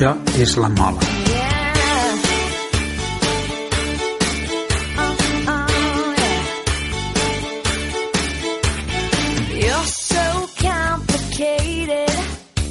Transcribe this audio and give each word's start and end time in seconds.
Això 0.00 0.14
és 0.40 0.54
la 0.56 0.68
mola. 0.72 0.96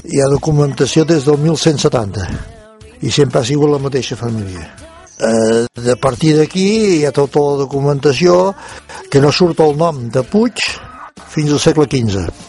Hi 0.09 0.23
ha 0.23 0.29
documentació 0.31 1.05
des 1.05 1.21
del 1.29 1.37
1170 1.37 2.25
i 3.05 3.11
sempre 3.13 3.43
ha 3.43 3.45
sigut 3.45 3.69
la 3.69 3.77
mateixa 3.77 4.17
família. 4.17 4.65
Eh, 5.21 5.67
de 5.69 5.99
partir 6.01 6.33
d'aquí 6.33 6.69
hi 6.97 7.05
ha 7.05 7.13
tota 7.13 7.45
la 7.45 7.57
documentació 7.61 8.55
que 9.11 9.21
no 9.21 9.29
surt 9.29 9.61
el 9.61 9.77
nom 9.77 10.07
de 10.09 10.25
Puig 10.25 10.65
fins 11.29 11.53
al 11.53 11.61
segle 11.61 11.85
XV. 11.85 12.48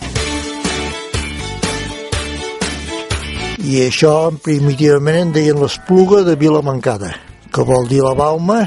I 3.61 3.75
això 3.85 4.31
primitivament 4.41 5.19
en 5.21 5.33
deien 5.35 5.59
l'espluga 5.61 6.23
de 6.25 6.33
Vila 6.41 6.63
Mancada, 6.65 7.11
que 7.53 7.65
vol 7.69 7.85
dir 7.91 8.01
la 8.01 8.15
balma 8.17 8.63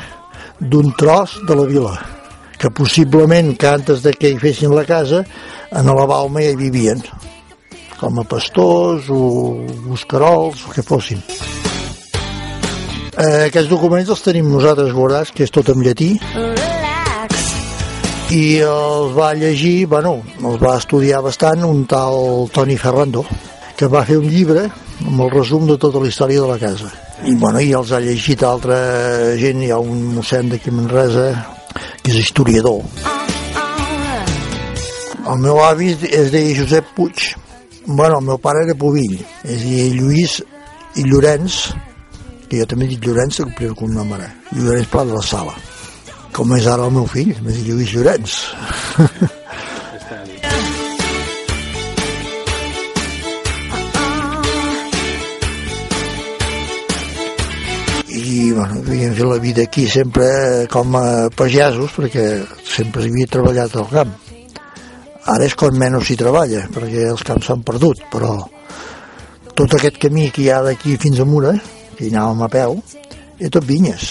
d'un 0.59 0.91
tros 0.93 1.39
de 1.47 1.55
la 1.57 1.65
vila, 1.65 1.93
que 2.61 2.69
possiblement 2.69 3.55
que 3.57 3.67
antes 3.67 4.03
de 4.03 4.13
que 4.13 4.29
hi 4.29 4.37
fessin 4.37 4.75
la 4.75 4.85
casa, 4.85 5.23
en 5.73 5.89
la 5.89 6.05
balma 6.05 6.43
ja 6.45 6.51
hi 6.53 6.59
vivien, 6.59 7.01
com 7.97 8.19
a 8.21 8.25
pastors 8.29 9.09
o 9.09 9.65
buscarols, 9.87 10.61
o 10.67 10.75
que 10.75 10.85
fossin. 10.85 11.23
Eh, 13.17 13.47
aquests 13.47 13.71
documents 13.71 14.13
els 14.13 14.21
tenim 14.21 14.51
nosaltres 14.51 14.93
guardats, 14.93 15.33
que 15.33 15.47
és 15.47 15.53
tot 15.53 15.73
en 15.73 15.81
llatí, 15.81 16.11
i 18.29 18.45
els 18.61 19.17
va 19.17 19.33
llegir, 19.33 19.87
bueno, 19.89 20.19
els 20.37 20.61
va 20.61 20.77
estudiar 20.77 21.25
bastant 21.25 21.65
un 21.65 21.83
tal 21.89 22.47
Toni 22.53 22.77
Ferrando, 22.77 23.25
que 23.77 23.89
va 23.89 24.05
fer 24.05 24.21
un 24.21 24.29
llibre 24.29 24.69
amb 25.07 25.21
el 25.25 25.31
resum 25.31 25.65
de 25.67 25.77
tota 25.77 26.01
la 26.01 26.09
història 26.09 26.41
de 26.41 26.47
la 26.47 26.59
casa. 26.59 26.89
I, 27.23 27.35
bueno, 27.39 27.59
i 27.61 27.71
els 27.75 27.91
ha 27.91 28.01
llegit 28.03 28.43
altra 28.47 28.77
gent, 29.39 29.61
hi 29.63 29.71
ha 29.71 29.79
un 29.79 30.01
mossèn 30.15 30.51
d'aquí 30.51 30.71
a 30.71 30.77
Manresa, 30.77 31.27
que 32.01 32.11
és 32.11 32.19
historiador. 32.19 32.81
El 35.23 35.39
meu 35.39 35.61
avi 35.63 35.93
es 35.93 36.31
deia 36.33 36.55
Josep 36.57 36.89
Puig. 36.95 37.29
Bueno, 37.85 38.19
el 38.19 38.25
meu 38.27 38.39
pare 38.43 38.63
era 38.65 38.75
Pubill, 38.79 39.19
és 39.43 39.59
a 39.59 39.63
dir, 39.63 39.85
Lluís 39.95 40.39
i 40.99 41.05
Llorenç, 41.07 41.59
que 42.49 42.59
jo 42.59 42.67
també 42.69 42.87
dic 42.87 43.03
Llorenç, 43.03 43.39
el 43.43 43.53
primer 43.55 43.75
cognom 43.79 44.11
ara, 44.15 44.29
Llorenç 44.55 44.91
Pla 44.91 45.05
de 45.07 45.15
la 45.15 45.23
Sala. 45.23 45.55
Com 46.33 46.55
és 46.57 46.67
ara 46.67 46.87
el 46.87 46.95
meu 46.95 47.07
fill, 47.07 47.35
dit 47.43 47.63
Lluís 47.67 47.95
Llorenç. 47.95 48.39
fet 58.83 59.19
la 59.23 59.37
vida 59.39 59.63
aquí 59.63 59.87
sempre 59.87 60.67
com 60.71 60.95
a 60.95 61.29
pagesos 61.35 61.91
perquè 61.95 62.25
sempre 62.67 63.05
havia 63.05 63.29
treballat 63.29 63.75
al 63.75 63.89
camp. 63.91 64.11
Ara 65.33 65.45
és 65.47 65.55
quan 65.55 65.77
menys 65.79 66.07
s'hi 66.07 66.17
treballa 66.19 66.65
perquè 66.73 67.07
els 67.11 67.23
camps 67.23 67.47
s'han 67.47 67.63
perdut 67.63 68.03
però 68.11 68.35
tot 69.55 69.75
aquest 69.77 69.99
camí 70.01 70.29
que 70.33 70.43
hi 70.43 70.49
ha 70.51 70.61
d'aquí 70.65 70.97
fins 70.99 71.21
a 71.21 71.25
Mura 71.25 71.53
que 71.95 72.05
hi 72.05 72.11
anàvem 72.11 72.43
a 72.43 72.49
peu 72.51 72.77
és 73.39 73.49
tot 73.49 73.63
vinyes. 73.65 74.09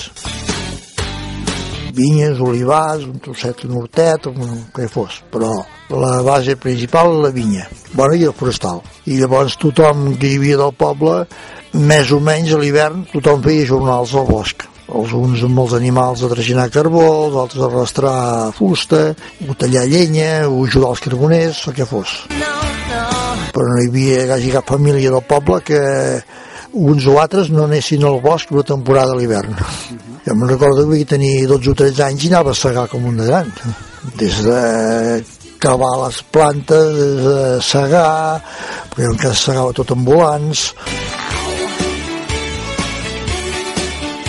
Vinyes, 1.93 2.39
olivars, 2.41 3.05
un 3.05 3.19
trosset 3.20 3.67
un 3.67 3.77
hortet, 3.77 4.27
un 4.33 4.69
que 4.73 4.89
fos 4.89 5.20
però 5.33 5.53
la 5.93 6.23
base 6.25 6.56
principal 6.56 7.19
la 7.20 7.31
vinya. 7.31 7.69
Bueno, 7.93 8.17
i 8.17 8.25
el 8.25 8.33
forestal. 8.33 8.81
I 9.05 9.20
llavors 9.20 9.59
tothom 9.61 10.15
que 10.17 10.31
hi 10.31 10.39
havia 10.41 10.62
del 10.62 10.73
poble 10.73 11.27
més 11.73 12.12
o 12.12 12.20
menys 12.20 12.53
a 12.53 12.61
l'hivern 12.61 13.06
tothom 13.12 13.42
feia 13.45 13.69
jornals 13.69 14.12
al 14.15 14.28
bosc 14.28 14.69
els 14.93 15.12
uns 15.16 15.43
amb 15.47 15.60
els 15.62 15.75
animals 15.78 16.22
a 16.22 16.28
traginar 16.28 16.69
carbó, 16.72 17.05
els 17.28 17.38
altres 17.43 17.62
a 17.62 17.69
arrastrar 17.71 18.53
fusta, 18.56 19.03
o 19.49 19.56
tallar 19.59 19.87
llenya, 19.88 20.49
o 20.49 20.65
ajudar 20.66 20.93
els 20.93 21.03
carboners, 21.06 21.62
el 21.69 21.77
que 21.78 21.88
fos. 21.88 22.15
Però 23.53 23.69
no 23.69 23.81
hi 23.81 23.88
havia 23.88 24.27
quasi 24.28 24.53
cap 24.53 24.69
família 24.69 25.12
del 25.12 25.25
poble 25.28 25.60
que 25.65 25.83
uns 26.72 27.06
o 27.06 27.19
altres 27.21 27.50
no 27.53 27.66
anessin 27.69 28.04
al 28.09 28.21
bosc 28.25 28.53
una 28.53 28.65
temporada 28.65 29.12
a 29.12 29.19
l'hivern. 29.19 29.56
Jo 30.25 30.37
me'n 30.37 30.53
recordo 30.54 30.84
que 30.84 30.94
vaig 30.94 31.09
tenir 31.09 31.34
12 31.50 31.72
o 31.72 31.78
13 31.83 32.04
anys 32.09 32.27
i 32.27 32.33
anava 32.33 32.53
a 32.53 32.59
segar 32.59 32.89
com 32.89 33.04
un 33.09 33.21
de 33.21 33.28
gran. 33.28 33.53
Des 34.19 34.41
de 34.44 34.60
cavar 35.62 35.93
les 36.06 36.22
plantes, 36.34 36.97
des 36.97 37.21
de 37.27 37.60
segar, 37.62 38.41
perquè 38.94 39.10
encara 39.12 39.37
segava 39.39 39.77
tot 39.77 39.93
amb 39.94 40.09
volants, 40.09 40.72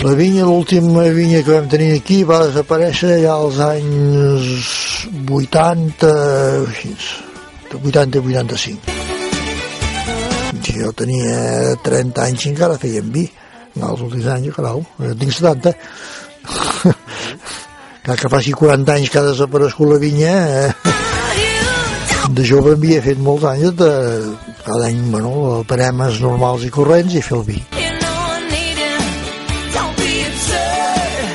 La 0.04 0.12
vinya, 0.12 0.44
l'última 0.44 1.06
vinya 1.16 1.40
que 1.40 1.48
vam 1.54 1.64
tenir 1.72 1.94
aquí 1.96 2.18
va 2.28 2.42
desaparèixer 2.42 3.22
ja 3.22 3.38
als 3.40 3.56
anys 3.64 4.58
80, 5.32 6.10
80 7.72 8.20
85. 8.20 8.92
Si 10.60 10.74
jo 10.76 10.90
tenia 10.92 11.72
30 11.86 12.20
anys 12.20 12.44
i 12.44 12.50
encara 12.52 12.76
feien 12.82 13.08
vi. 13.14 13.24
En 13.78 13.86
els 13.88 14.02
últims 14.04 14.28
anys, 14.34 14.52
calau, 14.52 14.84
jo 14.98 15.14
tinc 15.22 15.32
70. 15.38 15.72
Cal 18.04 18.20
que 18.20 18.32
faci 18.34 18.52
40 18.52 18.98
anys 18.98 19.08
que 19.08 19.22
ha 19.22 19.30
desaparegut 19.30 19.88
la 19.88 20.02
vinya, 20.04 20.34
eh? 20.66 20.72
de 22.36 22.44
jove 22.44 22.76
havia 22.76 23.00
fet 23.04 23.16
molts 23.24 23.48
anys 23.48 23.72
de 23.80 23.90
cada 24.66 24.84
any, 24.90 25.00
bueno, 25.16 25.64
paremes 25.68 26.20
normals 26.20 26.68
i 26.68 26.70
corrents 26.76 27.16
i 27.16 27.24
fer 27.24 27.40
el 27.40 27.48
vi. 27.48 27.83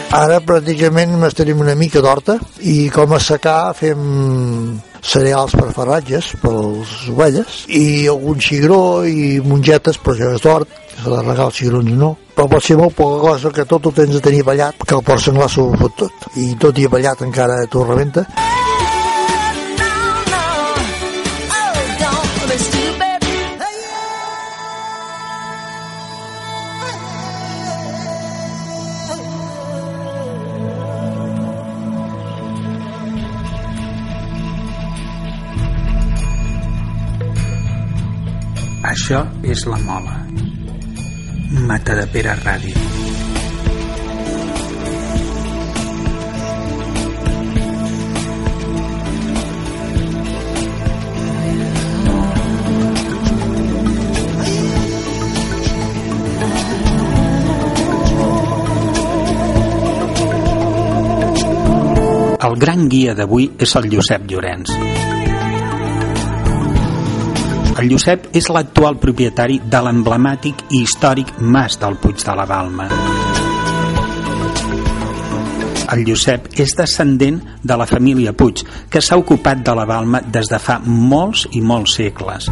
Ara 0.10 0.40
pràcticament 0.42 1.12
tenim 1.38 1.60
una 1.62 1.76
mica 1.78 2.02
d'horta 2.02 2.40
i 2.66 2.90
com 2.90 3.14
a 3.14 3.20
secar 3.22 3.76
fem 3.78 4.80
cereals 5.06 5.54
per 5.54 5.70
farratges 5.76 6.32
per 6.42 6.54
les 6.56 6.96
ovelles 7.14 7.60
i 7.70 8.08
algun 8.10 8.42
cigró 8.42 9.06
i 9.06 9.38
mongetes 9.46 10.02
però 10.02 10.16
això 10.16 10.34
és 10.34 10.42
d'hort 10.44 10.74
que 10.90 11.04
s'ha 11.04 11.14
de 11.14 11.22
regar 11.22 11.46
els 11.52 11.62
cigrons 11.62 11.94
no? 11.94 12.16
Però 12.36 12.50
pot 12.50 12.66
ser 12.66 12.80
molt 12.82 12.98
poca 12.98 13.22
cosa 13.22 13.54
que 13.54 13.68
tot 13.70 13.86
ho 13.86 13.94
tens 13.94 14.18
de 14.18 14.24
tenir 14.26 14.44
ballat 14.48 14.82
que 14.82 14.98
el 14.98 15.06
porc 15.06 15.22
senglar 15.22 15.50
s'ho 15.52 15.70
fot 15.78 15.96
tot. 16.04 16.30
I 16.42 16.56
tot 16.60 16.78
i 16.80 16.90
ballat 16.90 17.22
encara 17.30 17.62
t'ho 17.70 17.86
rebenta 17.86 18.26
Això 38.90 39.20
és 39.46 39.68
la 39.70 39.78
mola. 39.86 40.16
Mata 41.70 41.94
de 42.00 42.06
Pere 42.10 42.34
Ràdio. 42.42 42.74
El 62.50 62.58
gran 62.58 62.88
guia 62.90 63.14
d'avui 63.14 63.52
és 63.60 63.78
el 63.78 63.92
Josep 63.94 64.26
Llorenç. 64.32 65.09
El 67.80 67.88
Josep 67.88 68.26
és 68.36 68.50
l'actual 68.52 68.98
propietari 69.00 69.56
de 69.64 69.80
l'emblemàtic 69.86 70.66
i 70.76 70.82
històric 70.84 71.30
Mas 71.40 71.78
del 71.80 71.96
Puig 72.02 72.20
de 72.28 72.36
la 72.36 72.44
Balma. 72.50 72.90
El 75.96 76.04
Josep 76.10 76.52
és 76.60 76.76
descendent 76.76 77.40
de 77.64 77.80
la 77.80 77.88
família 77.88 78.36
Puig, 78.36 78.66
que 78.92 79.00
s'ha 79.00 79.18
ocupat 79.24 79.64
de 79.64 79.80
la 79.80 79.88
Balma 79.88 80.20
des 80.20 80.52
de 80.52 80.60
fa 80.60 80.82
molts 80.84 81.48
i 81.56 81.64
molts 81.64 81.96
segles. 82.02 82.52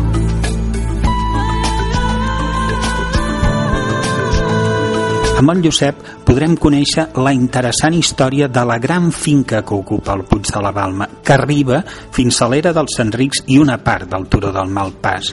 Amb 5.38 5.52
el 5.54 5.60
Josep 5.62 6.00
podrem 6.26 6.56
conèixer 6.58 7.04
la 7.22 7.30
interessant 7.36 7.94
història 7.94 8.48
de 8.50 8.64
la 8.66 8.80
gran 8.82 9.12
finca 9.14 9.62
que 9.62 9.76
ocupa 9.78 10.16
el 10.18 10.24
Puig 10.26 10.50
de 10.50 10.64
la 10.66 10.72
Balma, 10.74 11.06
que 11.22 11.36
arriba 11.36 11.84
fins 12.16 12.42
a 12.42 12.48
l'era 12.50 12.74
dels 12.74 12.98
Enrics 13.04 13.44
i 13.54 13.60
una 13.62 13.78
part 13.78 14.10
del 14.10 14.26
Turó 14.34 14.50
del 14.56 14.74
Malpàs. 14.74 15.30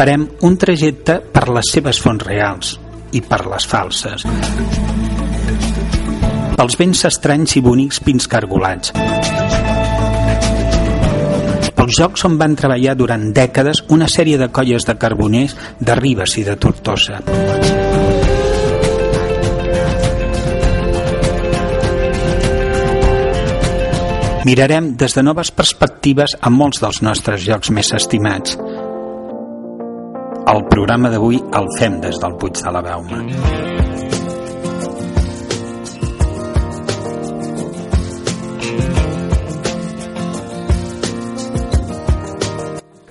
Farem 0.00 0.26
un 0.48 0.56
trajecte 0.56 1.20
per 1.20 1.46
les 1.52 1.74
seves 1.76 2.00
fonts 2.00 2.24
reals 2.24 2.74
i 3.12 3.20
per 3.20 3.44
les 3.52 3.68
falses. 3.68 4.24
Pels 6.56 6.80
vents 6.80 7.04
estranys 7.12 7.60
i 7.60 7.64
bonics 7.64 8.00
pins 8.00 8.28
cargolats. 8.32 8.96
Els 11.86 11.94
jocs 12.00 12.24
on 12.26 12.34
van 12.34 12.56
treballar 12.58 12.96
durant 12.98 13.28
dècades 13.30 13.84
una 13.94 14.08
sèrie 14.10 14.40
de 14.40 14.48
colles 14.50 14.82
de 14.88 14.96
carboners 14.98 15.52
de 15.78 15.94
Ribes 15.94 16.32
i 16.40 16.42
de 16.42 16.56
Tortosa. 16.58 17.20
Mirarem 24.50 24.96
des 24.98 25.14
de 25.14 25.22
noves 25.22 25.54
perspectives 25.54 26.34
a 26.40 26.50
molts 26.50 26.82
dels 26.82 27.04
nostres 27.06 27.46
jocs 27.46 27.70
més 27.70 27.94
estimats. 27.94 28.58
El 30.50 30.66
programa 30.70 31.14
d'avui 31.14 31.38
el 31.38 31.70
fem 31.78 32.00
des 32.02 32.18
del 32.18 32.34
Puig 32.34 32.66
de 32.66 32.74
la 32.74 32.82
Bauma. 32.82 33.22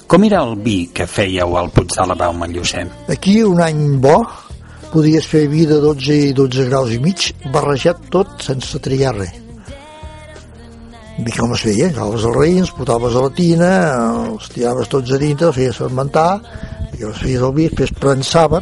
Com 0.08 0.24
era 0.28 0.42
el 0.46 0.58
vi 0.66 0.78
que 0.94 1.08
fèieu 1.10 1.56
al 1.58 1.72
Puig 1.74 1.96
de 1.96 2.04
la 2.06 2.18
Bauma, 2.20 2.48
Llucet? 2.48 2.92
Aquí 3.10 3.40
un 3.44 3.62
any 3.62 3.98
bo 4.02 4.20
podies 4.92 5.26
fer 5.28 5.48
vi 5.52 5.66
de 5.68 5.80
12 5.84 6.20
i 6.30 6.36
12 6.38 6.70
graus 6.70 6.94
i 6.94 7.02
mig 7.02 7.32
barrejat 7.52 8.06
tot 8.14 8.38
sense 8.46 8.80
triar 8.80 9.16
res 9.18 9.42
i 11.16 11.32
com 11.32 11.54
es 11.56 11.64
feia? 11.64 11.88
Agafaves 11.88 12.26
els 12.28 12.36
raïms, 12.36 12.72
potaves 12.76 13.16
a 13.16 13.22
la 13.24 13.32
tina, 13.38 13.70
els 14.34 14.50
tiraves 14.52 14.92
tots 14.92 15.14
a 15.16 15.20
dintre, 15.22 15.48
els 15.48 15.56
feies 15.56 15.80
fermentar, 15.80 16.42
i 17.00 17.08
els 17.08 17.22
feies 17.24 17.46
el 17.48 17.56
vi, 17.56 17.70
després 17.70 17.96
prensava, 18.02 18.62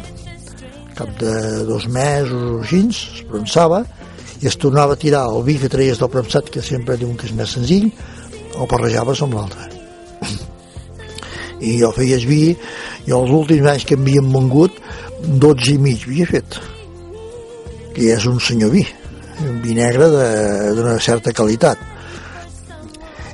cap 0.94 1.10
de 1.18 1.34
dos 1.66 1.88
mesos 1.90 2.46
o 2.52 2.60
així, 2.62 2.84
es 2.94 3.26
prensava, 3.30 3.82
i 4.38 4.50
es 4.50 4.58
tornava 4.60 4.94
a 4.94 5.02
tirar 5.02 5.26
el 5.32 5.42
vi 5.46 5.58
que 5.58 5.72
traies 5.72 5.98
del 5.98 6.12
premsat, 6.14 6.52
que 6.54 6.62
sempre 6.62 6.98
diuen 7.00 7.18
que 7.18 7.26
és 7.26 7.34
més 7.34 7.58
senzill, 7.58 7.90
o 8.54 8.70
barrejaves 8.70 9.26
amb 9.26 9.40
l'altre. 9.40 9.72
I 11.60 11.78
jo 11.80 11.92
feies 11.94 12.26
vi, 12.28 12.42
i 13.06 13.14
els 13.14 13.32
últims 13.34 13.70
anys 13.70 13.86
que 13.88 13.98
m'havien 14.00 14.30
vengut, 14.34 14.78
12 15.24 15.74
i 15.74 15.78
mig 15.80 16.04
havia 16.08 16.28
fet, 16.28 16.60
que 17.94 18.12
és 18.16 18.26
un 18.30 18.40
senyor 18.42 18.74
vi, 18.74 18.84
un 19.46 19.60
vi 19.62 19.76
negre 19.78 20.10
d'una 20.76 20.98
certa 21.02 21.32
qualitat 21.34 21.90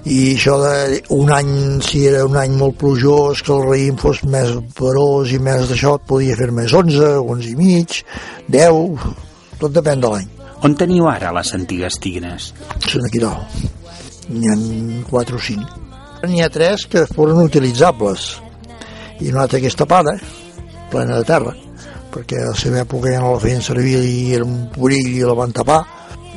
i 0.08 0.32
això 0.32 0.54
de 0.62 1.00
un 1.12 1.30
any, 1.32 1.80
si 1.84 2.06
era 2.08 2.24
un 2.24 2.36
any 2.40 2.54
molt 2.56 2.78
plujós, 2.80 3.42
que 3.44 3.52
el 3.52 3.66
raïm 3.66 3.98
fos 4.00 4.22
més 4.24 4.54
perós 4.76 5.32
i 5.34 5.40
més 5.42 5.68
d'això, 5.68 5.96
et 5.98 6.06
podia 6.08 6.38
fer 6.38 6.48
més 6.56 6.72
11, 6.72 7.10
11 7.20 7.50
i 7.50 7.56
mig, 7.58 8.00
10, 8.48 9.04
tot 9.60 9.76
depèn 9.76 10.00
de 10.00 10.12
l'any. 10.14 10.30
On 10.64 10.76
teniu 10.76 11.08
ara 11.08 11.34
les 11.36 11.52
antigues 11.56 12.00
tigres? 12.00 12.50
Són 12.86 13.04
aquí 13.08 13.20
dalt. 13.20 13.60
N'hi 14.30 14.48
ha 14.48 14.56
4 15.10 15.36
o 15.36 15.44
5. 15.50 15.89
N'hi 16.28 16.42
ha 16.44 16.50
3 16.52 16.86
que 16.92 17.06
foren 17.08 17.40
utilitzables 17.40 18.26
i 19.20 19.30
una 19.30 19.44
altra 19.46 19.60
que 19.60 19.68
és 19.70 19.76
tapada, 19.76 20.16
plena 20.92 21.20
de 21.20 21.28
terra, 21.28 21.54
perquè 22.12 22.42
a 22.42 22.50
la 22.50 22.58
seva 22.58 22.82
època 22.82 23.12
ja 23.12 23.22
no 23.22 23.34
la 23.34 23.40
feien 23.40 23.62
servir 23.64 24.00
i 24.04 24.34
era 24.36 24.44
un 24.44 24.66
porill 24.74 25.14
i 25.14 25.24
la 25.24 25.36
van 25.38 25.54
tapar 25.56 25.80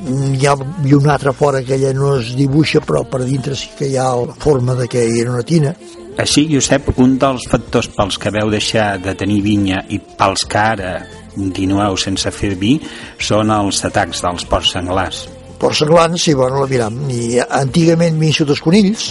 hi 0.03 0.47
ha, 0.49 0.53
hi 0.83 0.93
una 0.97 1.13
altra 1.13 1.31
fora 1.31 1.61
que 1.63 1.75
ella 1.75 1.93
no 1.95 2.15
es 2.17 2.33
dibuixa 2.35 2.81
però 2.83 3.03
per 3.07 3.23
dintre 3.23 3.55
sí 3.55 3.69
que 3.77 3.87
hi 3.87 3.97
ha 3.97 4.09
la 4.19 4.35
forma 4.35 4.75
de 4.75 4.87
que 4.91 5.03
era 5.05 5.31
una 5.31 5.43
tina 5.47 5.73
així, 6.17 6.43
Josep, 6.45 6.91
un 7.01 7.15
dels 7.17 7.47
factors 7.49 7.87
pels 7.95 8.19
que 8.21 8.29
veu 8.33 8.51
deixar 8.53 8.99
de 9.01 9.15
tenir 9.17 9.39
vinya 9.41 9.79
i 9.89 9.97
pels 9.97 10.43
que 10.45 10.59
ara 10.61 10.91
continueu 11.33 11.97
sense 11.97 12.29
fer 12.29 12.51
vi 12.59 12.75
són 13.17 13.49
els 13.49 13.79
atacs 13.87 14.21
dels 14.21 14.45
porcs 14.45 14.75
senglars. 14.75 15.23
Porcs 15.57 15.81
senglars, 15.81 16.21
sí, 16.21 16.35
bueno, 16.37 16.61
la 16.61 16.69
miram. 16.69 16.99
I 17.09 17.39
antigament 17.41 18.19
m'hi 18.19 18.29
dels 18.45 18.61
conills, 18.61 19.07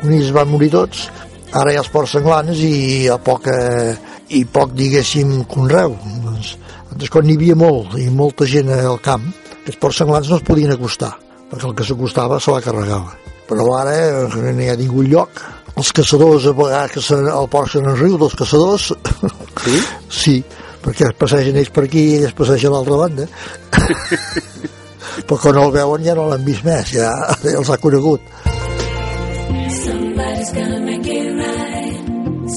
conills 0.00 0.32
van 0.34 0.50
morir 0.50 0.70
tots, 0.74 1.06
ara 1.52 1.72
hi 1.72 1.78
ha 1.78 1.84
els 1.84 1.90
porcs 1.92 2.16
senglars 2.16 2.62
i 2.64 3.08
a 3.10 3.18
poc, 3.22 3.48
eh, 3.52 3.94
i 4.36 4.44
poc 4.44 4.74
diguéssim, 4.78 5.32
conreu. 5.50 5.96
Doncs, 6.24 6.54
antes 6.90 7.12
quan 7.12 7.26
n'hi 7.26 7.36
havia 7.38 7.56
molt 7.58 7.96
i 8.00 8.08
molta 8.10 8.48
gent 8.48 8.70
al 8.74 9.00
camp, 9.04 9.26
els 9.66 9.78
porcs 9.80 10.02
senglars 10.02 10.30
no 10.30 10.40
es 10.40 10.46
podien 10.46 10.72
acostar, 10.74 11.12
perquè 11.50 11.68
el 11.68 11.76
que 11.78 11.86
s'acostava 11.86 12.40
se 12.40 12.54
la 12.54 12.62
carregava. 12.64 13.14
Però 13.50 13.66
ara 13.78 13.96
eh, 13.98 14.26
no 14.30 14.54
hi 14.62 14.70
ha 14.70 14.78
ningú 14.78 15.04
lloc. 15.06 15.42
Els 15.80 15.92
caçadors, 15.96 16.48
a 16.50 16.52
vegades 16.56 17.06
que 17.08 17.20
el 17.20 17.46
porc 17.50 17.70
se 17.72 17.80
n'enriu 17.82 18.18
dels 18.20 18.34
caçadors, 18.36 18.90
sí? 19.64 19.78
sí, 20.22 20.34
perquè 20.82 21.08
es 21.08 21.16
passegen 21.18 21.58
ells 21.60 21.70
per 21.74 21.86
aquí 21.86 22.02
i 22.10 22.18
ells 22.24 22.36
passegen 22.36 22.72
a 22.72 22.78
l'altra 22.78 22.98
banda. 23.04 23.28
Però 25.26 25.38
quan 25.40 25.58
el 25.62 25.72
veuen 25.74 26.04
ja 26.04 26.14
no 26.16 26.28
l'han 26.30 26.44
vist 26.46 26.64
més, 26.66 26.94
ja 26.94 27.10
els 27.58 27.70
ha 27.70 27.78
conegut. 27.82 28.22
Somebody's 29.70 30.52
gonna 30.52 30.80
make 30.80 31.06
it 31.06 31.30
right. 31.36 31.96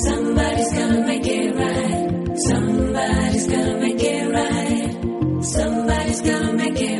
Somebody's 0.05 0.73
gonna 0.73 1.05
make 1.05 1.27
it 1.27 1.55
right. 1.55 2.37
Somebody's 2.49 3.47
gonna 3.47 3.77
make 3.79 4.03
it 4.03 4.25
right. 4.33 5.43
Somebody's 5.43 6.21
gonna 6.21 6.53
make 6.53 6.81
it 6.81 6.93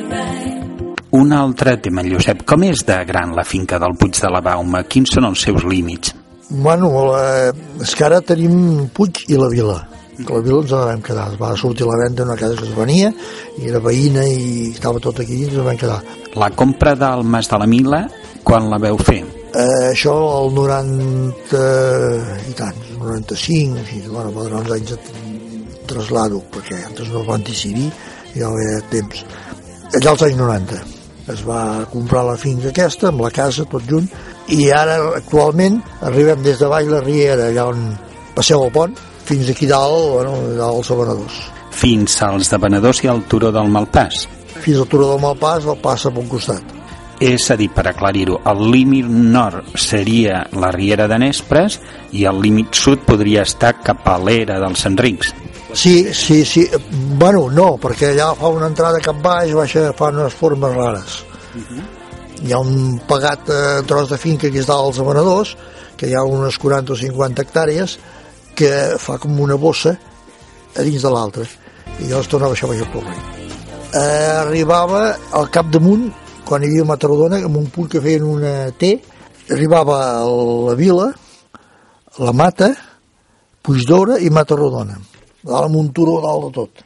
un 1.14 1.32
altre 1.32 1.78
tema, 1.78 2.02
Josep, 2.02 2.40
com 2.50 2.64
és 2.66 2.82
de 2.88 2.96
gran 3.06 3.36
la 3.38 3.44
finca 3.46 3.78
del 3.78 3.94
Puig 4.02 4.18
de 4.18 4.32
la 4.34 4.40
Bauma? 4.42 4.82
Quins 4.90 5.12
són 5.14 5.28
els 5.28 5.44
seus 5.46 5.62
límits? 5.62 6.16
Bueno, 6.50 6.90
la, 7.12 7.52
és 7.86 7.94
que 7.94 8.08
ara 8.08 8.18
tenim 8.26 8.88
Puig 8.94 9.22
i 9.30 9.38
la 9.38 9.52
Vila 9.54 9.78
que 10.14 10.30
la 10.30 10.42
vila 10.46 10.60
ens 10.62 10.72
la 10.74 10.82
vam 10.92 11.00
quedar 11.02 11.28
es 11.32 11.40
va 11.42 11.56
sortir 11.58 11.88
a 11.88 11.90
la 11.90 12.02
venda 12.04 12.26
una 12.28 12.36
casa 12.38 12.54
que 12.60 12.68
es 12.68 12.76
venia 12.78 13.10
i 13.58 13.70
era 13.72 13.82
veïna 13.82 14.28
i 14.30 14.68
estava 14.70 15.02
tot 15.02 15.24
aquí 15.24 15.40
i 15.40 15.48
ens 15.48 15.58
la 15.58 15.70
vam 15.72 15.80
quedar 15.82 16.02
La 16.38 16.52
compra 16.54 16.94
del 16.94 17.26
Mas 17.26 17.50
de 17.50 17.58
la 17.58 17.70
Mila 17.70 18.04
quan 18.46 18.70
la 18.70 18.78
veu 18.78 19.02
fer? 19.02 19.43
Eh, 19.54 19.92
això 19.92 20.14
el 20.40 20.56
90 20.58 21.60
i 22.50 22.56
tant, 22.58 22.80
95 22.98 23.84
així, 23.84 24.00
bueno, 24.08 24.32
durar 24.34 24.64
uns 24.64 24.72
anys 24.74 24.96
de 24.96 24.98
traslado 25.86 26.40
perquè 26.50 26.80
antes 26.88 27.12
no 27.14 27.22
van 27.28 27.46
decidir 27.46 27.92
ja 28.34 28.50
havia 28.50 28.82
temps. 28.90 29.22
Allà 29.94 30.16
als 30.16 30.26
anys 30.26 30.42
90 30.42 30.82
es 31.36 31.46
va 31.46 31.86
comprar 31.94 32.26
la 32.26 32.36
finca 32.42 32.72
aquesta 32.74 33.12
amb 33.12 33.22
la 33.28 33.30
casa 33.36 33.68
tot 33.70 33.86
junt 33.88 34.10
i 34.58 34.72
ara 34.74 34.98
actualment 35.22 35.78
arribem 36.10 36.42
des 36.44 36.58
de 36.58 36.74
Vall 36.74 36.90
la 36.90 37.06
Riera 37.06 37.52
allà 37.52 37.70
on 37.70 37.88
passeu 38.34 38.66
el 38.66 38.74
pont 38.74 38.98
fins 39.24 39.54
aquí 39.54 39.70
dalt, 39.70 40.16
bueno, 40.18 40.34
dalt 40.58 40.82
als 40.82 40.96
Venedors. 40.98 41.42
Fins 41.70 42.22
als 42.26 42.50
de 42.50 42.58
Venedors 42.58 43.06
i 43.06 43.14
al 43.14 43.22
Turó 43.30 43.54
del 43.54 43.70
Malpàs. 43.70 44.26
Fins 44.66 44.82
al 44.82 44.90
Turó 44.90 45.14
del 45.14 45.22
Malpàs 45.30 45.70
el 45.70 45.78
passa 45.86 46.10
per 46.10 46.26
un 46.26 46.34
costat 46.34 46.80
és 47.24 47.46
a 47.52 47.56
dir, 47.56 47.70
per 47.72 47.86
aclarir-ho, 47.88 48.42
el 48.52 48.62
límit 48.72 49.08
nord 49.08 49.78
seria 49.80 50.42
la 50.60 50.72
Riera 50.76 51.08
de 51.08 51.20
Nespres 51.24 51.80
i 52.12 52.26
el 52.30 52.42
límit 52.44 52.76
sud 52.76 53.06
podria 53.08 53.46
estar 53.48 53.78
cap 53.84 54.06
a 54.12 54.18
l'era 54.20 54.60
dels 54.60 54.84
Enrics. 54.90 55.32
Sí, 55.74 56.14
sí, 56.14 56.44
sí. 56.46 56.68
Bueno, 57.18 57.48
no, 57.50 57.78
perquè 57.82 58.12
allà 58.12 58.34
fa 58.38 58.52
una 58.54 58.68
entrada 58.70 59.02
cap 59.02 59.22
baix, 59.24 59.54
baixa, 59.58 59.88
fa 59.98 60.12
unes 60.14 60.36
formes 60.38 60.76
rares. 60.76 61.24
Uh 61.54 61.60
mhm. 61.60 61.66
-huh. 61.80 61.92
Hi 62.44 62.52
ha 62.52 62.60
un 62.60 63.00
pagat 63.08 63.50
eh, 63.50 63.84
tros 63.88 64.10
de 64.10 64.18
finca 64.18 64.50
que 64.50 64.60
és 64.60 64.66
dalt 64.66 64.86
als 64.88 65.00
amanadors, 65.00 65.56
que 65.96 66.08
hi 66.08 66.14
ha 66.14 66.24
unes 66.24 66.58
40 66.58 66.94
o 66.94 66.96
50 66.96 67.42
hectàrees, 67.42 67.98
que 68.54 68.98
fa 68.98 69.18
com 69.18 69.40
una 69.40 69.56
bossa 69.56 69.98
a 70.76 70.82
dins 70.82 71.02
de 71.02 71.10
l'altra. 71.10 71.44
I 72.00 72.08
llavors 72.08 72.28
tornava 72.28 72.54
a 72.54 72.68
baixar 72.68 72.92
per 72.92 73.04
eh, 73.94 74.42
Arribava 74.42 75.18
al 75.32 75.50
cap 75.50 75.70
damunt, 75.70 76.12
quan 76.46 76.64
hi 76.64 76.72
havia 76.72 76.86
Matardona, 76.88 77.40
en 77.40 77.56
un 77.56 77.70
punt 77.74 77.90
que 77.92 78.02
feien 78.04 78.28
una 78.28 78.72
T, 78.78 78.96
arribava 79.52 80.00
a 80.20 80.28
la 80.70 80.76
vila, 80.80 81.10
la 82.20 82.34
Mata, 82.36 82.74
Puigdora 83.64 84.20
i 84.20 84.30
Matarrodona 84.30 85.00
dalt 85.44 85.68
amb 85.68 85.80
un 85.80 85.92
turó 85.92 86.20
dalt 86.24 86.48
de 86.48 86.52
tot. 86.56 86.84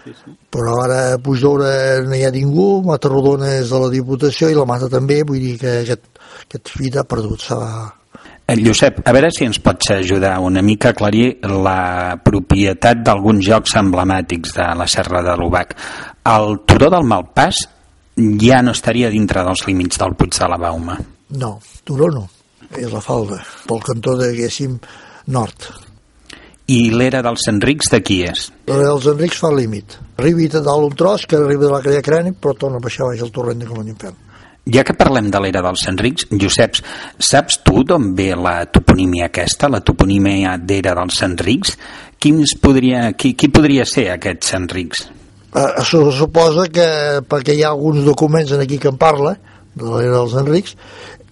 Sí, 0.00 0.14
sí. 0.16 0.34
Però 0.50 0.76
ara 0.82 1.00
a 1.14 1.18
Puigdora 1.22 2.00
no 2.06 2.16
hi 2.16 2.24
ha 2.26 2.32
ningú, 2.34 2.82
Matarrodona 2.86 3.54
és 3.60 3.70
de 3.70 3.80
la 3.84 3.90
Diputació 3.92 4.50
i 4.50 4.58
la 4.58 4.66
Mata 4.66 4.90
també, 4.90 5.20
vull 5.26 5.42
dir 5.42 5.56
que 5.60 5.80
aquest, 5.84 6.06
aquest 6.48 6.72
fit 6.74 6.98
ha 6.98 7.06
perdut, 7.06 7.46
s'ha 7.46 7.60
eh, 8.50 8.56
Josep, 8.64 9.02
a 9.06 9.14
veure 9.14 9.30
si 9.30 9.46
ens 9.46 9.60
pots 9.62 9.92
ajudar 9.94 10.38
una 10.42 10.62
mica 10.66 10.90
a 10.90 10.96
aclarir 10.96 11.36
la 11.46 12.16
propietat 12.24 13.04
d'alguns 13.06 13.44
jocs 13.46 13.76
emblemàtics 13.78 14.56
de 14.56 14.66
la 14.80 14.88
Serra 14.90 15.22
de 15.22 15.36
l'Ubac. 15.38 15.76
El 16.28 16.58
Turó 16.68 16.90
del 16.92 17.06
Malpàs 17.08 17.62
ja 18.40 18.60
no 18.60 18.74
estaria 18.76 19.08
dintre 19.08 19.44
dels 19.46 19.64
límits 19.66 20.00
del 20.00 20.12
Puig 20.18 20.34
de 20.36 20.48
la 20.52 20.58
Bauma. 20.60 20.98
No, 21.40 21.54
Turó 21.84 22.10
no, 22.12 22.26
és 22.76 22.90
la 22.92 23.00
falda, 23.00 23.38
pel 23.66 23.80
cantó 23.86 24.16
de, 24.18 24.28
diguéssim, 24.34 24.76
nord. 25.32 25.70
I 26.70 26.90
l'era 26.92 27.22
dels 27.24 27.46
Enrics 27.50 27.88
de 27.90 28.02
qui 28.04 28.20
és? 28.28 28.50
L'era 28.68 28.90
dels 28.92 29.06
Enrics 29.10 29.40
fa 29.42 29.48
límit. 29.54 29.96
Arribi 30.20 30.50
de 30.52 30.60
dalt 30.62 30.90
un 30.90 30.98
tros 30.98 31.24
que 31.26 31.38
arriba 31.38 31.64
de 31.66 31.72
la 31.72 31.80
Creia 31.82 32.02
Crani, 32.04 32.34
però 32.36 32.52
torna 32.54 32.78
a 32.78 32.84
baixar 32.84 33.08
baix 33.08 33.24
el 33.24 33.32
torrent 33.34 33.62
de 33.62 33.70
com 33.70 33.80
infern. 33.80 34.26
Ja 34.70 34.84
que 34.84 34.94
parlem 34.94 35.30
de 35.32 35.40
l'era 35.40 35.62
dels 35.64 35.86
Enrics, 35.88 36.28
Joseps, 36.30 36.82
saps 37.16 37.62
tu 37.64 37.80
d'on 37.82 38.12
ve 38.14 38.28
la 38.36 38.66
toponímia 38.70 39.30
aquesta, 39.30 39.70
la 39.72 39.80
toponímia 39.80 40.58
d'era 40.60 40.92
dels 41.00 41.22
Enrics? 41.26 41.78
Quins 42.20 42.52
podria, 42.60 43.08
qui, 43.16 43.32
qui 43.34 43.48
podria 43.48 43.88
ser 43.88 44.10
aquests 44.12 44.52
Enrics? 44.60 45.08
Eh, 45.50 45.84
suposa 45.84 46.68
que, 46.70 46.88
perquè 47.26 47.56
hi 47.56 47.64
ha 47.64 47.72
alguns 47.74 48.04
documents 48.06 48.52
en 48.54 48.60
aquí 48.62 48.78
que 48.78 48.92
en 48.92 48.98
parla, 49.00 49.36
de 49.74 49.86
l'era 49.86 50.20
dels 50.20 50.36
Enrics, 50.38 50.76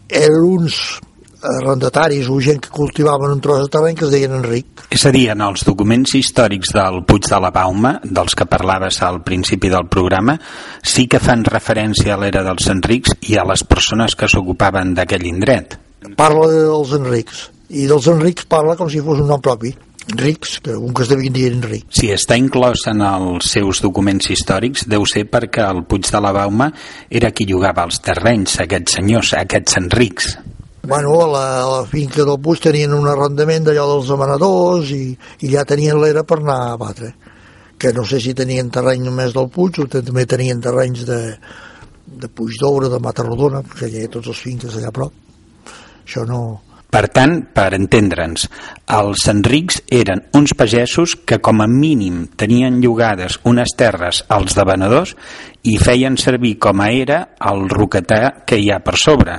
eren 0.09 0.43
uns 0.47 0.99
arrendataris 1.43 2.29
o 2.29 2.41
gent 2.43 2.61
que 2.61 2.71
cultivaven 2.75 3.31
un 3.31 3.41
tros 3.41 3.63
de 3.63 3.71
terreny 3.71 3.95
que 3.95 4.05
es 4.07 4.11
deien 4.11 4.35
Enric. 4.35 4.87
És 4.91 5.05
a 5.07 5.13
dir, 5.15 5.29
en 5.31 5.43
els 5.45 5.63
documents 5.67 6.15
històrics 6.19 6.73
del 6.75 7.03
Puig 7.07 7.29
de 7.31 7.39
la 7.39 7.53
Bauma, 7.55 7.99
dels 8.03 8.35
que 8.35 8.49
parlaves 8.51 9.01
al 9.07 9.23
principi 9.23 9.71
del 9.71 9.87
programa, 9.87 10.39
sí 10.83 11.07
que 11.07 11.23
fan 11.23 11.45
referència 11.47 12.17
a 12.17 12.21
l'era 12.21 12.43
dels 12.47 12.67
Enrics 12.73 13.15
i 13.31 13.39
a 13.39 13.47
les 13.47 13.63
persones 13.65 14.17
que 14.19 14.31
s'ocupaven 14.31 14.97
d'aquell 14.99 15.29
indret. 15.31 15.79
Parla 16.19 16.49
dels 16.51 16.95
Enrics, 16.99 17.49
i 17.71 17.87
dels 17.87 18.09
Enrics 18.11 18.49
parla 18.51 18.77
com 18.79 18.91
si 18.91 19.03
fos 19.05 19.23
un 19.23 19.31
nom 19.31 19.43
propi. 19.45 19.75
Enrics, 20.09 20.59
que 20.65 20.73
un 20.73 20.95
que 20.97 21.05
esdevinguin 21.05 21.59
Enric. 21.59 21.89
Si 21.93 22.09
està 22.15 22.37
inclòs 22.41 22.87
en 22.89 23.03
els 23.05 23.51
seus 23.53 23.83
documents 23.85 24.31
històrics, 24.33 24.87
deu 24.89 25.05
ser 25.09 25.27
perquè 25.29 25.67
el 25.69 25.83
Puig 25.89 26.09
de 26.09 26.21
la 26.25 26.33
Bauma 26.33 26.71
era 27.11 27.31
qui 27.31 27.45
llogava 27.49 27.85
els 27.85 28.01
terrenys, 28.05 28.57
aquests 28.65 28.97
senyors, 28.97 29.35
aquests 29.37 29.77
Enrics. 29.83 30.31
Bueno, 30.89 31.13
a 31.21 31.27
la, 31.29 31.45
a 31.61 31.67
la 31.69 31.87
finca 31.87 32.25
del 32.25 32.41
Puig 32.41 32.63
tenien 32.65 32.95
un 32.97 33.09
arrendament 33.11 33.67
d'allò 33.67 33.85
dels 33.91 34.09
demanadors 34.09 34.93
i, 34.97 35.03
i 35.45 35.51
ja 35.53 35.67
tenien 35.69 36.01
l'era 36.01 36.25
per 36.25 36.39
anar 36.41 36.61
a 36.71 36.79
batre. 36.81 37.13
Que 37.79 37.93
no 37.93 38.07
sé 38.09 38.23
si 38.25 38.33
tenien 38.35 38.71
terreny 38.73 39.05
només 39.05 39.37
del 39.37 39.51
Puig 39.53 39.83
o 39.85 39.89
també 39.93 40.25
tenien 40.25 40.63
terrenys 40.65 41.05
de, 41.07 41.21
de 42.09 42.31
Puig 42.33 42.57
d'Oure, 42.57 42.89
de 42.89 43.03
Matarrodona, 43.05 43.61
perquè 43.61 43.93
hi 43.93 44.07
ha 44.07 44.15
tots 44.17 44.33
els 44.33 44.41
finques 44.41 44.79
allà 44.79 44.89
a 44.89 44.97
prop. 44.97 45.13
Això 46.09 46.25
no, 46.25 46.41
per 46.89 47.05
tant, 47.13 47.35
per 47.53 47.75
entendre'ns, 47.77 48.47
els 48.97 49.27
Enrics 49.29 49.83
eren 49.93 50.23
uns 50.39 50.55
pagesos 50.57 51.19
que 51.29 51.37
com 51.45 51.61
a 51.61 51.67
mínim 51.69 52.23
tenien 52.41 52.79
llogades 52.81 53.37
unes 53.45 53.75
terres 53.77 54.23
als 54.33 54.57
devenedors 54.57 55.13
i 55.69 55.77
feien 55.77 56.17
servir 56.17 56.55
com 56.57 56.81
a 56.81 56.89
era 56.89 57.21
el 57.51 57.69
roquetà 57.69 58.47
que 58.49 58.57
hi 58.57 58.71
ha 58.73 58.81
per 58.81 58.97
sobre. 58.97 59.37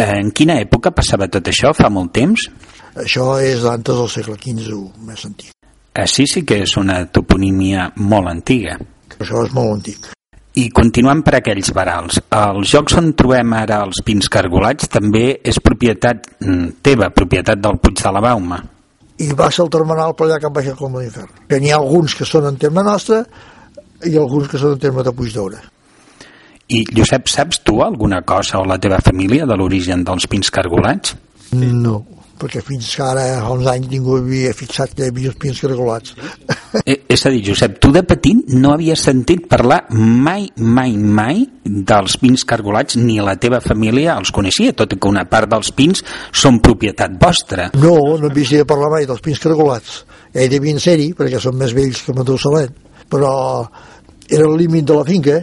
En 0.00 0.32
quina 0.32 0.56
època 0.62 0.94
passava 0.96 1.28
tot 1.28 1.52
això? 1.52 1.74
Fa 1.76 1.92
molt 1.92 2.14
temps? 2.16 2.48
Això 2.96 3.28
és 3.44 3.68
antes 3.68 4.00
del 4.00 4.10
segle 4.10 4.40
XV, 4.40 4.80
més 5.04 5.28
antic. 5.28 5.52
Així 5.94 6.24
sí 6.26 6.46
que 6.48 6.62
és 6.64 6.78
una 6.80 7.02
toponímia 7.06 7.90
molt 8.00 8.32
antiga. 8.32 8.80
Això 9.20 9.44
és 9.44 9.52
molt 9.52 9.76
antic. 9.76 10.13
I 10.54 10.68
continuant 10.70 11.24
per 11.26 11.40
aquells 11.40 11.72
varals, 11.74 12.20
els 12.30 12.70
jocs 12.70 12.94
on 13.00 13.10
trobem 13.18 13.56
ara 13.58 13.80
els 13.82 13.98
pins 14.06 14.28
cargolats 14.30 14.86
també 14.86 15.40
és 15.42 15.58
propietat 15.58 16.28
mm, 16.38 16.76
teva, 16.86 17.08
propietat 17.10 17.58
del 17.58 17.80
Puig 17.82 17.98
de 17.98 18.12
la 18.14 18.22
Bauma. 18.22 18.60
I 19.18 19.32
va 19.34 19.48
ser 19.50 19.64
el 19.64 19.72
termenal 19.74 20.14
per 20.14 20.28
allà 20.28 20.38
que 20.38 20.46
em 20.46 20.54
baixar 20.54 20.76
com 20.78 20.94
l'infern. 20.94 21.32
Que 21.50 21.58
n'hi 21.58 21.74
ha 21.74 21.80
alguns 21.82 22.14
que 22.14 22.26
són 22.26 22.46
en 22.46 22.58
terme 22.62 22.86
nostre 22.86 23.24
i 24.06 24.14
alguns 24.14 24.46
que 24.50 24.60
són 24.60 24.76
en 24.76 24.82
terme 24.86 25.02
de 25.06 25.14
Puig 25.14 25.34
d'Oure. 25.34 25.58
I, 26.70 26.84
Josep, 26.96 27.28
saps 27.28 27.60
tu 27.66 27.80
alguna 27.82 28.22
cosa 28.22 28.62
o 28.62 28.64
la 28.68 28.78
teva 28.78 29.02
família 29.02 29.46
de 29.50 29.58
l'origen 29.58 30.06
dels 30.06 30.30
pins 30.30 30.54
cargolats? 30.54 31.16
No, 31.58 31.98
perquè 32.44 32.60
fins 32.60 32.90
que 32.92 33.04
ara, 33.04 33.24
fa 33.40 33.54
uns 33.56 33.68
anys, 33.72 33.88
ningú 33.88 34.18
havia 34.18 34.52
fixat 34.56 34.92
que 34.92 35.06
hi 35.06 35.12
havia 35.12 35.30
els 35.32 35.38
pins 35.40 35.60
cargolats. 35.64 36.12
Eh, 36.84 36.98
és 37.08 37.22
a 37.24 37.30
dir, 37.32 37.40
Josep, 37.46 37.78
tu 37.80 37.92
de 37.94 38.02
petit 38.04 38.50
no 38.52 38.74
havies 38.74 39.04
sentit 39.06 39.46
parlar 39.48 39.84
mai, 39.94 40.48
mai, 40.58 40.96
mai 40.98 41.44
dels 41.64 42.18
pins 42.20 42.44
cargolats, 42.44 42.98
ni 43.00 43.16
la 43.24 43.36
teva 43.40 43.62
família 43.64 44.18
els 44.18 44.34
coneixia, 44.34 44.74
tot 44.76 44.92
i 44.92 44.98
que 45.00 45.08
una 45.08 45.24
part 45.30 45.48
dels 45.54 45.72
pins 45.72 46.04
són 46.34 46.60
propietat 46.64 47.16
vostra. 47.22 47.70
No, 47.78 47.96
no 48.20 48.28
havia 48.28 48.66
parlar 48.68 48.92
mai 48.98 49.08
dels 49.08 49.24
pins 49.24 49.40
cargolats. 49.40 50.02
Ja 50.34 50.44
hi 50.44 50.52
devien 50.52 50.82
ser-hi, 50.82 51.12
perquè 51.16 51.40
són 51.40 51.56
més 51.60 51.72
vells 51.72 52.02
que 52.04 52.16
Matusalem, 52.18 52.74
però 53.08 53.32
era 54.28 54.44
el 54.44 54.58
límit 54.58 54.90
de 54.90 54.98
la 54.98 55.08
finca, 55.08 55.40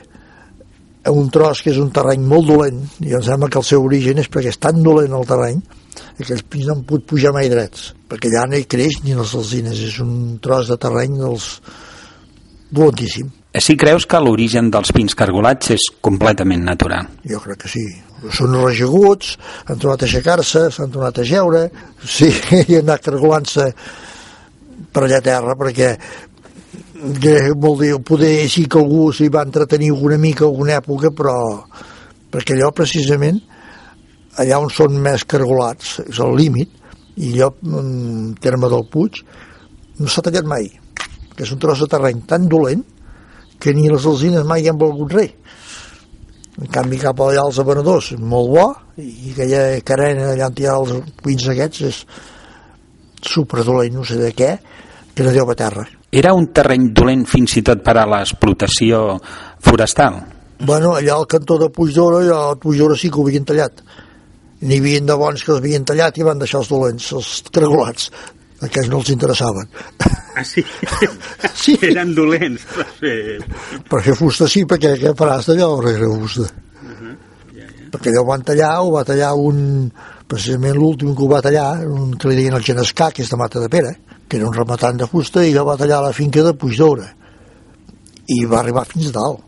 un 1.09 1.29
tros 1.33 1.63
que 1.63 1.71
és 1.73 1.79
un 1.81 1.89
terreny 1.93 2.25
molt 2.29 2.49
dolent, 2.51 2.81
i 3.01 3.15
em 3.17 3.23
sembla 3.25 3.49
que 3.49 3.57
el 3.61 3.65
seu 3.65 3.85
origen 3.85 4.21
és 4.21 4.29
perquè 4.29 4.51
és 4.53 4.59
tan 4.61 4.83
dolent 4.85 5.15
el 5.17 5.25
terreny 5.29 5.61
que 5.91 6.23
aquells 6.23 6.43
pins 6.47 6.67
no 6.67 6.75
han 6.75 6.83
pogut 6.87 7.07
pujar 7.09 7.33
mai 7.33 7.49
drets, 7.49 7.91
perquè 8.09 8.29
allà 8.29 8.45
no 8.51 8.59
hi 8.59 8.67
creix 8.69 9.01
ni 9.03 9.15
les 9.17 9.33
alzines, 9.35 9.79
és 9.89 9.97
un 10.03 10.37
tros 10.43 10.69
de 10.69 10.77
terreny 10.77 11.17
dels... 11.23 11.47
dolentíssim. 12.71 13.31
Així 13.57 13.75
creus 13.75 14.05
que 14.07 14.19
l'origen 14.23 14.69
dels 14.71 14.93
pins 14.95 15.17
cargolats 15.17 15.73
és 15.73 15.89
completament 15.99 16.63
natural? 16.63 17.09
Jo 17.27 17.41
crec 17.43 17.65
que 17.65 17.71
sí. 17.73 17.83
Són 18.31 18.53
rejeguts, 18.61 19.33
han 19.65 19.81
tornat 19.81 20.05
a 20.05 20.07
aixecar-se, 20.07 20.69
s'han 20.71 20.93
tornat 20.93 21.19
a 21.19 21.25
geure, 21.27 21.65
sí, 22.05 22.29
i 22.69 22.77
han 22.77 22.85
anat 22.85 23.09
cargolant-se 23.09 23.67
per 24.91 25.03
allà 25.03 25.19
a 25.19 25.25
terra, 25.25 25.57
perquè 25.59 25.95
que 27.01 27.51
vol 27.57 27.79
dir, 27.79 27.95
poder 28.05 28.49
sí 28.49 28.67
que 28.69 28.77
algú 28.77 29.09
s'hi 29.13 29.29
va 29.33 29.41
entretenir 29.45 29.91
una 29.91 30.19
mica 30.21 30.45
alguna 30.45 30.77
època, 30.77 31.09
però 31.09 31.35
perquè 32.31 32.53
allò 32.53 32.69
precisament 32.75 33.39
allà 34.41 34.59
on 34.61 34.69
són 34.71 34.99
més 35.01 35.25
cargolats 35.25 35.97
és 36.05 36.19
el 36.21 36.35
límit 36.37 36.69
i 37.17 37.33
allò 37.33 37.51
en 37.81 38.35
terme 38.41 38.69
del 38.71 38.85
Puig 38.91 39.23
no 39.99 40.07
s'ha 40.07 40.23
tallat 40.27 40.47
mai 40.47 40.69
que 41.35 41.43
és 41.43 41.51
un 41.51 41.59
tros 41.59 41.81
de 41.81 41.89
terreny 41.89 42.21
tan 42.29 42.47
dolent 42.51 42.83
que 43.61 43.73
ni 43.73 43.89
les 43.89 44.05
alzines 44.05 44.45
mai 44.45 44.67
han 44.67 44.77
volgut 44.77 45.13
res. 45.13 45.33
En 46.61 46.67
canvi 46.69 46.97
cap 47.01 47.19
allà 47.23 47.45
als 47.45 47.57
avenedors 47.61 48.11
molt 48.19 48.51
bo 48.51 48.67
i 49.01 49.31
aquella 49.33 49.63
carena 49.87 50.33
allà 50.35 50.51
on 50.51 50.59
hi 50.59 50.67
ha 50.67 50.77
els 50.77 50.93
pins 51.23 51.47
aquests 51.49 51.87
és 51.89 52.03
superdolent 53.25 53.97
no 53.97 54.05
sé 54.05 54.19
de 54.21 54.29
què 54.37 54.51
que 55.15 55.25
no 55.25 55.33
deu 55.33 55.49
a 55.49 55.57
terra 55.57 55.87
Era 56.11 56.33
un 56.35 56.49
terreny 56.51 56.89
dolent 56.91 57.23
fins 57.23 57.55
i 57.55 57.63
tot 57.63 57.79
per 57.85 57.95
a 57.95 58.03
l'explotació 58.09 59.15
forestal? 59.63 60.17
Bueno, 60.59 60.91
allà 60.97 61.15
al 61.15 61.27
cantó 61.31 61.57
de 61.57 61.69
Puigdora, 61.71 62.19
allà 62.19 62.39
al 62.49 62.57
Puigdora 62.59 62.97
sí 62.99 63.09
que 63.09 63.21
ho 63.21 63.23
havien 63.23 63.47
tallat. 63.47 63.79
N'hi 64.61 64.77
havia 64.77 64.99
de 65.07 65.15
bons 65.17 65.41
que 65.41 65.53
els 65.55 65.61
havien 65.63 65.87
tallat 65.87 66.19
i 66.19 66.27
van 66.27 66.41
deixar 66.41 66.59
els 66.61 66.69
dolents, 66.69 67.07
els 67.15 67.31
cargolats. 67.49 68.11
Aquests 68.61 68.91
no 68.91 68.99
els 68.99 69.09
interessaven. 69.09 69.71
Ah, 70.35 70.43
sí? 70.45 70.61
Sí. 71.61 71.77
Eren 71.85 72.13
dolents 72.17 72.63
per 72.75 72.85
fer... 72.99 73.15
Per 73.89 74.03
fer 74.05 74.13
fusta 74.17 74.47
sí, 74.49 74.65
perquè 74.69 74.93
què 74.99 75.15
faràs 75.17 75.49
d'allò 75.49 75.73
per 75.79 75.95
fer 75.95 76.11
fusta? 76.11 76.45
Perquè 77.91 78.11
allò 78.11 78.21
ho 78.23 78.29
van 78.29 78.45
tallar, 78.47 78.75
ho 78.83 78.93
va 78.93 79.07
tallar 79.07 79.33
un... 79.39 79.89
Precisament 80.31 80.77
l'últim 80.77 81.15
que 81.15 81.25
ho 81.25 81.27
va 81.31 81.41
tallar, 81.43 81.83
un 81.87 82.13
que 82.15 82.29
li 82.29 82.37
deien 82.39 82.55
el 82.55 82.63
Genescà, 82.63 83.09
que 83.11 83.25
és 83.25 83.31
de 83.31 83.39
Mata 83.39 83.59
de 83.59 83.67
Pere, 83.71 83.95
que 84.31 84.37
era 84.39 84.47
un 84.47 84.53
rematant 84.55 84.95
de 84.95 85.07
fusta, 85.11 85.41
i 85.43 85.51
ja 85.51 85.65
va 85.67 85.73
tallar 85.75 85.97
la 86.05 86.13
finca 86.15 86.39
de 86.45 86.53
Puigdora. 86.55 87.03
I 88.31 88.45
va 88.47 88.61
arribar 88.61 88.85
fins 88.87 89.09
dalt. 89.11 89.41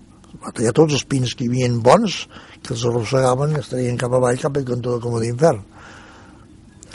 Va 0.43 0.51
tallar 0.51 0.73
tots 0.75 0.97
els 0.97 1.05
pins 1.07 1.31
que 1.39 1.45
hi 1.45 1.47
havia 1.47 1.69
bons, 1.85 2.17
que 2.59 2.73
els 2.75 2.83
arrossegaven 2.89 3.53
i 3.55 3.61
es 3.61 3.69
traien 3.71 3.95
cap 4.01 4.11
avall, 4.17 4.41
cap 4.41 4.59
al 4.59 4.65
cantó 4.67 4.97
de 4.97 5.03
Comú 5.05 5.21
d'Infern. 5.23 5.61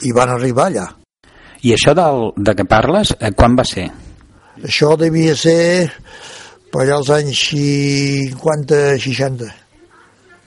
I 0.05 0.13
van 0.13 0.35
arribar 0.35 0.69
allà. 0.69 0.85
I 1.65 1.73
això 1.79 1.97
del, 1.97 2.29
de 2.37 2.53
què 2.59 2.69
parles, 2.69 3.15
eh, 3.17 3.33
quan 3.33 3.57
va 3.57 3.65
ser? 3.65 3.89
Això 4.69 4.93
devia 5.01 5.33
ser 5.39 5.89
per 6.69 6.85
allà 6.85 7.01
als 7.01 7.09
anys 7.17 7.41
50-60, 7.55 9.49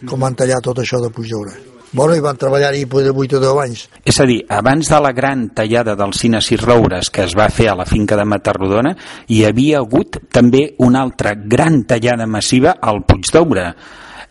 com 0.05 0.29
van 0.29 0.37
tallar 0.37 0.61
tot 0.61 0.85
això 0.85 1.01
de 1.01 1.09
Puigdora. 1.09 1.70
Bueno, 1.91 2.15
i 2.15 2.21
van 2.23 2.37
treballar-hi 2.39 2.85
de 2.87 3.11
8 3.11 3.35
o 3.35 3.39
10 3.43 3.57
anys. 3.65 3.81
És 4.07 4.19
a 4.23 4.25
dir, 4.25 4.39
abans 4.47 4.87
de 4.87 4.99
la 5.03 5.11
gran 5.11 5.49
tallada 5.55 5.97
dels 5.99 6.21
cines 6.23 6.47
i 6.53 6.57
roures 6.61 7.09
que 7.11 7.25
es 7.25 7.35
va 7.35 7.49
fer 7.51 7.67
a 7.67 7.75
la 7.75 7.85
finca 7.85 8.15
de 8.15 8.23
Matarrodona, 8.23 8.93
hi 9.27 9.43
havia 9.43 9.81
hagut 9.83 10.21
també 10.31 10.69
una 10.79 11.01
altra 11.03 11.35
gran 11.35 11.83
tallada 11.83 12.27
massiva 12.27 12.77
al 12.79 13.03
Puig 13.03 13.27
d'Oure. 13.35 13.67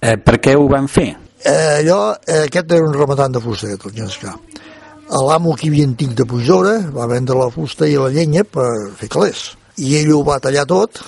Eh, 0.00 0.16
per 0.16 0.38
què 0.40 0.56
ho 0.56 0.64
van 0.72 0.88
fer? 0.88 1.10
Eh, 1.44 1.80
allò, 1.82 2.16
eh, 2.24 2.46
aquest 2.46 2.72
era 2.72 2.88
un 2.88 2.96
rematant 2.96 3.36
de 3.36 3.44
fusta, 3.44 3.76
tot 3.76 3.92
llenscar. 3.92 4.38
L'amo 5.10 5.52
que 5.58 5.68
havia 5.68 5.84
antic 5.84 6.14
de 6.16 6.24
Puigdora 6.24 6.78
va 6.94 7.08
vendre 7.10 7.36
la 7.36 7.50
fusta 7.50 7.88
i 7.88 7.96
la 7.98 8.08
llenya 8.08 8.44
per 8.44 8.70
fer 8.96 9.08
calés. 9.10 9.50
I 9.76 9.98
ell 10.00 10.12
ho 10.14 10.22
va 10.24 10.40
tallar 10.40 10.64
tot, 10.70 11.00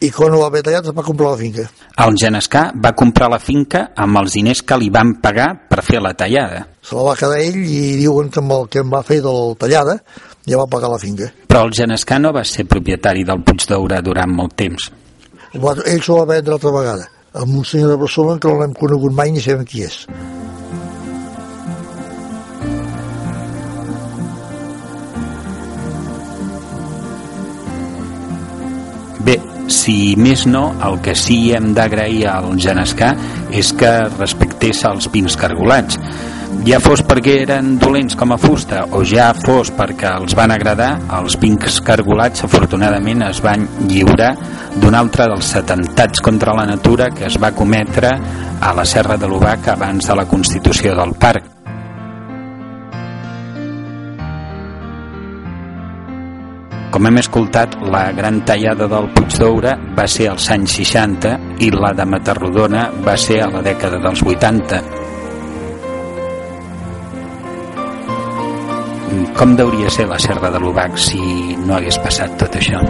i 0.00 0.10
quan 0.14 0.34
ho 0.34 0.40
va 0.42 0.46
haver 0.50 0.62
tallat 0.66 0.86
es 0.86 0.94
va 0.94 1.02
comprar 1.02 1.32
la 1.32 1.40
finca. 1.40 1.64
El 2.04 2.16
Genescà 2.20 2.68
va 2.84 2.94
comprar 2.98 3.28
la 3.32 3.40
finca 3.42 3.88
amb 3.98 4.20
els 4.20 4.36
diners 4.38 4.62
que 4.62 4.78
li 4.78 4.90
van 4.94 5.16
pagar 5.22 5.48
per 5.68 5.82
fer 5.82 6.02
la 6.04 6.14
tallada. 6.14 6.64
Se 6.82 6.94
la 6.94 7.04
va 7.10 7.16
quedar 7.18 7.40
ell 7.42 7.58
i 7.58 7.98
diuen 7.98 8.30
que 8.30 8.42
amb 8.42 8.54
el 8.54 8.68
que 8.70 8.82
em 8.84 8.94
va 8.94 9.02
fer 9.02 9.20
de 9.24 9.34
la 9.34 9.58
tallada 9.58 9.98
ja 10.46 10.62
va 10.62 10.70
pagar 10.70 10.92
la 10.94 11.02
finca. 11.02 11.32
Però 11.50 11.66
el 11.66 11.74
Genescà 11.74 12.20
no 12.22 12.32
va 12.32 12.46
ser 12.46 12.68
propietari 12.70 13.26
del 13.26 13.42
Puig 13.44 13.66
d'Oure 13.68 14.00
durant 14.06 14.32
molt 14.32 14.56
temps. 14.56 14.90
Ell 15.58 16.02
s'ho 16.04 16.20
va 16.20 16.28
vendre 16.34 16.54
altra 16.54 16.74
vegada 16.74 17.08
amb 17.38 17.58
un 17.60 17.64
senyor 17.64 17.90
de 17.90 18.00
Barcelona 18.00 18.40
que 18.40 18.48
no 18.48 18.60
l'hem 18.60 18.74
conegut 18.74 19.14
mai 19.14 19.32
ni 19.32 19.42
sabem 19.44 19.66
qui 19.68 19.84
és. 19.86 20.04
Si 29.68 30.14
més 30.18 30.46
no, 30.48 30.72
el 30.84 30.98
que 31.04 31.14
sí 31.16 31.52
hem 31.56 31.72
d'agrair 31.76 32.26
al 32.32 32.56
Genescà 32.60 33.12
és 33.54 33.72
que 33.76 33.92
respectés 34.18 34.84
els 34.88 35.08
pins 35.12 35.36
cargolats. 35.38 36.00
Ja 36.66 36.80
fos 36.82 37.02
perquè 37.06 37.34
eren 37.44 37.74
dolents 37.80 38.16
com 38.18 38.32
a 38.34 38.38
fusta 38.40 38.82
o 38.96 39.02
ja 39.06 39.28
fos 39.36 39.70
perquè 39.76 40.10
els 40.18 40.34
van 40.36 40.52
agradar, 40.52 40.90
els 41.20 41.36
pincs 41.40 41.78
cargolats 41.84 42.44
afortunadament 42.48 43.22
es 43.28 43.42
van 43.44 43.66
lliurar 43.86 44.32
d'un 44.80 44.96
altre 44.98 45.28
dels 45.30 45.52
atentats 45.60 46.24
contra 46.24 46.56
la 46.56 46.66
natura 46.66 47.12
que 47.14 47.28
es 47.28 47.38
va 47.40 47.52
cometre 47.52 48.16
a 48.60 48.74
la 48.74 48.88
Serra 48.88 49.20
de 49.20 49.28
l'Ubac 49.28 49.70
abans 49.76 50.08
de 50.08 50.18
la 50.18 50.26
constitució 50.26 50.96
del 50.98 51.14
parc. 51.20 51.57
Com 56.98 57.06
hem 57.06 57.20
escoltat, 57.20 57.76
la 57.94 58.08
gran 58.10 58.40
tallada 58.42 58.88
del 58.90 59.04
Puig 59.14 59.36
d'Oure 59.38 59.76
va 59.94 60.02
ser 60.10 60.24
als 60.32 60.48
anys 60.50 60.72
60 60.80 61.30
i 61.62 61.68
la 61.70 61.92
de 61.94 62.02
Matarrodona 62.10 62.88
va 63.06 63.14
ser 63.14 63.36
a 63.44 63.46
la 63.52 63.60
dècada 63.62 64.00
dels 64.02 64.24
80. 64.26 64.80
Com 69.38 69.54
deuria 69.62 69.94
ser 69.94 70.08
la 70.10 70.18
Serra 70.26 70.50
de 70.50 70.58
l'Ubac 70.58 70.98
si 70.98 71.22
no 71.62 71.78
hagués 71.78 72.02
passat 72.02 72.34
tot 72.42 72.58
això? 72.58 72.82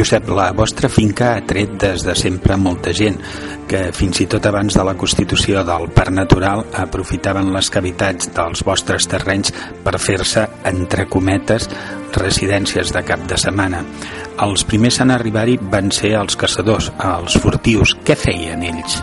Josep, 0.00 0.30
la 0.32 0.46
vostra 0.56 0.88
finca 0.88 1.34
ha 1.34 1.40
tret 1.44 1.74
des 1.76 2.00
de 2.06 2.14
sempre 2.16 2.54
molta 2.56 2.92
gent 2.96 3.18
que 3.68 3.82
fins 3.92 4.22
i 4.22 4.26
tot 4.32 4.46
abans 4.48 4.72
de 4.72 4.84
la 4.86 4.94
constitució 4.96 5.60
del 5.68 5.90
Parc 5.92 6.14
Natural 6.16 6.62
aprofitaven 6.86 7.50
les 7.52 7.68
cavitats 7.68 8.30
dels 8.32 8.62
vostres 8.64 9.04
terrenys 9.12 9.52
per 9.84 9.98
fer-se, 10.00 10.46
entre 10.70 11.04
cometes, 11.04 11.68
residències 12.16 12.94
de 12.96 13.02
cap 13.04 13.26
de 13.28 13.36
setmana. 13.42 13.82
Els 14.40 14.64
primers 14.64 15.02
en 15.04 15.12
arribar-hi 15.12 15.58
van 15.60 15.92
ser 15.92 16.14
els 16.22 16.38
caçadors, 16.40 16.88
els 16.96 17.36
furtius. 17.42 17.92
Què 18.00 18.16
feien 18.16 18.64
ells? 18.70 19.02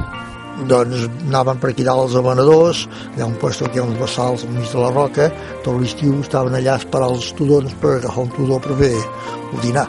doncs 0.57 1.03
anaven 1.27 1.59
per 1.61 1.69
aquí 1.69 1.83
dalt 1.85 2.07
els 2.07 2.15
amanadors, 2.17 2.87
hi 3.13 3.21
ha 3.21 3.27
un 3.29 3.35
lloc 3.37 3.59
que 3.59 3.77
hi 3.77 3.83
ha 3.83 3.85
uns 3.85 3.99
bassals 4.01 4.47
al 4.47 4.55
mig 4.55 4.65
de 4.73 4.81
la 4.81 4.89
roca, 4.89 5.29
tot 5.61 5.77
l'estiu 5.77 6.17
estaven 6.25 6.57
allà 6.57 6.79
esperant 6.81 7.13
els 7.13 7.29
tudons 7.37 7.77
per 7.77 7.99
agafar 7.99 8.25
un 8.25 8.33
tudó 8.33 8.57
per 8.65 8.81
fer 8.81 8.91
el 8.97 9.61
dinar 9.61 9.85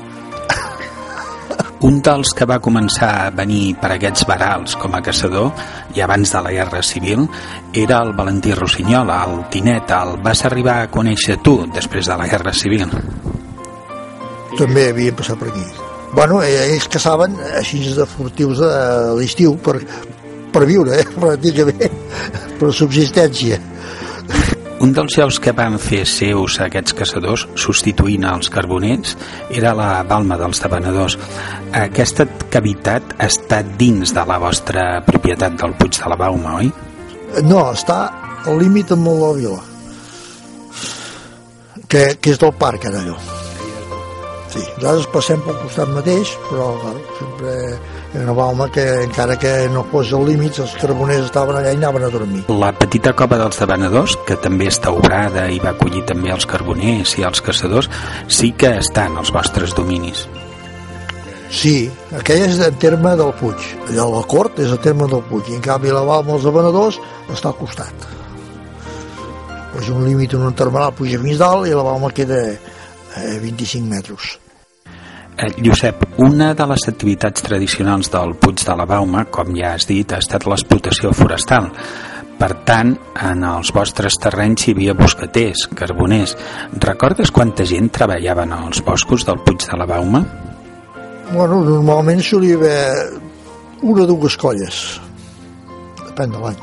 un 1.86 2.00
dels 2.02 2.32
que 2.34 2.46
va 2.48 2.58
començar 2.58 3.08
a 3.20 3.30
venir 3.30 3.76
per 3.78 3.92
aquests 3.94 4.24
barals 4.26 4.74
com 4.82 4.96
a 4.96 5.02
caçador 5.04 5.52
i 5.94 6.02
abans 6.02 6.32
de 6.34 6.40
la 6.42 6.50
Guerra 6.50 6.82
Civil 6.82 7.26
era 7.72 8.00
el 8.02 8.14
Valentí 8.18 8.54
Rossinyol, 8.54 9.12
el 9.14 9.44
Tinet. 9.52 9.92
El 9.94 10.16
vas 10.24 10.44
arribar 10.48 10.80
a 10.82 10.88
conèixer 10.90 11.38
tu 11.44 11.60
després 11.74 12.10
de 12.10 12.16
la 12.18 12.26
Guerra 12.26 12.52
Civil? 12.52 12.88
També 14.58 14.88
havia 14.90 15.14
passat 15.14 15.38
per 15.38 15.52
aquí. 15.52 15.64
Bueno, 16.16 16.42
eh, 16.42 16.72
ells 16.72 16.88
caçaven 16.90 17.36
així 17.60 17.84
de 17.94 18.06
furtius 18.08 18.58
de 18.64 18.72
l'estiu 19.20 19.54
per, 19.62 19.76
per 20.52 20.64
viure, 20.66 20.98
eh, 20.98 21.90
per 22.58 22.72
subsistència. 22.74 23.60
Un 24.78 24.92
dels 24.94 25.16
llocs 25.18 25.40
que 25.42 25.50
van 25.58 25.74
fer 25.82 26.04
seus 26.06 26.60
aquests 26.62 26.94
caçadors, 26.94 27.48
substituint 27.58 28.22
els 28.30 28.50
carboners, 28.54 29.16
era 29.50 29.72
la 29.74 30.04
balma 30.06 30.36
dels 30.38 30.62
tabanadors. 30.62 31.16
Aquesta 31.74 32.28
cavitat 32.52 33.16
està 33.24 33.64
dins 33.80 34.14
de 34.14 34.24
la 34.30 34.38
vostra 34.38 34.84
propietat 35.06 35.58
del 35.58 35.74
Puig 35.80 35.98
de 35.98 36.12
la 36.12 36.18
Bauma, 36.20 36.60
oi? 36.60 36.70
No, 37.42 37.64
està 37.72 37.98
al 38.46 38.62
límit 38.62 38.94
amb 38.94 39.10
la 39.18 39.32
vila, 39.34 39.58
que, 41.90 42.04
que 42.22 42.36
és 42.36 42.38
del 42.38 42.54
parc, 42.62 42.86
ara 42.86 43.02
allò. 43.02 43.18
Sí, 44.48 44.62
nosaltres 44.78 45.10
passem 45.12 45.42
pel 45.44 45.58
costat 45.64 45.90
mateix, 45.92 46.36
però 46.48 46.70
claro, 46.84 47.02
sempre 47.18 47.56
una 48.14 48.32
balma 48.32 48.70
que 48.72 48.84
encara 49.04 49.36
que 49.38 49.68
no 49.72 49.84
fos 49.92 50.12
el 50.16 50.24
límit 50.30 50.58
els 50.62 50.74
carboners 50.80 51.26
estaven 51.28 51.58
allà 51.58 51.74
i 51.74 51.76
anaven 51.76 52.06
a 52.06 52.10
dormir 52.12 52.42
la 52.48 52.72
petita 52.72 53.12
cova 53.12 53.38
dels 53.40 53.60
debanadors 53.60 54.16
que 54.28 54.38
també 54.40 54.70
està 54.72 54.92
obrada 54.94 55.48
i 55.52 55.60
va 55.60 55.74
acollir 55.74 56.06
també 56.08 56.32
els 56.32 56.48
carboners 56.48 57.18
i 57.18 57.26
els 57.28 57.44
caçadors 57.44 57.90
sí 58.28 58.54
que 58.56 58.72
estan 58.80 59.18
als 59.20 59.32
vostres 59.34 59.76
dominis 59.76 60.26
Sí, 61.48 61.88
aquella 62.12 62.44
és 62.44 62.58
en 62.60 62.74
terme 62.76 63.14
del 63.16 63.30
Puig. 63.38 63.62
Allà 63.88 64.04
la 64.12 64.20
cort 64.28 64.58
és 64.60 64.68
a 64.68 64.76
terme 64.84 65.06
del 65.08 65.22
Puig. 65.30 65.48
I 65.48 65.56
en 65.56 65.62
canvi 65.64 65.88
la 65.94 66.02
Balma 66.04 66.34
dels 66.34 66.44
Avenadors 66.50 66.98
està 67.32 67.48
al 67.48 67.56
costat. 67.56 68.04
És 69.80 69.88
un 69.94 70.04
límit 70.04 70.34
en 70.36 70.44
un 70.44 70.58
termenal 70.58 70.92
puja 70.96 71.20
fins 71.22 71.40
dalt 71.40 71.68
i 71.68 71.72
la 71.76 71.86
Balma 71.86 72.12
queda 72.12 72.42
a 73.16 73.24
25 73.40 73.88
metres. 73.88 74.36
Eh, 75.38 75.54
Josep, 75.64 76.02
una 76.18 76.50
de 76.52 76.64
les 76.66 76.84
activitats 76.90 77.44
tradicionals 77.46 78.08
del 78.10 78.32
Puig 78.42 78.58
de 78.66 78.74
la 78.74 78.84
Bauma, 78.90 79.20
com 79.30 79.52
ja 79.54 79.76
has 79.76 79.84
dit, 79.86 80.10
ha 80.10 80.18
estat 80.18 80.48
l'explotació 80.50 81.12
forestal. 81.14 81.68
Per 82.40 82.48
tant, 82.66 82.90
en 83.22 83.44
els 83.46 83.70
vostres 83.74 84.18
terrenys 84.18 84.66
hi 84.66 84.74
havia 84.74 84.96
bosqueters, 84.98 85.68
carboners. 85.78 86.34
Recordes 86.82 87.30
quanta 87.30 87.66
gent 87.70 87.86
treballava 87.94 88.48
en 88.48 88.56
els 88.56 88.82
boscos 88.82 89.26
del 89.28 89.38
Puig 89.46 89.62
de 89.62 89.78
la 89.78 89.86
Bauma? 89.86 90.24
Bueno, 91.30 91.62
normalment 91.62 92.24
solia 92.26 92.58
haver 92.58 92.82
una 93.82 94.08
o 94.08 94.10
dues 94.10 94.34
colles, 94.42 94.82
depèn 96.02 96.34
de 96.34 96.42
l'any. 96.42 96.62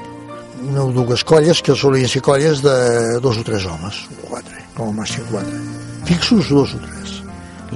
Una 0.67 0.83
o 0.83 0.91
dues 0.91 1.23
colles 1.23 1.63
que 1.63 1.79
solien 1.79 2.11
ser 2.11 2.25
colles 2.27 2.59
de 2.65 2.77
dos 3.23 3.39
o 3.39 3.47
tres 3.47 3.71
homes, 3.71 4.03
o 4.19 4.33
quatre, 4.33 4.67
com 4.75 4.91
a 4.91 4.99
màxim 4.99 5.23
quatre. 5.31 5.63
Fixos 6.11 6.51
dos 6.51 6.75
o 6.75 6.83
tres 6.83 7.14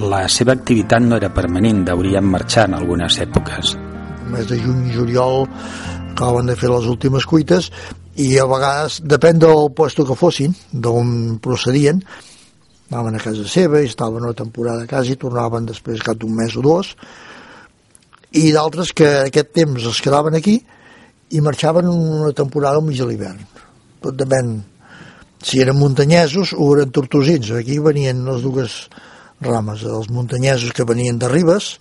la 0.00 0.24
seva 0.32 0.54
activitat 0.56 1.02
no 1.04 1.18
era 1.20 1.28
permanent, 1.34 1.84
deurien 1.84 2.24
marxar 2.24 2.66
en 2.68 2.76
algunes 2.78 3.18
èpoques. 3.20 3.74
Mes 4.30 4.46
de 4.48 4.58
juny 4.60 4.88
i 4.88 4.94
juliol 4.94 5.44
acaben 6.12 6.48
de 6.48 6.56
fer 6.56 6.70
les 6.72 6.86
últimes 6.88 7.26
cuites 7.26 7.70
i 8.20 8.32
a 8.38 8.46
vegades, 8.48 9.00
depèn 9.04 9.38
del 9.40 9.68
lloc 9.68 10.06
que 10.08 10.16
fossin, 10.18 10.54
d'on 10.72 11.38
procedien, 11.42 12.00
anaven 12.90 13.16
a 13.16 13.22
casa 13.22 13.46
seva 13.46 13.80
i 13.80 13.90
estaven 13.90 14.24
una 14.24 14.34
temporada 14.34 14.84
a 14.84 14.90
casa 14.90 15.12
i 15.12 15.20
tornaven 15.20 15.68
després 15.68 16.02
cap 16.02 16.18
d'un 16.18 16.34
mes 16.34 16.56
o 16.56 16.64
dos 16.64 16.94
i 18.32 18.50
d'altres 18.54 18.92
que 18.96 19.08
aquest 19.28 19.52
temps 19.54 19.86
es 19.86 20.00
quedaven 20.02 20.34
aquí 20.38 20.58
i 21.30 21.40
marxaven 21.40 21.86
una 21.86 22.32
temporada 22.32 22.78
al 22.78 22.86
mig 22.86 22.98
de 22.98 23.06
l'hivern. 23.06 23.38
Tot 24.02 24.16
depèn. 24.18 24.58
Si 25.42 25.60
eren 25.62 25.78
muntanyesos 25.78 26.52
o 26.52 26.66
eren 26.74 26.90
tortosins. 26.90 27.52
Aquí 27.56 27.78
venien 27.78 28.24
les 28.26 28.42
dues 28.42 28.74
rames, 29.40 29.82
els 29.84 30.10
muntanyesos 30.12 30.72
que 30.76 30.84
venien 30.84 31.18
de 31.18 31.28
Ribes 31.28 31.74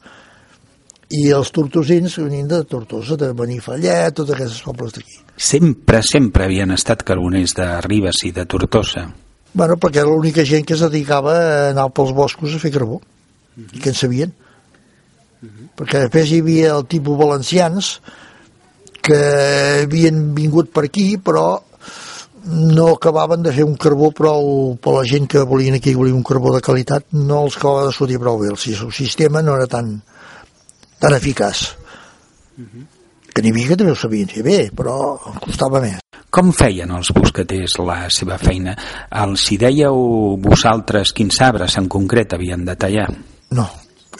i 1.10 1.30
els 1.34 1.50
tortosins 1.52 2.15
que 2.15 2.26
venien 2.26 2.48
de 2.48 2.62
Tortosa, 2.69 3.17
de 3.17 3.32
Benifallet, 3.34 4.13
tots 4.15 4.36
aquests 4.36 4.62
pobles 4.65 4.93
d'aquí. 4.95 5.17
Sempre, 5.36 6.04
sempre 6.06 6.45
havien 6.45 6.72
estat 6.76 7.04
carboners 7.08 7.56
de 7.58 7.67
Ribes 7.86 8.24
i 8.30 8.32
de 8.36 8.45
Tortosa. 8.45 9.08
Bueno, 9.54 9.80
perquè 9.82 10.04
era 10.04 10.12
l'única 10.12 10.45
gent 10.45 10.67
que 10.67 10.76
es 10.78 10.84
dedicava 10.86 11.34
a 11.34 11.69
anar 11.72 11.89
pels 11.95 12.13
boscos 12.13 12.54
a 12.54 12.62
fer 12.62 12.72
carbó, 12.72 13.00
uh 13.00 13.02
-huh. 13.58 13.76
i 13.76 13.80
que 13.80 13.89
en 13.89 13.95
sabien. 13.95 14.34
Uh 15.41 15.50
-huh. 15.50 15.67
Perquè 15.78 16.00
després 16.06 16.32
hi 16.32 16.39
havia 16.39 16.76
el 16.76 16.86
tipus 16.86 17.17
valencians 17.17 18.02
que 19.02 19.84
havien 19.84 20.36
vingut 20.36 20.69
per 20.72 20.86
aquí, 20.86 21.17
però 21.17 21.62
no 22.45 22.88
acabaven 22.93 23.43
de 23.43 23.54
fer 23.54 23.65
un 23.67 23.75
carbó 23.75 24.12
prou 24.15 24.75
per 24.82 24.93
la 24.95 25.06
gent 25.08 25.28
que 25.28 25.43
volien 25.47 25.75
aquí 25.75 25.93
volien 25.95 26.19
un 26.19 26.23
carbó 26.23 26.54
de 26.56 26.62
qualitat 26.65 27.06
no 27.13 27.43
els 27.45 27.58
acabava 27.58 27.88
de 27.88 27.95
sortir 27.95 28.19
prou 28.19 28.39
bé 28.39 28.52
el 28.54 28.58
seu 28.58 28.91
sistema 28.91 29.41
no 29.41 29.56
era 29.56 29.67
tan 29.67 30.02
tan 30.99 31.13
eficaç 31.13 31.75
uh 32.58 32.63
-huh. 32.63 32.86
que 33.34 33.41
n'hi 33.41 33.52
havia 33.52 33.67
que 33.67 33.78
també 33.78 33.91
ho 33.91 33.95
sabien 33.95 34.28
fer 34.28 34.43
bé 34.43 34.71
però 34.71 35.17
costava 35.39 35.82
més 35.82 35.99
com 36.30 36.52
feien 36.54 36.91
els 36.93 37.10
bosqueters 37.10 37.80
la 37.80 38.08
seva 38.13 38.38
feina? 38.38 38.75
Els 39.23 39.52
hi 39.52 39.58
dèieu 39.58 40.38
vosaltres 40.38 41.12
quins 41.17 41.41
arbres 41.41 41.78
en 41.78 41.88
concret 41.89 42.34
havien 42.34 42.65
de 42.65 42.75
tallar? 42.75 43.08
No, 43.58 43.65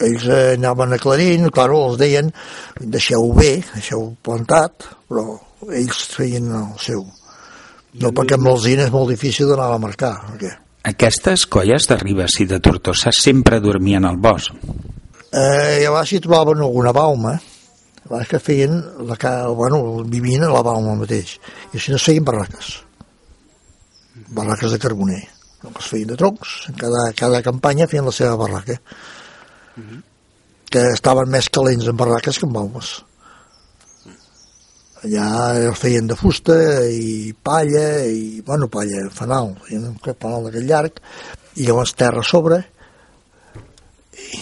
ells 0.00 0.26
eh, 0.26 0.56
anaven 0.56 0.96
aclarint, 0.96 1.46
clar, 1.54 1.70
els 1.70 2.00
deien 2.00 2.32
deixeu-ho 2.80 3.32
bé, 3.36 3.52
deixeu-ho 3.74 4.16
plantat, 4.26 4.88
però 5.08 5.38
ells 5.70 6.02
feien 6.16 6.50
el 6.50 6.74
seu 6.82 7.04
no, 7.98 8.12
perquè 8.14 8.36
amb 8.38 8.50
els 8.52 8.66
és 8.70 8.90
molt 8.92 9.10
difícil 9.10 9.48
d'anar 9.50 9.72
a 9.74 9.78
marcar. 9.82 10.12
Perquè... 10.28 10.50
Aquestes 10.90 11.46
colles 11.50 11.88
de 11.90 11.96
Ribes 12.00 12.38
i 12.40 12.46
de 12.46 12.60
Tortosa 12.62 13.10
sempre 13.12 13.60
dormien 13.60 14.06
al 14.06 14.16
bosc. 14.16 14.54
Eh, 15.30 15.82
llavors 15.82 16.08
si 16.10 16.20
trobaven 16.22 16.62
alguna 16.62 16.92
bauma, 16.92 17.34
llavors 18.04 18.30
que 18.30 18.40
feien, 18.42 18.78
la, 19.06 19.16
bueno, 19.54 20.02
vivien 20.04 20.46
a 20.46 20.52
la 20.54 20.62
bauma 20.66 20.96
mateix, 20.98 21.36
i 21.74 21.78
si 21.78 21.92
no 21.92 21.98
es 22.00 22.06
feien 22.06 22.24
barraques, 22.26 22.72
barraques 24.34 24.72
de 24.72 24.80
carboner, 24.82 25.20
es 25.68 25.90
feien 25.90 26.10
de 26.10 26.16
troncs, 26.18 26.56
cada, 26.80 27.10
cada 27.18 27.42
campanya 27.46 27.86
feien 27.90 28.08
la 28.08 28.14
seva 28.16 28.34
barraca, 28.40 28.80
que 30.70 30.82
estaven 30.94 31.30
més 31.30 31.50
calents 31.50 31.86
en 31.90 31.98
barraques 31.98 32.38
que 32.38 32.46
en 32.46 32.54
baumes. 32.54 33.00
Allà 35.04 35.28
els 35.70 35.78
feien 35.80 36.08
de 36.10 36.16
fusta 36.18 36.56
i 36.92 37.32
palla 37.32 38.04
i, 38.04 38.42
bueno, 38.46 38.68
palla, 38.72 39.06
fanal 39.14 39.54
feien 39.64 39.88
un 39.92 39.96
fanal 40.00 40.46
d'aquest 40.48 40.66
llarg 40.68 41.00
i 41.56 41.66
llavors 41.66 41.94
terra 41.96 42.20
a 42.20 42.26
sobre 42.26 42.60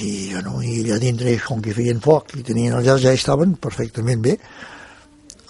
i, 0.02 0.32
bueno, 0.32 0.58
i 0.62 0.80
allà 0.82 0.98
dintre 1.02 1.36
com 1.44 1.62
que 1.62 1.76
feien 1.76 2.02
foc 2.02 2.34
i 2.36 2.42
tenien 2.46 2.74
els 2.74 2.86
llars 2.88 3.04
ja 3.04 3.14
estaven 3.14 3.54
perfectament 3.62 4.20
bé. 4.24 4.34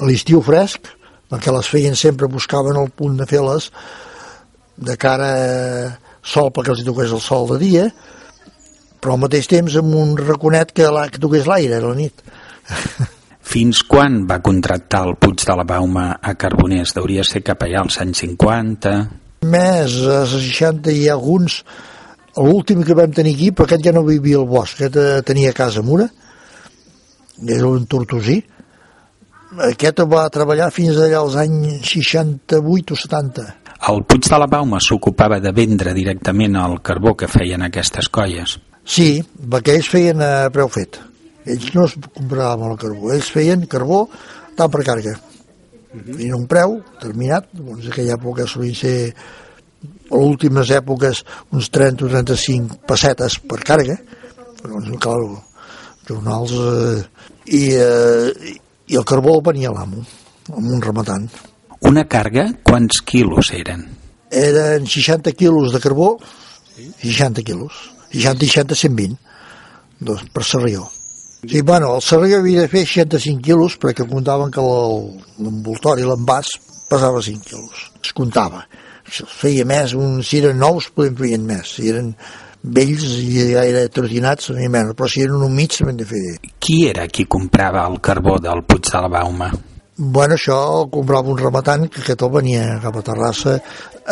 L'estiu 0.05 0.43
fresc 0.45 0.93
perquè 1.29 1.53
les 1.53 1.69
feien 1.69 1.97
sempre, 1.97 2.29
buscaven 2.31 2.77
el 2.81 2.93
punt 2.95 3.17
de 3.19 3.27
fer-les 3.29 3.71
de 4.79 4.97
cara 5.01 5.33
a 5.35 5.91
sol 6.23 6.53
perquè 6.55 6.75
els 6.75 6.85
toqués 6.87 7.13
el 7.13 7.25
sol 7.25 7.49
de 7.53 7.59
dia 7.63 7.89
però 8.99 9.15
al 9.15 9.23
mateix 9.25 9.49
temps 9.51 9.77
amb 9.79 9.95
un 9.95 10.17
raconet 10.19 10.73
que, 10.75 10.87
la, 10.93 11.07
que 11.11 11.23
toqués 11.23 11.47
l'aire 11.49 11.79
a 11.79 11.85
la 11.85 11.95
nit 11.99 12.23
Fins 13.49 13.81
quan 13.89 14.27
va 14.29 14.43
contractar 14.45 15.07
el 15.07 15.15
Puig 15.17 15.41
de 15.49 15.55
la 15.57 15.65
Bauma 15.65 16.19
a 16.21 16.35
Carboners? 16.37 16.91
Deuria 16.99 17.23
ser 17.25 17.41
cap 17.47 17.63
allà 17.65 17.81
als 17.81 17.97
anys 18.03 18.21
50? 18.21 18.93
Més, 19.49 19.95
als 20.13 20.35
60 20.35 20.93
hi 20.93 21.07
ha 21.09 21.15
alguns 21.15 21.63
l'últim 22.37 22.83
que 22.85 22.99
vam 22.99 23.15
tenir 23.17 23.33
aquí, 23.39 23.49
però 23.57 23.65
aquest 23.65 23.89
ja 23.89 23.95
no 23.97 24.05
vivia 24.05 24.37
al 24.43 24.45
bosc, 24.53 24.77
aquest 24.77 25.01
eh, 25.01 25.23
tenia 25.25 25.55
casa 25.57 25.81
Mura, 25.81 26.11
era 27.41 27.73
un 27.73 27.89
tortosí, 27.89 28.37
aquest 29.71 30.05
va 30.13 30.29
treballar 30.35 30.69
fins 30.75 31.01
allà 31.01 31.25
als 31.25 31.41
anys 31.41 31.81
68 31.89 32.93
o 32.93 33.03
70. 33.07 33.49
El 33.89 34.05
Puig 34.05 34.29
de 34.29 34.45
la 34.45 34.53
Bauma 34.59 34.85
s'ocupava 34.85 35.41
de 35.41 35.57
vendre 35.57 35.97
directament 35.97 36.61
el 36.61 36.83
carbó 36.85 37.17
que 37.17 37.33
feien 37.33 37.65
aquestes 37.65 38.13
colles? 38.13 38.59
Sí, 38.85 39.15
perquè 39.25 39.79
ells 39.79 39.89
feien 39.89 40.21
a 40.21 40.33
preu 40.53 40.69
fet 40.69 41.08
ells 41.55 41.73
no 41.75 41.87
es 41.89 41.97
compraven 42.15 42.71
el 42.73 42.79
carbó, 42.81 43.13
ells 43.15 43.33
feien 43.35 43.67
carbó 43.71 44.05
tant 44.59 44.71
per 44.71 44.85
carga. 44.85 45.17
Uh 45.19 46.01
-huh. 46.01 46.17
Feien 46.17 46.35
un 46.35 46.47
preu 46.47 46.79
determinat, 46.95 47.49
doncs 47.53 47.85
en 47.85 47.93
aquella 47.93 48.17
època 48.17 48.47
solien 48.47 48.75
ser 48.75 49.15
a 50.11 50.17
les 50.17 50.27
últimes 50.27 50.71
èpoques 50.71 51.25
uns 51.53 51.71
30 51.71 52.05
o 52.05 52.09
35 52.09 52.79
pessetes 52.87 53.39
per 53.39 53.61
carga, 53.65 53.97
però 54.63 54.81
doncs, 54.81 54.99
clar, 55.01 55.19
jornals 56.09 56.53
eh, 56.53 57.05
i, 57.47 57.63
eh, 57.77 58.57
i 58.89 58.97
el 58.97 59.05
carbó 59.05 59.41
venia 59.45 59.73
l'amo, 59.75 60.05
amb 60.49 60.67
un 60.67 60.83
rematant. 60.83 61.29
Una 61.89 62.05
carga, 62.11 62.49
quants 62.65 63.03
quilos 63.07 63.53
eren? 63.55 63.85
Eren 64.31 64.87
60 64.87 65.33
quilos 65.33 65.73
de 65.73 65.81
carbó, 65.81 66.17
60 67.03 67.45
quilos, 67.47 67.73
60 68.13 68.45
i 68.45 68.49
60, 68.49 68.75
120, 68.75 69.19
doncs, 70.01 70.31
per 70.33 70.45
serrió. 70.45 70.89
Sí, 71.47 71.61
bueno, 71.63 71.93
el 71.95 72.03
Sarrià 72.03 72.41
havia 72.41 72.65
de 72.65 72.71
fer 72.71 72.83
65 72.83 73.45
quilos 73.45 73.77
perquè 73.79 74.03
comptaven 74.11 74.51
que 74.51 74.63
l'envoltori, 74.65 76.03
l'envàs, 76.03 76.51
pesava 76.91 77.23
5 77.23 77.47
quilos. 77.47 77.85
Es 78.03 78.11
comptava. 78.17 78.65
Si 79.07 79.23
els 79.23 79.37
feia 79.45 79.67
més, 79.69 79.95
un, 79.95 80.19
si 80.27 80.41
eren 80.43 80.59
nous, 80.59 80.89
podem 80.91 81.15
feien 81.21 81.47
més. 81.47 81.77
Si 81.77 81.87
eren 81.93 82.11
vells 82.59 83.07
i 83.23 83.47
gaire 83.53 83.87
trotinats, 83.95 84.51
ni 84.59 84.67
menys. 84.67 84.99
Però 84.99 85.07
si 85.07 85.23
eren 85.29 85.47
un 85.47 85.55
mig, 85.55 85.79
s'havien 85.79 86.03
de 86.03 86.09
fer. 86.11 86.25
Qui 86.59 86.81
era 86.91 87.07
qui 87.07 87.29
comprava 87.31 87.87
el 87.87 88.01
carbó 88.03 88.41
del 88.43 88.67
Puig 88.67 88.91
de 88.91 89.07
la 89.07 89.15
Bauma? 89.15 89.53
Bueno, 89.95 90.35
això 90.35 90.59
el 90.83 90.91
comprava 90.91 91.31
un 91.31 91.39
rematant 91.39 91.87
que 91.87 92.03
aquest 92.03 92.27
el 92.27 92.35
venia 92.35 92.67
cap 92.83 92.99
a 92.99 93.07
Terrassa. 93.07 93.61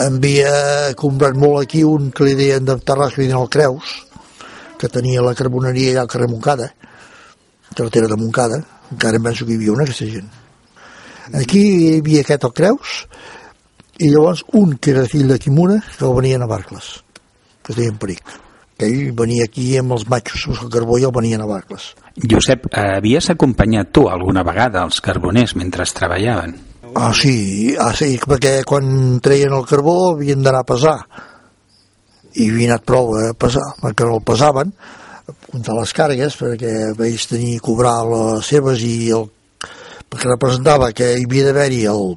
Havia 0.07 0.95
comprat 0.95 1.35
molt 1.35 1.65
aquí 1.67 1.83
un 1.83 2.13
que 2.15 2.31
li 2.31 2.39
deien 2.39 2.71
de 2.71 2.79
Terrassa, 2.79 3.19
que 3.19 3.25
li 3.25 3.33
deien 3.33 3.43
el 3.43 3.51
Creus, 3.51 4.03
que 4.79 4.95
tenia 4.95 5.27
la 5.27 5.35
carboneria 5.35 5.91
allà 5.91 6.07
al 6.07 6.15
carrer 6.15 6.31
Moncada 6.31 6.71
carretera 7.75 8.09
de 8.09 8.17
Montcada, 8.17 8.61
encara 8.93 9.19
em 9.19 9.27
penso 9.27 9.47
que 9.47 9.55
hi 9.55 9.61
havia 9.61 9.75
una 9.75 9.87
aquesta 9.87 10.07
gent. 10.11 10.29
Aquí 11.35 11.63
hi 11.63 11.93
havia 11.99 12.23
aquest 12.23 12.47
el 12.47 12.55
Creus, 12.55 12.97
i 13.99 14.11
llavors 14.13 14.45
un 14.53 14.77
que 14.77 14.93
era 14.93 15.07
fill 15.09 15.29
de 15.33 15.39
Quimura, 15.41 15.79
que 15.97 16.05
el 16.05 16.15
venien 16.17 16.45
a 16.45 16.51
Barcles, 16.51 16.91
que 17.63 17.73
es 17.73 17.81
deia 17.81 17.95
Peric. 17.97 18.37
Que 18.77 18.91
ell 18.91 19.15
venia 19.17 19.47
aquí 19.49 19.71
amb 19.81 19.95
els 19.97 20.05
matxos, 20.13 20.61
el 20.61 20.69
carbó 20.73 20.99
i 21.01 21.07
el 21.09 21.15
venien 21.17 21.41
a 21.41 21.49
Barcles. 21.49 21.95
Josep, 22.21 22.69
havies 22.77 23.31
acompanyat 23.33 23.89
tu 23.93 24.05
alguna 24.13 24.45
vegada 24.45 24.85
els 24.85 25.01
carboners 25.01 25.57
mentre 25.57 25.87
treballaven? 25.97 26.53
Ah, 26.97 27.13
sí, 27.17 27.75
ah, 27.81 27.93
sí, 27.97 28.15
perquè 28.21 28.61
quan 28.69 29.19
treien 29.25 29.53
el 29.53 29.65
carbó 29.69 29.97
havien 30.13 30.45
d'anar 30.45 30.63
a 30.65 30.69
pesar 30.69 30.99
i 32.37 32.51
havia 32.51 32.71
anat 32.75 32.85
prou 32.89 33.13
a 33.17 33.33
pesar, 33.37 33.65
perquè 33.81 34.05
no 34.05 34.17
el 34.21 34.25
pesaven 34.25 34.73
comptar 35.27 35.75
les 35.79 35.93
càrregues 35.97 36.37
perquè 36.39 36.73
vaig 36.99 37.27
tenir 37.31 37.59
cobrar 37.65 37.99
les 38.11 38.47
seves 38.47 38.83
i 38.87 39.11
el, 39.17 39.27
perquè 40.07 40.31
representava 40.31 40.93
que 40.97 41.13
hi 41.17 41.27
havia 41.27 41.49
d'haver-hi 41.49 41.83
el 41.91 42.15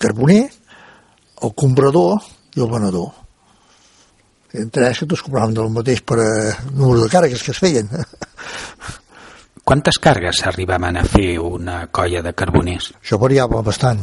carboner, 0.00 0.44
el 1.42 1.56
comprador 1.58 2.20
i 2.56 2.62
el 2.62 2.70
venedor. 2.70 3.10
Eren 4.50 4.70
tres 4.74 5.02
que 5.02 5.06
tots 5.10 5.22
cobraven 5.22 5.54
del 5.54 5.70
mateix 5.70 6.00
per 6.02 6.18
a 6.22 6.30
número 6.72 7.04
de 7.04 7.10
càrregues 7.12 7.42
que 7.46 7.54
es 7.54 7.60
feien. 7.62 7.90
Quantes 9.70 10.00
càrregues 10.02 10.40
arribaven 10.48 10.96
a 10.98 11.04
fer 11.06 11.36
una 11.38 11.84
colla 11.94 12.24
de 12.26 12.32
carboners? 12.34 12.88
Això 12.98 13.20
variava 13.22 13.60
bastant. 13.62 14.00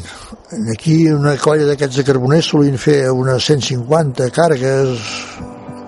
Aquí 0.71 1.01
una 1.11 1.35
colla 1.41 1.67
d'aquests 1.67 1.99
de 1.99 2.07
carboners 2.07 2.53
solien 2.53 2.79
fer 2.79 3.01
unes 3.11 3.49
150 3.51 4.29
càrregues, 4.37 5.11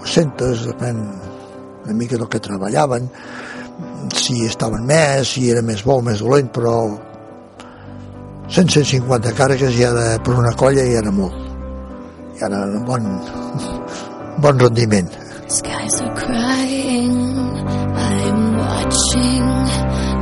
100, 0.04 0.36
depèn 0.66 1.00
una 1.84 1.94
mica 1.94 2.18
del 2.18 2.28
que 2.30 2.40
treballaven, 2.40 3.10
si 4.16 4.46
estaven 4.46 4.86
més, 4.88 5.36
si 5.36 5.50
era 5.52 5.62
més 5.66 5.84
bo 5.86 6.00
o 6.00 6.06
més 6.06 6.22
dolent, 6.24 6.50
però 6.54 6.76
150 8.50 9.34
càrregues 9.38 9.76
ja 9.78 9.92
de, 9.94 10.08
per 10.26 10.36
una 10.42 10.54
colla 10.58 10.86
ja 10.86 11.04
era 11.04 11.12
molt. 11.14 11.36
Ja 12.40 12.48
era 12.48 12.64
un 12.66 12.86
bon, 12.88 13.06
bon 14.44 14.60
rendiment. 14.66 15.10
Skies 15.50 16.02
are 16.02 16.14
crying, 16.16 17.14
I'm 17.98 18.58
watching, 18.58 19.46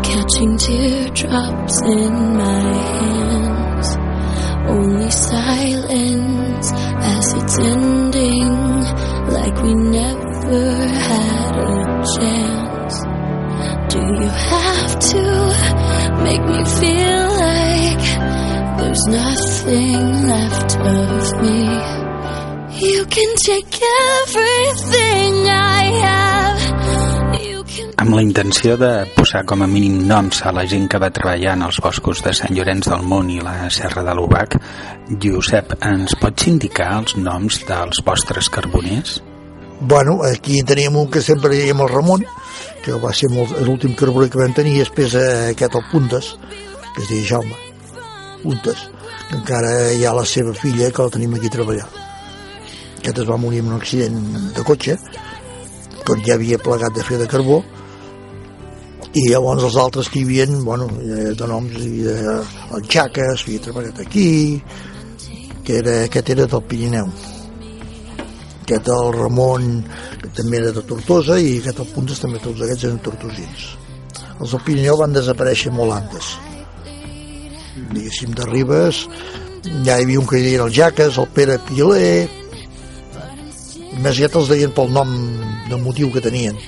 catching 0.04 0.58
teardrops 0.58 1.82
in 1.82 2.13
my 2.38 2.74
hands. 3.00 3.98
Only 4.67 5.12
silence 5.12 6.72
as 6.74 7.34
it's 7.34 7.60
ending, 7.60 8.56
like 9.32 9.56
we 9.63 9.74
never 9.76 10.76
had 11.08 11.27
a 11.60 12.04
chance. 12.15 12.96
Do 13.93 14.00
you 14.00 14.30
have 14.30 15.00
to 15.12 15.24
make 16.24 16.43
me 16.52 16.62
feel 16.80 17.26
like 17.48 18.06
there's 18.78 19.06
nothing 19.08 20.02
left 20.34 20.72
of 20.78 21.41
me? 21.41 21.62
You 22.88 23.06
can 23.06 23.36
take 23.38 23.82
everything 24.22 25.34
I 25.50 25.84
have. 26.04 26.28
amb 27.98 28.13
la 28.15 28.22
intenció 28.22 28.78
de 28.78 28.89
posar 29.15 29.41
com 29.50 29.63
a 29.65 29.67
mínim 29.67 29.98
noms 30.08 30.43
a 30.46 30.54
la 30.56 30.63
gent 30.70 30.86
que 30.88 31.00
va 31.02 31.10
treballar 31.13 31.56
en 31.58 31.65
els 31.67 31.80
boscos 31.84 32.22
de 32.24 32.34
Sant 32.39 32.54
Llorenç 32.56 32.88
del 32.88 33.04
Munt 33.04 33.32
i 33.34 33.39
la 33.43 33.56
Serra 33.74 34.06
de 34.06 34.13
l'Ubac, 34.15 34.56
Josep, 35.24 35.74
ens 35.91 36.15
pots 36.22 36.48
indicar 36.48 36.93
els 37.02 37.17
noms 37.17 37.63
dels 37.67 38.04
vostres 38.06 38.48
carboners? 38.54 39.17
Bueno, 39.80 40.22
aquí 40.24 40.63
teníem 40.63 40.96
un 40.98 41.06
que 41.06 41.22
sempre 41.22 41.54
dèiem 41.54 41.78
el 41.86 41.90
Ramon, 41.92 42.24
que 42.82 42.96
va 42.98 43.12
ser 43.13 43.30
l'últim 43.30 43.94
carboner 43.94 44.32
que 44.34 44.40
vam 44.42 44.56
tenir, 44.58 44.74
i 44.74 44.82
després 44.82 45.13
eh, 45.13 45.52
aquest 45.52 45.78
el 45.78 45.86
Puntes, 45.92 46.32
que 46.96 47.04
es 47.04 47.12
deia 47.12 47.28
Jaume, 47.30 47.54
Puntes, 48.42 48.88
que 49.30 49.38
encara 49.38 49.94
hi 49.94 50.02
ha 50.02 50.16
la 50.18 50.26
seva 50.26 50.56
filla 50.58 50.90
que 50.90 51.06
la 51.06 51.13
tenim 51.13 51.38
aquí 51.38 51.52
a 51.52 51.56
treballar. 51.60 51.86
Aquest 52.98 53.22
es 53.22 53.30
va 53.30 53.38
morir 53.38 53.62
en 53.62 53.70
un 53.70 53.78
accident 53.78 54.18
de 54.58 54.66
cotxe, 54.66 54.98
quan 56.02 56.26
ja 56.26 56.40
havia 56.40 56.58
plegat 56.58 56.98
de 56.98 57.06
fer 57.06 57.22
de 57.22 57.30
carbó, 57.30 57.62
i 59.13 59.30
llavors 59.30 59.62
els 59.70 59.78
altres 59.78 60.10
que 60.10 60.24
hi 60.24 60.26
havia, 60.26 60.50
bueno, 60.66 60.90
de 60.98 61.54
noms, 61.54 61.78
hi 61.78 62.02
havia 62.02 62.38
el 62.74 62.90
Xaques, 62.90 63.46
havia 63.46 63.66
treballat 63.70 64.02
aquí, 64.02 64.30
que 65.62 65.84
era, 65.84 66.00
aquest 66.10 66.34
era 66.34 66.50
del 66.50 66.66
Pirineu 66.66 67.13
aquest 68.67 68.89
el 68.91 69.13
Ramon 69.15 69.67
també 70.36 70.60
era 70.60 70.73
de 70.75 70.82
Tortosa 70.84 71.38
i 71.39 71.53
aquest 71.62 71.80
el 71.80 71.91
Puntes 71.93 72.19
també 72.19 72.41
tots 72.43 72.60
aquests 72.65 72.89
eren 72.89 72.99
tortosins. 73.06 73.67
Els 74.41 74.51
del 74.51 74.63
Pirineu 74.65 74.97
van 74.99 75.15
desaparèixer 75.15 75.71
molt 75.71 75.95
antes. 75.95 76.34
Diguéssim 77.93 78.34
de 78.36 78.47
Ribes 78.49 79.06
ja 79.86 79.95
hi 79.95 80.03
havia 80.03 80.19
un 80.19 80.27
que 80.27 80.41
deien 80.43 80.65
el 80.65 80.73
Jaques 80.75 81.17
el 81.21 81.30
Pere 81.36 81.58
Piler 81.69 82.27
més 84.03 84.17
ja 84.19 84.27
te'ls 84.30 84.51
deien 84.51 84.73
pel 84.75 84.91
nom 84.93 85.13
de 85.69 85.80
motiu 85.82 86.12
que 86.12 86.21
tenien. 86.21 86.60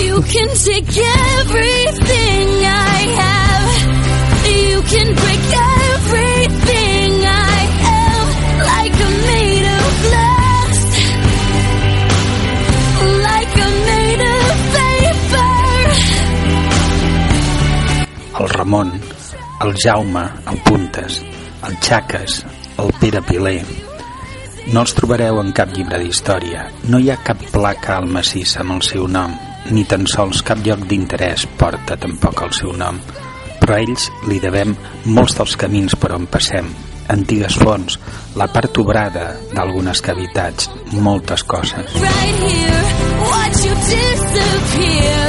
You 0.00 0.20
can 0.28 0.52
take 0.60 1.00
everything 1.40 2.52
I 2.68 3.08
have. 3.20 3.64
You 4.52 4.82
can 4.92 5.14
break 5.14 5.40
everything 5.40 5.73
el 18.44 18.50
Ramon, 18.50 18.92
el 19.64 19.74
Jaume, 19.74 20.24
el 20.50 20.58
Puntes, 20.58 21.22
el 21.66 21.76
Xaques, 21.80 22.44
el 22.78 22.92
Pere 23.00 23.22
Piler. 23.22 23.64
No 24.72 24.82
els 24.84 24.92
trobareu 24.96 25.40
en 25.40 25.52
cap 25.56 25.72
llibre 25.72 26.00
d'història. 26.02 26.66
No 26.92 27.00
hi 27.00 27.08
ha 27.12 27.16
cap 27.24 27.40
placa 27.54 27.96
al 27.96 28.08
massís 28.10 28.56
amb 28.60 28.76
el 28.76 28.82
seu 28.84 29.08
nom, 29.08 29.32
ni 29.72 29.84
tan 29.88 30.04
sols 30.10 30.42
cap 30.44 30.60
lloc 30.66 30.84
d'interès 30.90 31.46
porta 31.60 31.96
tampoc 32.00 32.44
el 32.44 32.52
seu 32.56 32.74
nom. 32.76 33.00
Però 33.62 33.78
ells 33.80 34.10
li 34.28 34.40
devem 34.44 34.76
molts 35.06 35.38
dels 35.40 35.56
camins 35.60 35.96
per 35.96 36.12
on 36.16 36.28
passem, 36.28 36.68
antigues 37.14 37.56
fonts, 37.60 37.96
la 38.36 38.50
part 38.52 38.76
obrada 38.82 39.30
d'algunes 39.54 40.04
cavitats, 40.04 40.68
moltes 40.92 41.44
coses. 41.48 41.96
Right 41.96 42.44
here, 42.44 42.84
watch 43.24 43.64
you 43.64 43.74
disappear, 43.88 45.23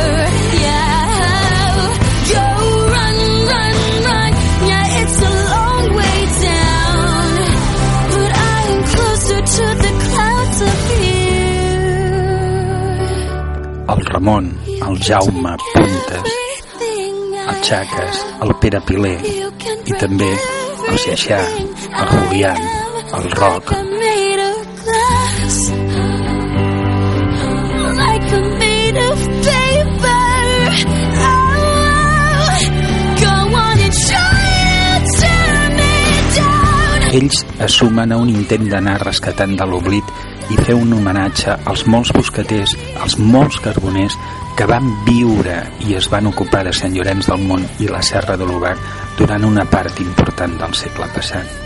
el 13.97 14.05
Ramon, 14.05 14.59
el 14.67 14.99
Jaume 15.03 15.55
Puntes, 15.73 16.33
el 16.81 17.63
Xaques, 17.63 18.25
el 18.41 18.55
Pere 18.61 18.81
Piler 18.81 19.17
i 19.85 19.95
també 19.99 20.31
el 20.89 20.97
Xaixà, 20.99 21.39
el 22.01 22.07
Julián, 22.13 22.61
el 23.19 23.31
Roc. 23.31 23.73
Ells 37.15 37.45
assumen 37.63 38.11
a 38.11 38.17
un 38.19 38.27
intent 38.27 38.65
d'anar 38.67 38.97
rescatant 39.05 39.53
de 39.55 39.67
l'oblit 39.69 40.09
i 40.53 40.57
fer 40.61 40.77
un 40.77 40.93
homenatge 40.93 41.57
als 41.65 41.85
molts 41.89 42.13
bosqueters, 42.15 42.75
als 43.01 43.17
molts 43.17 43.59
carboners 43.63 44.17
que 44.55 44.67
van 44.69 44.87
viure 45.07 45.59
i 45.87 45.97
es 45.99 46.07
van 46.11 46.29
ocupar 46.31 46.63
de 46.67 46.73
Sant 46.73 46.95
Llorenç 46.95 47.29
del 47.31 47.43
Mont 47.49 47.67
i 47.83 47.91
la 47.91 48.03
Serra 48.05 48.37
de 48.39 48.47
l'Obac 48.47 48.81
durant 49.19 49.43
una 49.51 49.67
part 49.69 49.99
important 50.05 50.59
del 50.61 50.75
segle 50.85 51.11
passat. 51.15 51.64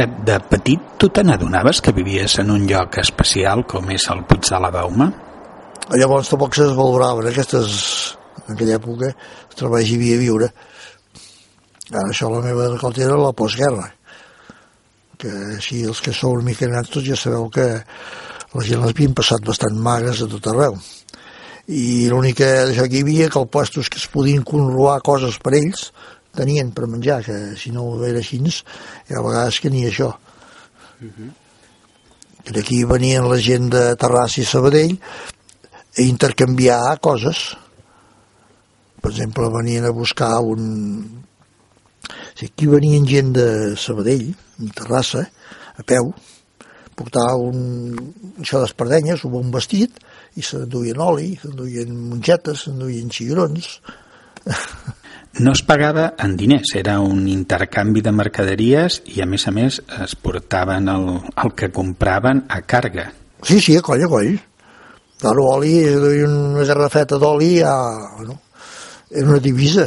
Josep, 0.00 0.24
de 0.24 0.36
petit 0.48 0.80
tu 0.96 1.10
te 1.12 1.20
n'adonaves 1.22 1.82
que 1.84 1.92
vivies 1.92 2.38
en 2.40 2.50
un 2.50 2.62
lloc 2.64 2.96
especial 3.02 3.66
com 3.68 3.90
és 3.92 4.06
el 4.08 4.22
Puig 4.24 4.46
de 4.48 4.60
la 4.62 4.70
Bauma? 4.72 5.10
Llavors 5.92 6.30
tampoc 6.30 6.54
se 6.56 6.64
valorava 6.72 7.26
aquestes, 7.28 7.74
en 8.46 8.54
aquella 8.54 8.78
època 8.78 9.10
els 9.10 9.58
treballs 9.58 9.90
hi 9.90 9.98
havia 9.98 10.16
viure. 10.22 10.48
Ara 11.90 12.06
això 12.14 12.30
la 12.32 12.40
meva 12.40 12.70
recolta 12.70 13.04
era 13.04 13.18
la 13.20 13.34
postguerra 13.36 13.90
que 15.20 15.34
així 15.58 15.82
els 15.84 16.00
que 16.00 16.16
sou 16.16 16.38
una 16.38 16.48
mica 16.48 16.70
nats 16.70 16.88
tots 16.94 17.04
ja 17.04 17.18
sabeu 17.20 17.50
que 17.52 17.66
la 18.54 18.64
gent 18.64 18.80
les 18.80 18.94
havien 18.94 19.12
passat 19.12 19.44
bastant 19.44 19.76
magres 19.76 20.22
a 20.24 20.30
tot 20.32 20.48
arreu. 20.48 20.80
I 21.68 22.08
l'única 22.08 22.48
que 22.72 22.88
hi 22.88 23.04
havia 23.04 23.28
que 23.28 23.42
els 23.42 23.52
puestos 23.52 23.92
que 23.92 24.00
es 24.00 24.08
podien 24.08 24.48
conroar 24.48 25.02
coses 25.04 25.36
per 25.44 25.58
ells 25.60 25.90
tenien 26.36 26.70
per 26.72 26.88
menjar, 26.90 27.20
que 27.26 27.36
si 27.58 27.72
no 27.74 28.04
era 28.06 28.18
així, 28.22 28.40
ha 29.10 29.22
vegades 29.22 29.60
que 29.60 29.70
ni 29.70 29.86
això. 29.86 30.14
Uh 31.00 31.08
-huh. 31.08 31.30
D'aquí 32.50 32.84
venien 32.84 33.28
la 33.28 33.38
gent 33.38 33.70
de 33.70 33.96
Terrassa 33.96 34.40
i 34.40 34.44
Sabadell 34.44 34.98
a 35.98 36.02
intercanviar 36.02 36.98
coses. 37.00 37.56
Per 39.00 39.10
exemple, 39.10 39.48
venien 39.48 39.84
a 39.84 39.90
buscar 39.90 40.40
un... 40.40 41.24
Si 42.34 42.46
aquí 42.46 42.66
venien 42.66 43.06
gent 43.06 43.32
de 43.32 43.76
Sabadell, 43.76 44.34
de 44.58 44.70
Terrassa, 44.72 45.30
a 45.76 45.82
peu, 45.82 46.14
portar 46.94 47.36
un, 47.36 47.96
això 48.40 48.60
d'espardenyes, 48.60 49.24
un 49.24 49.50
vestit, 49.50 50.00
i 50.36 50.42
s'enduien 50.42 51.00
oli, 51.00 51.34
s'enduien 51.40 51.92
mongetes, 52.10 52.64
s'enduien 52.64 53.10
xigrons. 53.10 53.80
no 55.38 55.52
es 55.52 55.62
pagava 55.62 56.14
en 56.18 56.36
diners, 56.36 56.74
era 56.74 56.98
un 57.00 57.28
intercanvi 57.30 58.02
de 58.02 58.12
mercaderies 58.12 59.00
i 59.14 59.22
a 59.22 59.28
més 59.30 59.46
a 59.46 59.54
més 59.54 59.78
es 60.02 60.14
portaven 60.18 60.90
el, 60.90 61.08
el 61.44 61.54
que 61.54 61.70
compraven 61.70 62.44
a 62.48 62.60
càrrega. 62.66 63.10
Sí, 63.46 63.60
sí, 63.60 63.76
a 63.78 63.82
coll, 63.82 64.02
a 64.04 64.10
coll. 64.10 64.36
Claro, 65.20 65.46
oli, 65.54 65.74
una 66.24 66.64
garrafeta 66.64 67.18
d'oli 67.20 67.58
ja, 67.60 67.74
no? 68.26 68.40
era 69.10 69.28
una 69.28 69.38
divisa. 69.38 69.86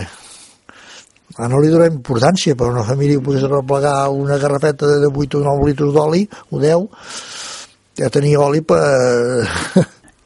Ara 1.34 1.50
no 1.50 1.60
li 1.64 1.72
donem 1.74 1.98
importància, 1.98 2.54
però 2.56 2.70
una 2.70 2.86
família 2.86 3.18
que 3.18 3.26
pogués 3.26 3.48
replegar 3.50 4.10
una 4.14 4.38
garrafeta 4.38 4.88
de 4.88 5.10
8 5.10 5.40
o 5.40 5.44
9 5.48 5.70
litres 5.72 5.94
d'oli, 5.96 6.28
o 6.52 6.62
10, 6.62 6.86
ja 7.98 8.12
tenia 8.14 8.42
oli 8.44 8.62
per... 8.62 8.84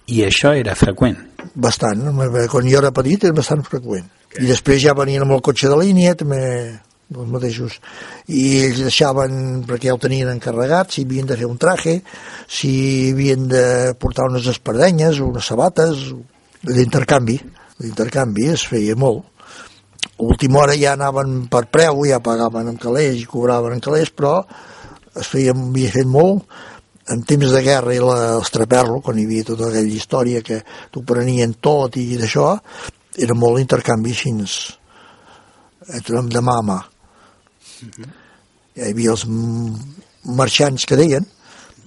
I 0.07 0.23
això 0.27 0.53
era 0.55 0.75
freqüent? 0.75 1.17
Bastant. 1.57 2.03
Quan 2.51 2.67
jo 2.69 2.81
era 2.81 2.93
petit 2.93 3.23
era 3.25 3.35
bastant 3.37 3.63
freqüent. 3.65 4.09
I 4.37 4.45
després 4.45 4.83
ja 4.83 4.93
venien 4.97 5.23
amb 5.25 5.37
el 5.37 5.41
cotxe 5.45 5.71
de 5.71 5.77
línia 5.79 6.13
també 6.17 6.41
els 7.15 7.29
mateixos. 7.31 7.77
I 8.27 8.43
ells 8.65 8.81
deixaven 8.83 9.63
perquè 9.67 9.89
ja 9.89 9.95
ho 9.95 10.01
tenien 10.01 10.29
encarregat 10.33 10.93
si 10.93 11.05
havien 11.07 11.29
de 11.29 11.37
fer 11.39 11.47
un 11.47 11.57
traje 11.57 12.01
si 12.51 12.71
havien 13.13 13.47
de 13.49 13.95
portar 13.99 14.27
unes 14.29 14.47
espardenyes 14.51 15.21
unes 15.23 15.47
sabates 15.47 16.11
l'intercanvi. 16.67 17.39
L'intercanvi 17.81 18.49
es 18.53 18.65
feia 18.67 18.95
molt. 18.97 19.25
A 20.17 20.25
última 20.25 20.63
hora 20.63 20.75
ja 20.77 20.95
anaven 20.97 21.45
per 21.51 21.67
preu 21.71 22.03
ja 22.09 22.19
pagaven 22.23 22.73
en 22.73 22.81
calés 22.81 23.21
i 23.21 23.29
cobraven 23.29 23.77
en 23.77 23.83
calés 23.83 24.09
però 24.09 24.41
es 25.17 25.29
feia, 25.29 25.53
havia 25.53 25.93
fet 25.93 26.09
molt 26.09 26.45
en 27.13 27.23
temps 27.23 27.51
de 27.53 27.61
guerra 27.63 27.95
i 27.95 28.01
la, 28.03 28.39
traperlo, 28.51 28.99
quan 29.01 29.19
hi 29.19 29.25
havia 29.27 29.47
tota 29.47 29.69
aquella 29.69 29.95
història 29.95 30.43
que 30.43 30.61
t'ho 30.91 31.03
prenien 31.07 31.55
tot 31.63 31.95
i 31.99 32.17
d'això, 32.19 32.51
era 33.17 33.37
molt 33.37 33.61
intercanvi 33.61 34.13
així 34.13 34.33
entre 35.95 36.21
de 36.21 36.41
mà 36.43 36.57
a 36.59 36.63
mà. 36.63 36.77
Uh 37.81 37.87
-huh. 37.87 38.09
Hi 38.75 38.91
havia 38.91 39.11
els 39.11 39.25
marxants 40.23 40.85
que 40.85 40.95
deien, 40.95 41.25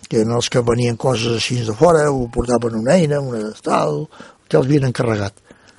que 0.09 0.21
eren 0.21 0.33
els 0.33 0.49
que 0.49 0.61
venien 0.61 0.97
coses 0.97 1.37
així 1.37 1.61
de 1.65 1.75
fora, 1.75 2.11
ho 2.11 2.29
portaven 2.29 2.75
una 2.75 2.97
eina, 2.97 3.21
una 3.21 3.39
d'estal, 3.39 4.09
que 4.49 4.57
els 4.57 4.67
havien 4.67 4.85
encarregat. 4.85 5.35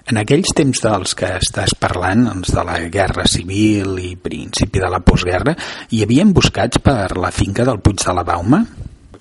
En 0.05 0.17
aquells 0.17 0.53
temps 0.55 0.79
dels 0.81 1.13
que 1.15 1.27
estàs 1.37 1.75
parlant, 1.79 2.27
els 2.27 2.49
de 2.51 2.63
la 2.63 2.79
guerra 2.79 3.25
civil 3.27 3.99
i 3.99 4.15
principi 4.15 4.79
de 4.79 4.89
la 4.89 4.99
postguerra, 4.99 5.55
hi 5.89 6.01
havia 6.03 6.25
buscats 6.25 6.79
per 6.79 7.17
la 7.17 7.31
finca 7.31 7.63
del 7.63 7.79
Puig 7.79 8.03
de 8.05 8.13
la 8.13 8.23
Bauma? 8.23 8.65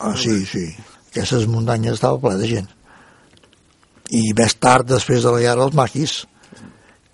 Ah, 0.00 0.16
sí, 0.16 0.44
sí. 0.48 0.66
Aquestes 1.10 1.46
muntanyes 1.50 1.98
estaven 1.98 2.22
ple 2.22 2.36
de 2.40 2.48
gent 2.48 2.70
i 4.10 4.32
més 4.36 4.56
tard, 4.58 4.88
després 4.90 5.22
de 5.22 5.32
la 5.32 5.40
guerra, 5.42 5.66
els 5.68 5.76
maquis. 5.78 6.16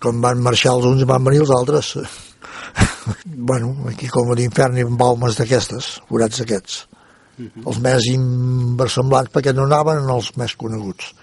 Quan 0.01 0.21
van 0.21 0.41
marxar 0.45 0.75
els 0.75 0.85
uns 0.89 1.05
van 1.09 1.23
venir 1.25 1.43
els 1.43 1.53
altres. 1.53 1.93
bueno, 3.49 3.73
aquí 3.89 4.09
com 4.13 4.31
a 4.31 4.37
l'infern 4.37 4.77
hi 4.77 4.85
ha 4.85 4.93
baumes 5.01 5.37
d'aquestes, 5.37 5.97
forats 6.09 6.41
d'aquests. 6.41 6.85
Uh 7.37 7.43
mhm. 7.43 7.51
-huh. 7.55 7.67
Els 7.69 7.79
més 7.85 8.05
inversemblants 8.13 9.31
perquè 9.31 9.53
no 9.53 9.65
anaven 9.65 10.03
en 10.03 10.09
els 10.09 10.35
més 10.37 10.55
coneguts. 10.55 11.13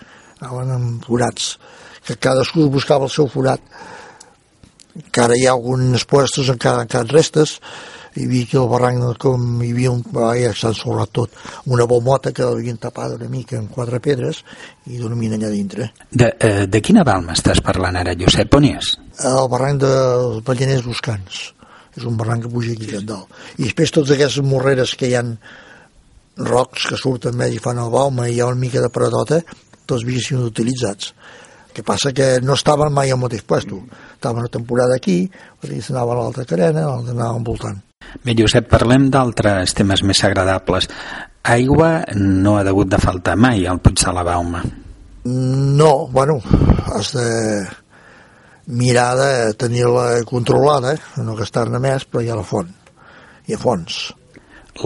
Anaven 0.40 0.70
en 0.70 1.00
forats, 1.00 1.58
que 2.06 2.16
cadascú 2.16 2.68
buscava 2.70 3.04
el 3.04 3.10
seu 3.10 3.26
forat. 3.28 3.60
Encara 4.94 5.34
hi 5.36 5.46
ha 5.46 5.52
alguns 5.52 6.04
puestos, 6.04 6.48
encara, 6.48 6.82
encara 6.82 7.04
restes, 7.10 7.60
hi 8.14 8.26
havia 8.26 8.46
aquí 8.46 8.58
el 8.60 8.68
barranc 8.70 9.18
com 9.22 9.62
hi 9.62 9.72
havia 9.72 9.90
un, 9.90 10.02
ja 10.38 10.52
s'ha 10.54 10.70
ensorrat 10.70 11.10
tot 11.18 11.34
una 11.74 11.86
bomota 11.90 12.32
que 12.32 12.46
l'havien 12.46 12.78
tapat 12.78 13.16
una 13.16 13.28
mica 13.30 13.58
amb 13.58 13.72
quatre 13.74 14.00
pedres 14.00 14.44
i 14.86 15.00
dormien 15.02 15.34
allà 15.34 15.50
dintre 15.50 15.90
de, 16.10 16.30
eh, 16.38 16.66
de 16.70 16.80
quina 16.80 17.04
balma 17.04 17.34
estàs 17.34 17.62
parlant 17.64 17.98
ara, 17.98 18.14
Josep? 18.14 18.54
On 18.54 18.68
és? 18.70 18.94
El 19.24 19.50
barranc 19.50 19.82
dels 19.82 20.40
Balleners 20.46 20.86
Buscants 20.86 21.42
és 21.94 22.06
un 22.06 22.16
barranc 22.18 22.46
que 22.46 22.54
puja 22.54 22.74
aquí 22.74 22.90
cap 22.92 23.06
dalt 23.08 23.58
i 23.58 23.66
després 23.66 23.94
totes 23.94 24.14
aquestes 24.14 24.46
morreres 24.46 24.94
que 24.98 25.10
hi 25.10 25.18
han 25.18 25.36
rocs 26.38 26.88
que 26.90 26.98
surten 26.98 27.36
més 27.38 27.54
i 27.54 27.62
fan 27.62 27.82
el 27.82 27.90
balma 27.90 28.28
i 28.28 28.36
hi 28.36 28.42
ha 28.42 28.50
una 28.50 28.62
mica 28.62 28.82
de 28.82 28.90
paradota 28.94 29.42
tots 29.86 30.02
havien 30.02 30.22
sigut 30.22 30.54
utilitzats 30.54 31.14
que 31.74 31.82
passa 31.82 32.12
que 32.14 32.38
no 32.40 32.54
estaven 32.54 32.94
mai 32.94 33.10
al 33.10 33.18
mateix 33.18 33.42
puesto 33.42 33.82
estaven 34.24 34.46
una 34.46 34.48
temporada 34.48 34.94
aquí, 34.96 35.28
s'anava 35.60 36.14
a 36.14 36.20
l'altra 36.22 36.46
carena, 36.48 36.86
l'altra 36.86 37.26
envoltant. 37.34 37.82
Bé, 38.24 38.34
Josep, 38.38 38.68
parlem 38.70 39.10
d'altres 39.12 39.74
temes 39.76 40.02
més 40.06 40.24
agradables. 40.24 40.88
Aigua 41.44 42.04
no 42.16 42.56
ha 42.56 42.64
degut 42.64 42.88
de 42.88 43.00
faltar 43.02 43.36
mai 43.36 43.66
al 43.68 43.82
Puig 43.84 44.00
de 44.00 44.12
la 44.16 44.24
Bauma. 44.24 44.62
No, 45.24 46.06
bueno, 46.12 46.38
has 46.94 47.12
de... 47.16 47.28
mirar 48.66 49.16
de 49.16 49.54
tenir-la 49.60 50.24
controlada, 50.24 50.94
no 51.20 51.34
gastar-ne 51.36 51.80
més, 51.80 52.06
però 52.08 52.22
hi 52.24 52.30
ha 52.32 52.36
la 52.38 52.44
font, 52.48 52.70
hi 53.44 53.56
ha 53.56 53.60
fons. 53.60 53.98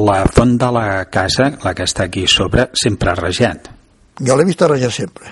La 0.02 0.24
font 0.26 0.56
de 0.58 0.70
la 0.74 1.04
casa, 1.14 1.52
la 1.62 1.74
que 1.78 1.86
està 1.86 2.08
aquí 2.08 2.26
sobre, 2.26 2.68
sempre 2.74 3.12
ha 3.12 3.14
rejat. 3.20 3.70
Jo 4.18 4.34
l'he 4.34 4.48
vist 4.48 4.66
rejar 4.66 4.90
sempre, 4.94 5.30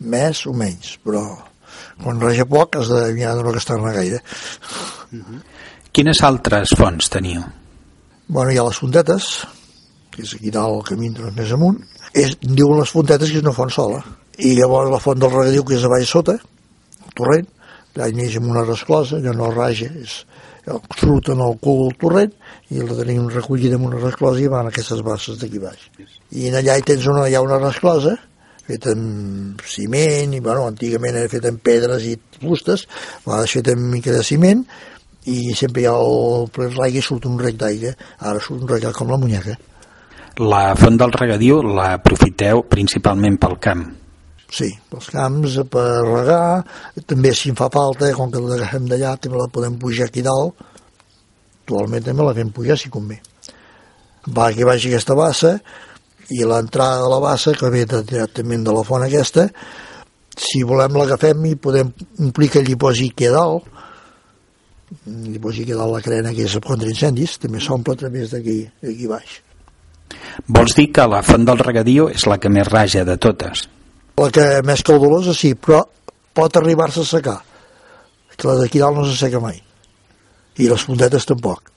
més 0.00 0.46
o 0.48 0.54
menys, 0.56 0.94
però 1.04 1.26
quan 2.02 2.20
reja 2.24 2.48
poc 2.48 2.80
has 2.80 2.88
de 2.88 3.02
mirar 3.12 3.36
de 3.36 3.44
no 3.44 3.52
gastar-ne 3.52 3.92
gaire. 3.92 4.22
Quines 5.98 6.20
altres 6.22 6.70
fonts 6.78 7.08
teniu? 7.10 7.40
Bueno, 8.30 8.52
hi 8.54 8.58
ha 8.60 8.64
les 8.68 8.76
fontetes, 8.78 9.24
que 10.14 10.20
és 10.22 10.34
aquí 10.36 10.52
dalt 10.54 10.76
el 10.76 10.84
camí 10.86 11.08
més 11.34 11.50
amunt. 11.56 11.80
És, 12.12 12.36
diuen 12.38 12.78
les 12.78 12.92
fontetes 12.94 13.32
que 13.32 13.40
és 13.40 13.42
una 13.42 13.54
font 13.56 13.72
sola. 13.74 14.04
I 14.38 14.52
llavors 14.54 14.92
la 14.92 15.00
font 15.02 15.18
del 15.18 15.32
regadiu, 15.32 15.64
que 15.66 15.74
és 15.74 15.82
a 15.82 15.90
baix 15.90 16.12
sota, 16.14 16.36
el 16.38 17.16
torrent, 17.18 17.48
allà 17.96 18.06
neix 18.14 18.36
amb 18.38 18.52
una 18.52 18.62
resclosa, 18.62 19.18
allò 19.18 19.34
no 19.34 19.48
raja, 19.50 19.88
és, 19.98 20.12
surt 21.00 21.32
en 21.34 21.42
el 21.42 21.58
cul 21.64 21.80
del 21.88 21.96
torrent 22.04 22.36
i 22.70 22.78
la 22.78 22.98
tenim 23.00 23.26
recollida 23.32 23.74
amb 23.80 23.88
una 23.88 23.98
resclosa 24.04 24.44
i 24.44 24.52
van 24.52 24.70
aquestes 24.70 25.02
basses 25.02 25.40
d'aquí 25.40 25.58
baix. 25.64 25.88
I 26.30 26.52
allà 26.60 26.76
hi 26.78 26.84
tens 26.92 27.08
una, 27.10 27.24
hi 27.26 27.34
ha 27.34 27.42
una 27.42 27.58
resclosa 27.58 28.14
feta 28.68 28.92
amb 28.92 29.62
ciment, 29.64 30.36
i 30.36 30.42
bueno, 30.44 30.68
antigament 30.68 31.16
era 31.16 31.32
feta 31.32 31.50
amb 31.50 31.62
pedres 31.64 32.04
i 32.04 32.14
fustes, 32.38 32.84
a 33.24 33.30
vegades 33.32 33.56
feta 33.56 33.74
amb 33.74 33.90
mica 33.96 34.12
de 34.12 34.22
ciment, 34.28 34.62
i 35.26 35.54
sempre 35.54 35.82
hi 35.82 35.88
ha 35.88 35.96
el 35.98 36.48
ple 36.54 36.68
l'aigua 36.70 37.02
i 37.02 37.04
surt 37.04 37.26
un 37.26 37.38
rec 37.40 37.58
d'aigua, 37.58 37.94
ara 38.20 38.40
surt 38.40 38.62
un 38.62 38.70
rec 38.70 38.86
com 38.96 39.10
la 39.10 39.18
muñeca. 39.18 39.56
La 40.38 40.74
font 40.78 40.96
del 40.96 41.12
regadiu 41.12 41.62
l'aprofiteu 41.62 42.62
principalment 42.70 43.38
pel 43.42 43.58
camp. 43.58 43.88
Sí, 44.48 44.70
pels 44.88 45.10
camps, 45.12 45.58
per 45.68 45.88
regar, 46.06 46.62
també 47.04 47.34
si 47.36 47.50
em 47.52 47.56
fa 47.58 47.68
falta, 47.72 48.08
com 48.16 48.30
que 48.32 48.40
l'agafem 48.40 48.86
d'allà, 48.88 49.16
també 49.20 49.36
la 49.36 49.48
podem 49.52 49.76
pujar 49.80 50.06
aquí 50.08 50.22
dalt, 50.24 50.54
actualment 51.64 52.06
també 52.06 52.24
la 52.24 52.32
fem 52.38 52.54
pujar 52.54 52.78
si 52.80 52.88
convé. 52.88 53.18
Va 54.32 54.48
que 54.56 54.64
vagi 54.64 54.88
aquesta 54.88 55.16
bassa, 55.18 55.58
i 56.32 56.40
l'entrada 56.44 57.02
de 57.02 57.10
la 57.12 57.20
bassa, 57.20 57.52
que 57.52 57.68
ve 57.72 57.84
directament 57.88 58.64
de 58.64 58.72
la 58.72 58.84
font 58.88 59.04
aquesta, 59.04 59.48
si 60.38 60.62
volem 60.64 60.96
l'agafem 60.96 61.44
i 61.50 61.56
podem 61.58 61.92
omplir 62.24 62.48
que 62.52 62.62
hi 62.62 62.76
ha 63.26 63.34
dalt, 63.34 63.68
el 65.06 65.38
que 65.42 65.64
hi 65.64 65.74
dalt 65.74 65.92
la 65.92 66.00
crena 66.04 66.32
que 66.32 66.46
és 66.48 66.56
contra 66.64 66.88
incendis, 66.88 67.36
també 67.42 67.60
s'omple 67.60 67.94
a 67.94 68.02
través 68.04 68.32
d'aquí 68.32 68.62
aquí 68.82 69.06
baix. 69.10 69.40
Vols 70.48 70.74
dir 70.78 70.88
que 70.94 71.06
la 71.10 71.22
font 71.26 71.44
del 71.44 71.60
regadiu 71.60 72.08
és 72.08 72.24
la 72.30 72.38
que 72.40 72.50
més 72.52 72.68
raja 72.70 73.04
de 73.04 73.18
totes? 73.20 73.66
La 74.18 74.30
que 74.34 74.46
més 74.66 74.82
caldulosa 74.86 75.34
sí, 75.36 75.52
però 75.54 75.82
pot 76.34 76.56
arribar-se 76.56 77.04
a 77.04 77.08
secar. 77.08 77.38
Que 78.38 78.46
la 78.46 78.54
d'aquí 78.60 78.78
dalt 78.78 78.96
no 78.96 79.04
se 79.06 79.16
seca 79.18 79.40
mai. 79.42 79.58
I 80.58 80.68
les 80.70 80.84
puntetes 80.86 81.26
tampoc. 81.26 81.72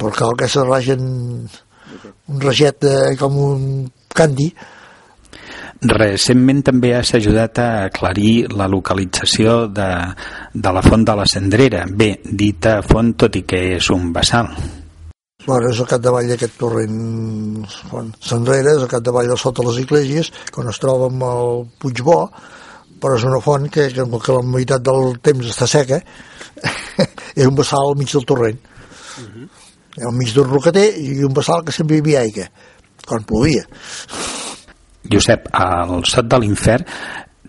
Però 0.00 0.10
cal 0.16 0.36
que 0.36 0.48
se 0.48 0.64
ragen 0.64 1.02
un 2.30 2.40
raget 2.40 2.80
de, 2.84 2.94
com 3.20 3.36
un 3.40 3.64
candy. 4.16 4.50
Recentment 5.80 6.60
també 6.66 6.90
has 6.92 7.14
ajudat 7.16 7.58
a 7.62 7.68
aclarir 7.86 8.50
la 8.52 8.66
localització 8.68 9.64
de, 9.72 9.88
de 10.52 10.72
la 10.76 10.82
font 10.84 11.06
de 11.08 11.14
la 11.16 11.24
Cendrera. 11.24 11.86
Bé, 11.88 12.10
dita 12.24 12.80
font, 12.84 13.14
tot 13.16 13.38
i 13.40 13.42
que 13.48 13.60
és 13.78 13.90
un 13.94 14.10
vessal. 14.12 14.50
Bueno, 15.46 15.70
és 15.70 15.80
al 15.80 15.88
capdavall 15.88 16.28
d'aquest 16.28 16.58
torrent 16.60 17.64
font 17.88 18.10
Cendrera, 18.20 18.74
és 18.76 18.84
al 18.84 18.92
capdavall 18.92 19.30
de 19.32 19.38
sota 19.40 19.64
les 19.64 19.80
esglésies, 19.84 20.32
quan 20.52 20.68
es 20.68 20.80
troba 20.82 21.08
amb 21.08 21.24
el 21.30 21.64
Puigbó, 21.80 22.18
però 23.00 23.16
és 23.16 23.24
una 23.24 23.40
font 23.40 23.64
que, 23.72 23.88
que, 23.94 24.04
que 24.04 24.36
la 24.36 24.44
meitat 24.44 24.84
del 24.84 25.16
temps 25.24 25.48
està 25.48 25.70
seca, 25.70 26.02
és 27.40 27.46
un 27.48 27.56
vessal 27.56 27.88
al 27.88 27.96
mig 27.96 28.12
del 28.12 28.28
torrent. 28.28 28.60
Uh 29.16 29.26
-huh 29.26 29.48
al 29.98 30.12
mig 30.14 30.32
d'un 30.34 30.48
roqueter 30.48 30.86
i 31.02 31.24
un 31.26 31.34
vessal 31.34 31.64
que 31.64 31.74
sempre 31.74 31.96
hi 31.96 32.04
havia 32.04 32.20
aigua, 32.24 32.46
quan 33.06 33.26
plovia. 33.26 33.64
Josep, 35.08 35.48
el 35.56 36.04
Sot 36.08 36.28
de 36.28 36.38
l'Infern 36.42 36.86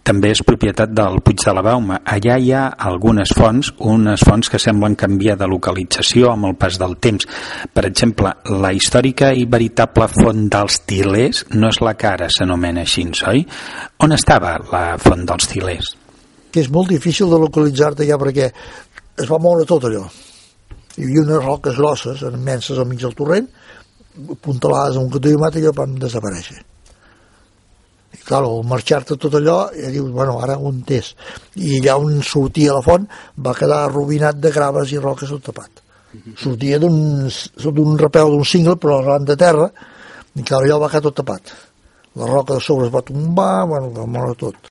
també 0.01 0.31
és 0.33 0.41
propietat 0.41 0.93
del 0.97 1.19
Puig 1.21 1.43
de 1.43 1.53
la 1.53 1.61
Bauma. 1.61 1.99
Allà 2.09 2.37
hi 2.41 2.49
ha 2.57 2.63
algunes 2.89 3.33
fonts, 3.37 3.69
unes 3.85 4.23
fonts 4.25 4.49
que 4.49 4.59
semblen 4.59 4.95
canviar 4.97 5.35
de 5.37 5.49
localització 5.51 6.31
amb 6.31 6.49
el 6.49 6.55
pas 6.57 6.79
del 6.81 6.95
temps. 6.97 7.27
Per 7.73 7.83
exemple, 7.85 8.31
la 8.63 8.71
històrica 8.73 9.29
i 9.37 9.45
veritable 9.45 10.07
font 10.15 10.47
dels 10.49 10.79
Tilers 10.89 11.45
no 11.53 11.69
és 11.69 11.81
la 11.85 11.93
que 11.93 12.09
ara 12.09 12.31
s'anomena 12.33 12.81
així, 12.81 13.05
oi? 13.29 13.45
On 14.01 14.17
estava 14.17 14.57
la 14.71 14.97
font 15.01 15.27
dels 15.27 15.51
Tilers? 15.53 15.93
Que 16.51 16.65
és 16.65 16.73
molt 16.73 16.89
difícil 16.89 17.29
de 17.29 17.39
localitzar-te 17.45 18.07
ja 18.09 18.17
perquè 18.19 18.49
es 19.21 19.29
va 19.29 19.39
moure 19.39 19.69
tot 19.69 19.85
allò 19.85 20.07
hi 20.97 21.05
havia 21.05 21.23
unes 21.23 21.45
roques 21.45 21.77
grosses, 21.77 22.21
immenses 22.27 22.79
al 22.79 22.87
mig 22.89 22.99
del 22.99 23.15
torrent, 23.15 23.47
puntalades 24.43 24.97
a 24.97 24.99
un 24.99 25.09
cantó 25.09 25.29
i 25.29 25.61
i 25.61 25.73
van 25.75 25.95
desaparèixer. 25.99 26.59
I 28.11 28.19
clar, 28.25 28.41
al 28.43 28.65
marxar-te 28.67 29.15
tot 29.15 29.37
allò, 29.39 29.59
ja 29.75 29.91
dius, 29.93 30.09
bueno, 30.11 30.39
ara 30.43 30.57
on 30.59 30.81
és? 30.91 31.13
I 31.55 31.79
allà 31.79 31.97
on 32.01 32.19
sortia 32.27 32.75
la 32.75 32.83
font 32.83 33.07
va 33.37 33.55
quedar 33.55 33.85
arrobinat 33.85 34.41
de 34.43 34.51
graves 34.51 34.91
i 34.91 34.99
roques 34.99 35.31
tot 35.31 35.45
tapat. 35.47 35.83
Sortia 36.37 36.79
d'un 36.79 37.97
rapeu 38.01 38.33
d'un 38.33 38.43
cingle, 38.43 38.75
però 38.75 38.99
arran 38.99 39.27
de 39.27 39.37
terra, 39.39 39.69
i 40.35 40.43
clar, 40.43 40.59
allò 40.63 40.81
va 40.83 40.91
quedar 40.91 41.07
tot 41.07 41.21
tapat. 41.21 41.55
La 42.19 42.27
roca 42.27 42.57
de 42.57 42.59
sobre 42.59 42.89
es 42.89 42.93
va 42.93 43.01
tombar, 43.07 43.65
bueno, 43.71 43.93
va 43.95 44.05
moure 44.05 44.35
tot. 44.35 44.67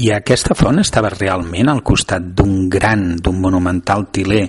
I 0.00 0.08
aquesta 0.14 0.54
font 0.56 0.78
estava 0.80 1.10
realment 1.12 1.68
al 1.68 1.82
costat 1.84 2.30
d'un 2.38 2.68
gran, 2.72 3.16
d'un 3.18 3.42
monumental 3.42 4.06
tiler 4.14 4.46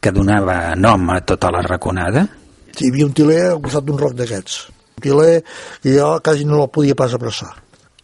que 0.00 0.12
donava 0.14 0.76
nom 0.78 1.10
a 1.12 1.18
tota 1.26 1.50
la 1.52 1.60
raconada? 1.66 2.24
Sí, 2.70 2.86
hi 2.86 2.92
havia 2.92 3.10
un 3.10 3.12
tiler 3.16 3.42
al 3.50 3.60
costat 3.64 3.84
d'un 3.84 3.98
roc 4.00 4.14
d'aquests. 4.16 4.62
Tiler 5.00 5.44
que 5.82 5.92
jo 5.98 6.16
quasi 6.24 6.44
no 6.48 6.62
el 6.64 6.70
podia 6.72 6.96
pas 6.96 7.14
abraçar. 7.14 7.52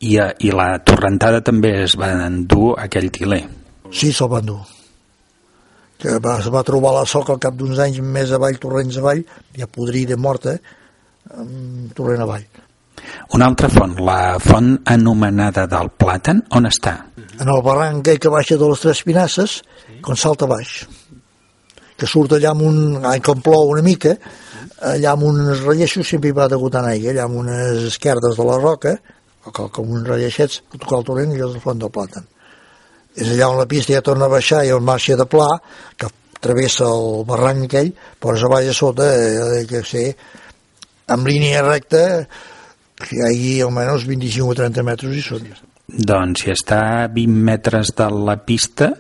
I, 0.02 0.16
eh, 0.18 0.30
I 0.44 0.50
la 0.52 0.68
torrentada 0.84 1.40
també 1.44 1.72
es 1.84 1.96
va 1.98 2.10
endur 2.26 2.74
aquell 2.82 3.10
tiler? 3.14 3.42
Sí, 3.92 4.10
se'l 4.12 4.30
va 4.32 4.40
endur. 4.42 4.60
Que 6.02 6.18
va, 6.18 6.38
es 6.42 6.48
va 6.50 6.64
trobar 6.66 6.96
la 6.96 7.06
soca 7.06 7.36
al 7.36 7.40
cap 7.42 7.54
d'uns 7.54 7.78
anys 7.84 8.00
més 8.02 8.32
avall, 8.34 8.58
torrents 8.58 8.98
avall, 8.98 9.22
ja 9.56 9.68
podrida, 9.70 10.18
morta, 10.18 10.56
amb 11.38 11.94
torrent 11.94 12.24
avall. 12.26 12.44
Una 13.36 13.46
altra 13.48 13.70
font, 13.72 13.94
la 14.04 14.38
font 14.42 14.74
anomenada 14.92 15.64
del 15.70 15.90
Plàtan, 15.98 16.42
on 16.58 16.68
està? 16.68 16.96
En 17.40 17.48
el 17.48 17.62
barranc 17.64 18.10
que 18.20 18.32
baixa 18.32 18.58
de 18.60 18.68
les 18.68 18.82
Tres 18.82 19.02
Pinasses, 19.06 19.60
sí. 19.62 20.00
quan 20.04 20.18
salta 20.18 20.48
baix. 20.50 20.82
Que 21.96 22.08
surt 22.10 22.36
allà 22.36 22.52
amb 22.52 22.66
un... 22.66 22.78
Ai, 23.06 23.22
com 23.24 23.40
plou 23.44 23.70
una 23.72 23.84
mica, 23.86 24.16
allà 24.82 25.14
amb 25.14 25.26
uns 25.28 25.62
relleixos 25.62 26.08
sempre 26.08 26.30
hi 26.30 26.36
va 26.36 26.48
degutant 26.50 26.86
aigua, 26.88 27.12
allà 27.12 27.26
amb 27.28 27.40
unes 27.42 27.86
esquerdes 27.88 28.36
de 28.38 28.46
la 28.48 28.58
roca, 28.60 28.96
com 29.50 29.90
uns 29.90 30.06
relleixets, 30.08 30.62
que 30.70 30.78
toca 30.78 30.98
el 31.00 31.06
torrent 31.08 31.34
i 31.34 31.40
és 31.40 31.54
la 31.56 31.62
font 31.62 31.78
del 31.78 31.92
Plàtan. 31.94 32.26
És 33.16 33.34
allà 33.34 33.50
on 33.52 33.58
la 33.60 33.68
pista 33.68 33.92
ja 33.92 34.04
torna 34.04 34.26
a 34.26 34.32
baixar 34.32 34.62
i 34.64 34.72
on 34.72 34.84
marxa 34.84 35.18
de 35.18 35.26
pla, 35.28 35.48
que 35.98 36.08
travessa 36.42 36.88
el 36.88 37.24
barranc 37.28 37.66
aquell, 37.68 37.92
però 38.20 38.34
a 38.34 38.52
baix 38.54 38.70
a 38.70 38.76
sota, 38.76 39.06
eh, 39.06 39.66
que 39.68 39.82
sé, 39.86 40.06
amb 41.12 41.26
línia 41.26 41.62
recta, 41.66 42.26
que 43.02 43.16
hi 43.16 43.22
hagi 43.26 43.52
almenys 43.62 44.06
25 44.08 44.48
o 44.48 44.56
30 44.58 44.86
metres 44.86 45.16
i 45.18 45.22
són. 45.24 45.46
Doncs 45.92 46.44
si 46.44 46.52
està 46.54 46.80
a 47.02 47.08
20 47.12 47.42
metres 47.50 47.92
de 47.98 48.08
la 48.10 48.38
pista, 48.46 48.92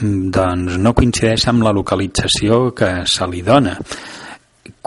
mm, 0.00 0.30
doncs 0.34 0.78
no 0.78 0.94
coincideix 0.94 1.46
amb 1.48 1.62
la 1.62 1.72
localització 1.72 2.74
que 2.74 3.06
se 3.06 3.26
li 3.26 3.42
dona. 3.42 3.78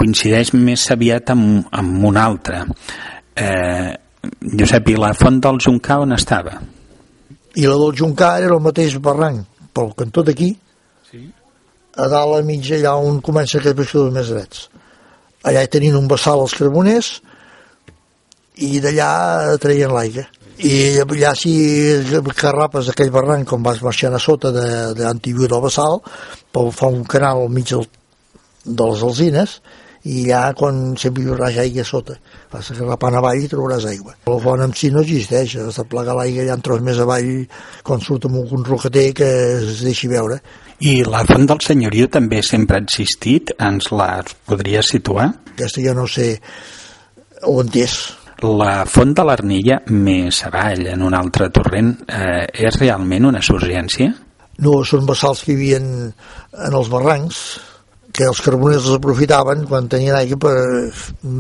Coincideix 0.01 0.53
més 0.57 0.87
aviat 0.93 1.29
amb, 1.33 1.67
amb 1.77 2.05
una 2.09 2.25
altra. 2.25 2.63
Eh, 3.37 3.91
Josep, 4.57 4.89
i 4.89 4.97
la 4.97 5.13
font 5.17 5.39
del 5.43 5.61
Juncà 5.61 5.99
on 6.01 6.17
estava? 6.17 6.57
I 7.53 7.67
la 7.67 7.77
del 7.77 7.95
Juncà 8.01 8.33
era 8.41 8.55
el 8.57 8.63
mateix 8.65 8.97
barranc, 9.03 9.45
pel 9.75 9.93
cantó 9.97 10.25
d'aquí, 10.25 10.51
sí. 11.11 11.25
a 12.01 12.07
dalt 12.09 12.39
a 12.39 12.45
mitja, 12.47 12.79
allà 12.79 12.95
on 12.97 13.21
comença 13.21 13.59
aquest 13.59 13.77
pescador 13.77 14.13
més 14.15 14.33
drets. 14.33 14.69
Allà 15.45 15.61
hi 15.61 15.69
tenien 15.73 15.97
un 15.97 16.09
vessal 16.09 16.41
als 16.41 16.57
carboners, 16.57 17.19
i 18.61 18.79
d'allà 18.83 19.57
treien 19.61 19.93
l'aigua 19.93 20.25
i 20.61 20.99
allà 21.01 21.31
si 21.37 21.53
carrapes 22.37 22.91
aquell 22.91 23.11
barranc 23.13 23.47
com 23.49 23.63
vas 23.65 23.81
marxant 23.81 24.13
a 24.13 24.21
sota 24.21 24.51
d'Antiviu 24.97 25.47
del 25.47 25.63
Bassal 25.63 26.01
fa 26.75 26.89
un 26.91 27.03
canal 27.09 27.45
al 27.45 27.49
mig 27.49 27.71
del, 27.71 27.87
de 28.65 28.89
les 28.91 29.03
alzines 29.07 29.55
i 30.09 30.23
allà 30.31 30.53
quan 30.57 30.95
sempre 30.97 31.23
hi 31.23 31.29
haurà 31.29 31.51
aigua 31.63 31.85
sota 31.85 32.15
vas 32.51 32.71
carrapant 32.73 33.19
avall 33.19 33.43
i 33.43 33.49
trobaràs 33.51 33.85
aigua 33.91 34.15
la 34.25 34.39
font 34.41 34.63
en 34.65 34.73
si 34.73 34.89
no 34.89 35.03
existeix 35.05 35.57
has 35.61 35.77
de 35.77 35.85
plegar 35.91 36.15
l'aigua 36.17 36.45
allà 36.45 36.57
en 36.57 36.65
tros 36.65 36.81
més 36.81 37.01
avall 37.03 37.29
quan 37.85 38.01
surt 38.01 38.25
amb 38.29 38.41
un 38.41 38.65
roqueter 38.65 39.11
que 39.17 39.29
es 39.59 39.83
deixi 39.85 40.09
veure 40.11 40.41
i 40.81 41.03
la 41.05 41.21
font 41.29 41.45
del 41.45 41.59
senyoriu 41.61 42.07
també 42.09 42.39
sempre 42.41 42.79
ha 42.79 42.81
existit? 42.81 43.51
Ens 43.61 43.91
la 43.93 44.23
podria 44.49 44.81
situar? 44.81 45.27
Aquesta 45.53 45.83
ja 45.83 45.93
no 45.93 46.07
sé 46.09 46.31
on 47.45 47.69
és, 47.77 47.93
la 48.41 48.85
font 48.89 49.13
de 49.13 49.23
l'Arnilla 49.25 49.77
més 49.93 50.41
avall, 50.47 50.87
en 50.89 51.03
un 51.05 51.13
altre 51.13 51.51
torrent, 51.53 51.91
eh, 52.09 52.47
és 52.65 52.79
realment 52.81 53.27
una 53.29 53.41
surgència? 53.45 54.09
No, 54.65 54.79
són 54.85 55.05
bassals 55.05 55.43
que 55.45 55.53
hi 55.53 55.59
havia 55.59 55.77
en 55.81 56.77
els 56.77 56.89
barrancs, 56.89 57.37
que 58.13 58.27
els 58.27 58.41
carboners 58.43 58.85
els 58.85 58.99
aprofitaven 58.99 59.65
quan 59.69 59.89
tenien 59.91 60.15
aigua 60.17 60.39
per, 60.45 60.55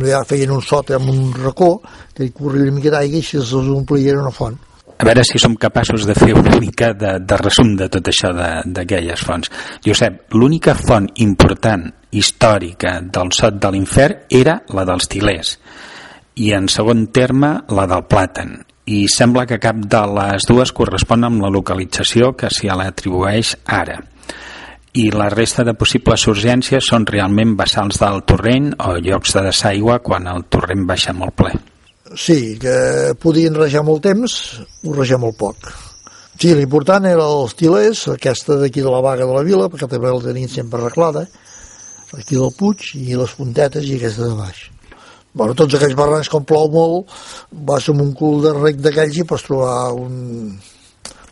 ja 0.07 0.23
feien 0.27 0.53
un 0.55 0.63
sot 0.65 0.93
amb 0.95 1.11
un 1.11 1.31
racó 1.37 1.77
que 2.15 2.25
hi 2.25 2.33
corria 2.35 2.67
una 2.67 2.77
mica 2.79 2.93
d'aigua 2.93 3.19
i 3.19 3.25
si 3.25 3.39
els 3.39 3.53
omplien 3.53 4.21
una 4.21 4.33
font. 4.35 4.57
A 5.01 5.05
veure 5.07 5.23
si 5.25 5.39
som 5.41 5.55
capaços 5.57 6.05
de 6.05 6.13
fer 6.13 6.35
una 6.37 6.59
mica 6.61 6.91
de, 6.93 7.15
de 7.25 7.37
resum 7.41 7.73
de 7.77 7.87
tot 7.89 8.05
això 8.11 8.29
d'aquelles 8.37 9.23
fonts. 9.25 9.49
Josep, 9.81 10.27
l'única 10.37 10.75
font 10.77 11.07
important 11.25 11.87
històrica 12.11 12.99
del 13.01 13.31
sot 13.33 13.57
de 13.57 13.71
l'infern 13.73 14.27
era 14.29 14.59
la 14.77 14.85
dels 14.85 15.09
tilers. 15.09 15.55
I 16.37 16.53
en 16.53 16.69
segon 16.69 17.07
terme 17.09 17.55
la 17.73 17.87
del 17.89 18.05
plàtan. 18.05 18.59
I 18.93 19.07
sembla 19.09 19.47
que 19.49 19.61
cap 19.61 19.81
de 19.81 20.05
les 20.19 20.45
dues 20.45 20.73
correspon 20.75 21.25
amb 21.25 21.41
la 21.41 21.49
localització 21.53 22.35
que 22.37 22.53
s'hi 22.53 22.69
l'atribueix 22.69 23.55
ara 23.65 23.97
i 24.93 25.07
la 25.11 25.29
resta 25.31 25.63
de 25.63 25.73
possibles 25.79 26.25
urgències 26.27 26.87
són 26.91 27.05
realment 27.07 27.53
vessals 27.59 27.99
del 28.01 28.23
torrent 28.27 28.73
o 28.83 28.97
llocs 28.99 29.35
de 29.37 29.43
desaigua 29.45 30.01
quan 30.03 30.27
el 30.27 30.43
torrent 30.51 30.83
baixa 30.87 31.13
molt 31.15 31.35
ple. 31.39 31.51
Sí, 32.11 32.57
que 32.59 33.13
podien 33.21 33.55
rejar 33.55 33.85
molt 33.87 34.03
temps, 34.03 34.33
ho 34.83 34.95
rejar 34.97 35.21
molt 35.21 35.37
poc. 35.39 35.69
Sí, 36.41 36.51
l'important 36.57 37.05
era 37.07 37.23
els 37.23 37.53
tilers, 37.55 38.01
aquesta 38.11 38.57
d'aquí 38.59 38.83
de 38.83 38.91
la 38.91 38.99
vaga 39.05 39.27
de 39.29 39.37
la 39.37 39.45
vila, 39.47 39.69
perquè 39.71 39.87
també 39.87 40.11
la 40.11 40.23
tenien 40.25 40.51
sempre 40.51 40.81
arreglada, 40.81 41.23
aquí 42.17 42.35
del 42.35 42.51
Puig 42.57 42.89
i 42.99 43.15
les 43.15 43.35
puntetes 43.37 43.87
i 43.87 43.95
aquesta 43.95 44.27
de 44.27 44.35
baix. 44.35 44.65
Bueno, 45.31 45.55
tots 45.55 45.77
aquells 45.77 45.95
barrancs, 45.95 46.27
com 46.33 46.43
plou 46.43 46.67
molt, 46.73 47.13
vas 47.69 47.87
amb 47.93 48.03
un 48.03 48.11
cul 48.17 48.41
de 48.43 48.51
rec 48.57 48.81
d'aquells 48.83 49.21
i 49.21 49.27
pots 49.29 49.47
trobar 49.47 49.93
un... 49.95 50.51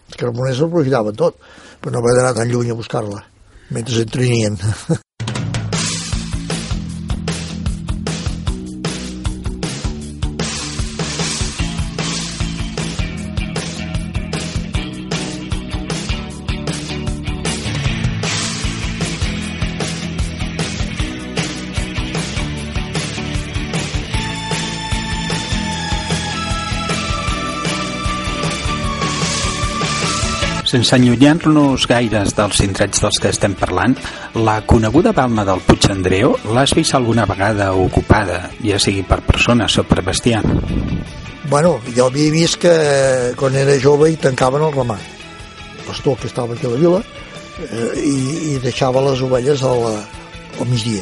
Els 0.10 0.18
carboners 0.18 0.64
aprofitaven 0.64 1.20
tot, 1.20 1.36
però 1.82 1.92
no 1.92 2.00
haver 2.00 2.16
d'anar 2.16 2.32
tan 2.40 2.50
lluny 2.54 2.72
a 2.72 2.78
buscar-la 2.80 3.20
mentre 3.70 4.02
entrenien. 4.02 4.58
Sense 30.70 30.94
allunyar-nos 30.94 31.88
gaires 31.90 32.36
dels 32.38 32.60
indrets 32.62 33.02
dels 33.02 33.18
que 33.18 33.32
estem 33.34 33.56
parlant, 33.58 33.96
la 34.38 34.60
coneguda 34.70 35.16
balma 35.18 35.42
del 35.48 35.64
Puig 35.66 35.88
Andreu 35.90 36.36
l'has 36.54 36.76
vist 36.78 36.94
alguna 36.94 37.26
vegada 37.26 37.72
ocupada, 37.74 38.52
ja 38.62 38.78
sigui 38.78 39.02
per 39.02 39.18
persones 39.26 39.80
o 39.82 39.86
per 39.90 40.04
bestiar? 40.06 40.44
Bueno, 41.50 41.80
jo 41.96 42.06
havia 42.06 42.30
vist 42.30 42.62
que 42.62 42.76
quan 43.40 43.58
era 43.58 43.80
jove 43.82 44.12
hi 44.12 44.22
tancaven 44.22 44.68
el 44.68 44.76
ramat. 44.78 45.02
El 45.80 45.86
pastor 45.90 46.22
que 46.22 46.30
estava 46.30 46.54
aquí 46.54 46.70
a 46.70 46.76
la 46.76 46.82
vila 46.86 47.02
eh, 47.02 47.92
i, 48.06 48.16
i 48.54 48.58
deixava 48.62 49.02
les 49.10 49.26
ovelles 49.26 49.66
al, 49.66 49.88
al 49.90 50.70
migdia. 50.70 51.02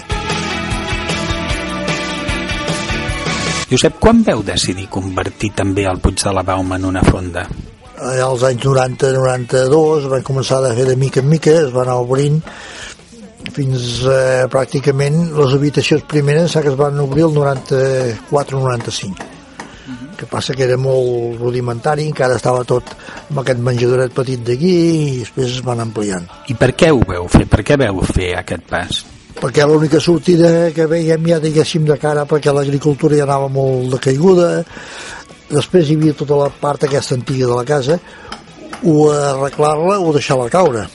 Josep, 3.67 3.99
quan 3.99 4.23
veu 4.23 4.47
decidir 4.47 4.87
convertir 4.87 5.51
també 5.59 5.83
el 5.91 5.99
Puig 5.99 6.23
de 6.23 6.31
la 6.31 6.47
Bauma 6.47 6.79
en 6.79 6.87
una 6.87 7.03
fonda? 7.03 7.49
Allà 7.97 8.25
als 8.27 8.43
anys 8.45 8.63
90-92 8.65 10.07
van 10.11 10.23
començar 10.25 10.59
a 10.61 10.73
fer 10.77 10.85
de 10.89 10.95
mica 10.95 11.19
en 11.23 11.29
mica, 11.29 11.51
es 11.63 11.71
van 11.73 11.87
anar 11.87 12.03
obrint 12.03 12.41
fins 13.55 14.03
eh, 14.05 14.45
pràcticament 14.51 15.31
les 15.37 15.53
habitacions 15.55 16.03
primeres 16.09 16.53
que 16.53 16.69
es 16.69 16.77
van 16.77 16.99
obrir 16.99 17.23
el 17.25 17.33
94-95 17.37 19.33
que 20.17 20.25
passa 20.25 20.53
que 20.57 20.65
era 20.65 20.77
molt 20.81 21.37
rudimentari 21.39 22.07
encara 22.09 22.35
estava 22.37 22.63
tot 22.67 22.83
amb 23.29 23.39
aquest 23.43 23.59
menjadoret 23.63 24.11
petit 24.13 24.41
d'aquí 24.45 24.73
i 24.73 25.19
després 25.21 25.59
es 25.59 25.63
van 25.65 25.79
ampliant 25.85 26.25
I 26.49 26.53
per 26.57 26.71
què 26.73 26.89
ho 26.93 27.01
veu 27.05 27.27
fer? 27.31 27.45
Per 27.49 27.61
què 27.65 27.77
veu 27.79 28.01
fer 28.09 28.33
aquest 28.41 28.65
pas? 28.69 29.05
perquè 29.37 29.65
l'única 29.69 29.99
sortida 30.01 30.71
que 30.73 30.87
veiem 30.89 31.27
ja 31.29 31.37
diguéssim 31.41 31.85
de 31.85 31.97
cara 32.01 32.25
perquè 32.29 32.53
l'agricultura 32.53 33.17
ja 33.19 33.25
anava 33.27 33.47
molt 33.53 33.93
de 33.93 33.99
caiguda 34.01 34.49
després 35.49 35.87
hi 35.87 35.95
havia 35.95 36.15
tota 36.17 36.37
la 36.39 36.49
part 36.61 36.83
aquesta 36.83 37.15
antiga 37.15 37.47
de 37.47 37.55
la 37.55 37.65
casa 37.67 37.99
o 38.83 39.09
arreglar-la 39.11 39.99
o 39.99 40.13
deixar-la 40.15 40.49
caure. 40.53 40.85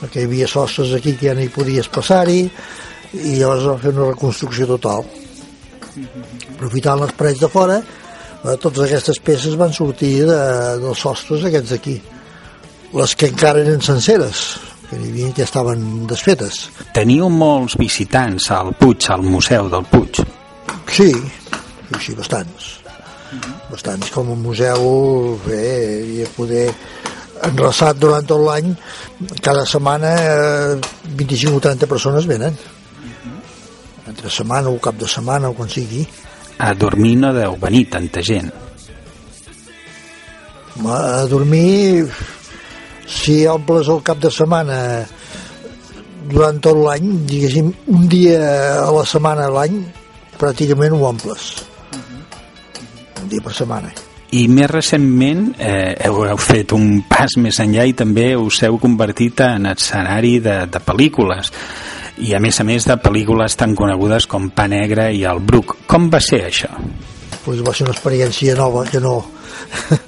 Perquè 0.00 0.22
hi 0.22 0.28
havia 0.28 0.48
sostres 0.50 0.94
aquí 0.96 1.16
que 1.16 1.30
ja 1.30 1.34
no 1.34 1.44
hi 1.44 1.52
podies 1.52 1.88
passar-hi 1.92 2.42
i 2.46 3.38
llavors 3.40 3.66
va 3.70 3.78
fer 3.82 3.94
una 3.94 4.10
reconstrucció 4.10 4.68
total. 4.70 5.06
Aprofitant 6.56 7.02
les 7.02 7.14
parets 7.16 7.42
de 7.42 7.50
fora 7.52 7.80
eh, 7.80 8.56
totes 8.62 8.84
aquestes 8.86 9.20
peces 9.24 9.56
van 9.58 9.74
sortir 9.74 10.14
de, 10.28 10.38
dels 10.84 11.02
sostres 11.02 11.44
aquests 11.48 11.74
d'aquí. 11.74 11.98
Les 12.96 13.16
que 13.18 13.30
encara 13.32 13.64
eren 13.64 13.82
senceres 13.82 14.46
que 14.86 15.00
hi 15.00 15.10
havia 15.10 15.32
que 15.34 15.42
estaven 15.42 16.06
desfetes. 16.06 16.68
Teniu 16.94 17.28
molts 17.32 17.74
visitants 17.80 18.52
al 18.54 18.70
Puig, 18.78 19.10
al 19.10 19.26
Museu 19.26 19.72
del 19.72 19.88
Puig? 19.90 20.22
Sí, 20.86 21.10
sí, 21.98 22.14
bastants 22.14 22.85
bastants 23.70 24.10
com 24.14 24.30
un 24.30 24.40
museu 24.42 25.38
bé, 25.46 25.64
i 26.22 26.26
poder 26.36 26.68
enreçat 27.46 27.98
durant 28.00 28.26
tot 28.26 28.40
l'any 28.40 28.72
cada 29.44 29.64
setmana 29.68 30.12
eh, 30.16 30.76
25 31.18 31.58
o 31.58 31.64
30 31.64 31.90
persones 31.90 32.28
venen. 32.28 32.54
Entre 34.06 34.30
setmana 34.30 34.70
o 34.70 34.78
cap 34.82 34.96
de 34.98 35.08
setmana 35.10 35.50
o 35.50 35.56
quan 35.58 35.68
sigui. 35.68 36.06
A 36.62 36.72
dormir 36.74 37.16
no 37.20 37.34
deu 37.36 37.58
venir 37.60 37.84
tanta 37.92 38.22
gent. 38.22 38.52
A 40.86 41.26
dormir 41.28 42.06
si 43.06 43.44
omples 43.46 43.88
el 43.88 44.02
cap 44.06 44.18
de 44.22 44.30
setmana 44.30 44.78
durant 46.30 46.58
tot 46.62 46.78
l'any 46.78 47.06
diguéssim 47.28 47.70
un 47.94 48.08
dia 48.10 48.40
a 48.82 48.90
la 48.94 49.04
setmana 49.06 49.46
a 49.46 49.54
l'any 49.60 49.78
pràcticament 50.36 50.96
ho 50.96 51.06
omples 51.06 51.52
un 53.26 53.32
dia 53.34 53.42
per 53.42 53.54
setmana. 53.54 53.90
I 54.36 54.46
més 54.50 54.70
recentment 54.70 55.52
eh, 55.62 55.94
heu, 56.06 56.24
heu 56.26 56.40
fet 56.42 56.72
un 56.74 57.02
pas 57.06 57.36
més 57.38 57.60
enllà 57.62 57.84
i 57.86 57.94
també 57.98 58.32
us 58.38 58.58
heu 58.66 58.78
convertit 58.82 59.42
en 59.46 59.68
escenari 59.70 60.38
de, 60.42 60.56
de 60.70 60.82
pel·lícules 60.82 61.52
i 62.26 62.32
a 62.34 62.40
més 62.40 62.58
a 62.60 62.64
més 62.66 62.86
de 62.88 62.96
pel·lícules 62.98 63.54
tan 63.60 63.76
conegudes 63.76 64.26
com 64.30 64.48
Pa 64.50 64.66
Negre 64.72 65.10
i 65.12 65.22
El 65.28 65.42
Bruc. 65.44 65.76
Com 65.86 66.08
va 66.10 66.20
ser 66.24 66.46
això? 66.48 66.70
Pues 67.44 67.62
va 67.62 67.74
ser 67.76 67.86
una 67.86 67.94
experiència 67.94 68.56
nova 68.58 68.86
que 68.88 69.02
no... 69.02 69.18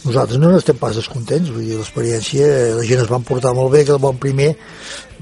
Nosaltres 0.00 0.40
no 0.40 0.48
n'estem 0.48 0.78
pas 0.80 0.96
descontents, 0.96 1.50
vull 1.52 1.66
dir, 1.66 1.76
l'experiència, 1.76 2.46
la 2.78 2.84
gent 2.88 3.02
es 3.02 3.10
van 3.10 3.24
portar 3.28 3.50
molt 3.52 3.68
bé, 3.74 3.82
que 3.84 3.92
el 3.92 4.00
bon 4.00 4.16
primer, 4.16 4.54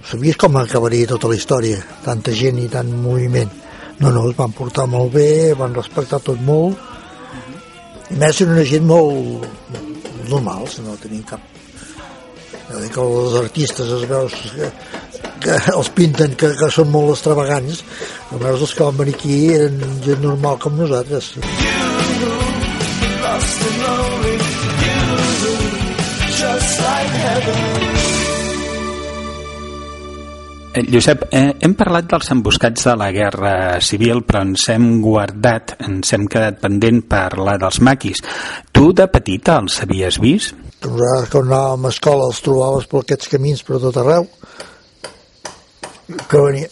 sabies 0.07 0.39
com 0.39 0.55
acabaria 0.61 1.09
tota 1.11 1.27
la 1.33 1.35
història, 1.35 1.81
tanta 2.05 2.31
gent 2.31 2.61
i 2.63 2.69
tant 2.71 2.93
moviment. 3.03 3.51
No, 3.99 4.13
no, 4.15 4.29
es 4.31 4.39
van 4.39 4.55
portar 4.55 4.87
molt 4.87 5.11
bé, 5.17 5.27
van 5.59 5.75
respectar 5.75 6.23
tot 6.23 6.39
molt, 6.47 6.79
i 8.09 8.19
més 8.19 8.41
eren 8.41 8.57
una 8.57 8.67
gent 8.69 8.87
molt 8.89 9.47
normals, 10.29 10.79
no 10.85 10.97
tenien 11.01 11.25
cap 11.29 11.55
no 12.69 12.81
dic 12.83 12.93
que 12.93 13.01
els 13.05 13.37
artistes 13.41 13.93
es 13.97 14.05
veus 14.11 14.35
que, 14.55 14.71
que 15.45 15.57
els 15.73 15.89
pinten 15.97 16.35
que, 16.41 16.51
que 16.61 16.71
són 16.75 16.91
molt 16.93 17.15
extravagants 17.15 17.83
almenys 18.33 18.65
els 18.67 18.75
que 18.77 18.89
van 18.89 18.99
venir 19.03 19.17
aquí 19.17 19.39
eren 19.57 19.79
gent 20.05 20.25
normal 20.25 20.61
com 20.61 20.77
nosaltres. 20.77 21.33
Just 26.39 26.81
like 26.81 27.17
heaven 27.25 27.98
Josep, 30.87 31.25
eh, 31.35 31.57
hem 31.65 31.73
parlat 31.75 32.07
dels 32.11 32.29
emboscats 32.31 32.85
de 32.87 32.93
la 33.01 33.09
Guerra 33.15 33.81
Civil, 33.83 34.21
però 34.27 34.43
ens 34.47 34.69
hem 34.71 35.01
guardat, 35.03 35.75
ens 35.83 36.13
hem 36.15 36.29
quedat 36.31 36.61
pendent 36.63 37.01
parlar 37.11 37.57
dels 37.59 37.81
maquis. 37.81 38.23
Tu 38.73 38.93
de 38.93 39.09
petita 39.11 39.57
els 39.63 39.81
havies 39.83 40.21
vist? 40.23 40.55
Nosaltres 40.85 41.33
quan 41.33 41.51
anàvem 41.51 41.89
a 41.89 41.93
escola 41.95 42.29
els 42.31 42.41
trobaves 42.45 42.87
per 42.87 43.03
aquests 43.03 43.33
camins 43.35 43.65
per 43.67 43.81
tot 43.83 43.99
arreu. 43.99 44.29
Que 46.29 46.45
venia... 46.47 46.71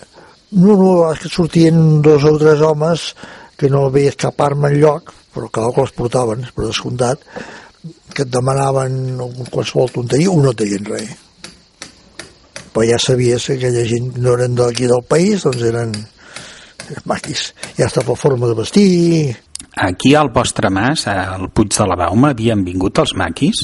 No, 0.56 0.76
no, 0.78 0.92
que 1.18 1.28
sortien 1.28 2.00
dos 2.02 2.24
o 2.24 2.36
tres 2.38 2.62
homes 2.62 3.10
que 3.58 3.68
no 3.72 3.88
veies 3.90 4.16
cap 4.16 4.40
arma 4.40 4.70
enlloc, 4.70 5.10
però 5.34 5.50
clar 5.50 5.72
que 5.74 5.86
els 5.88 5.96
portaven, 5.96 6.46
per 6.54 6.68
descomptat, 6.68 7.26
que 8.14 8.22
et 8.22 8.30
demanaven 8.32 9.16
qualsevol 9.50 9.90
tonteria 9.92 10.30
o 10.30 10.38
no 10.40 10.54
tenien 10.54 10.86
res 10.94 11.25
però 12.76 12.84
ja 12.84 12.98
sabies 13.00 13.46
que 13.48 13.54
aquella 13.56 13.86
gent 13.88 14.18
no 14.20 14.34
eren 14.36 14.52
d'aquí 14.52 14.84
del 14.84 15.00
país, 15.08 15.46
doncs 15.46 15.62
eren 15.64 15.94
maquis. 17.08 17.54
Ja 17.78 17.86
està 17.88 18.02
per 18.04 18.18
forma 18.20 18.50
de 18.50 18.56
vestir... 18.58 19.32
Aquí 19.80 20.12
al 20.16 20.28
vostre 20.32 20.68
mas, 20.68 21.06
al 21.08 21.48
Puig 21.56 21.72
de 21.72 21.86
la 21.88 21.96
Bauma, 21.96 22.34
havien 22.34 22.60
vingut 22.66 23.00
els 23.00 23.14
maquis? 23.16 23.62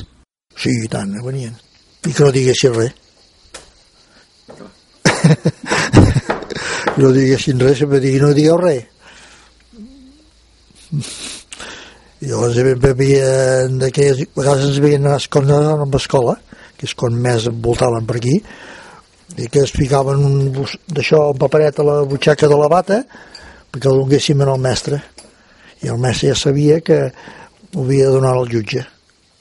Sí, 0.57 0.73
i 0.87 0.89
tant, 0.89 1.13
venien. 1.27 1.53
i 2.09 2.13
que 2.13 2.25
no 2.25 2.33
diguessin 2.33 2.73
res. 2.73 2.97
no 7.03 7.13
diguessin 7.13 7.61
res, 7.61 7.85
sempre 7.85 8.01
digui, 8.01 8.25
no 8.25 8.33
digueu 8.33 8.57
res. 8.65 8.89
I 12.23 12.33
llavors 12.33 12.57
havia, 12.65 13.31
d'aquelles 13.77 14.25
vegades 14.33 14.69
ens 14.73 14.81
veien 14.81 15.05
a 15.05 15.21
escola, 15.21 15.63
amb 15.77 16.01
escola, 16.01 16.41
que 16.81 16.89
és 16.89 16.97
quan 16.97 17.13
més 17.13 17.53
envoltaven 17.53 18.09
per 18.09 18.17
aquí, 18.21 18.41
i 19.37 19.49
que 19.49 19.63
es 19.65 19.73
ficaven 19.73 20.25
un 20.27 20.35
d'això, 20.53 21.31
un 21.33 21.39
paperet 21.41 21.79
a 21.81 21.87
la 21.87 22.01
butxaca 22.09 22.49
de 22.49 22.59
la 22.59 22.69
bata 22.69 23.03
perquè 23.73 23.89
el 23.89 24.03
donéssim 24.03 24.43
al 24.45 24.61
mestre 24.61 25.01
i 25.83 25.89
el 25.89 26.01
mestre 26.01 26.33
ja 26.33 26.39
sabia 26.39 26.81
que 26.81 26.99
ho 27.75 27.85
havia 27.85 28.09
de 28.09 28.17
donar 28.19 28.35
al 28.37 28.49
jutge 28.51 28.85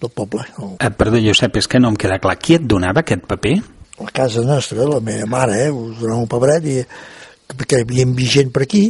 del 0.01 0.09
poble. 0.09 0.45
El... 0.57 0.75
Eh, 0.79 0.91
perdó, 0.97 1.19
Josep, 1.21 1.59
és 1.61 1.67
que 1.67 1.79
no 1.79 1.91
em 1.91 1.97
queda 1.99 2.17
clar. 2.23 2.37
Qui 2.41 2.57
et 2.57 2.65
donava 2.65 3.03
aquest 3.03 3.27
paper? 3.29 3.57
La 4.01 4.13
casa 4.15 4.41
nostra, 4.41 4.87
la 4.89 5.01
meva 5.03 5.27
mare, 5.29 5.65
eh, 5.67 5.69
us 5.69 5.99
donava 5.99 6.23
un 6.23 6.31
paperet 6.31 6.65
i, 6.65 6.79
perquè 7.51 7.83
hi 7.83 8.05
havia 8.05 8.31
gent 8.39 8.53
per 8.55 8.63
aquí 8.65 8.87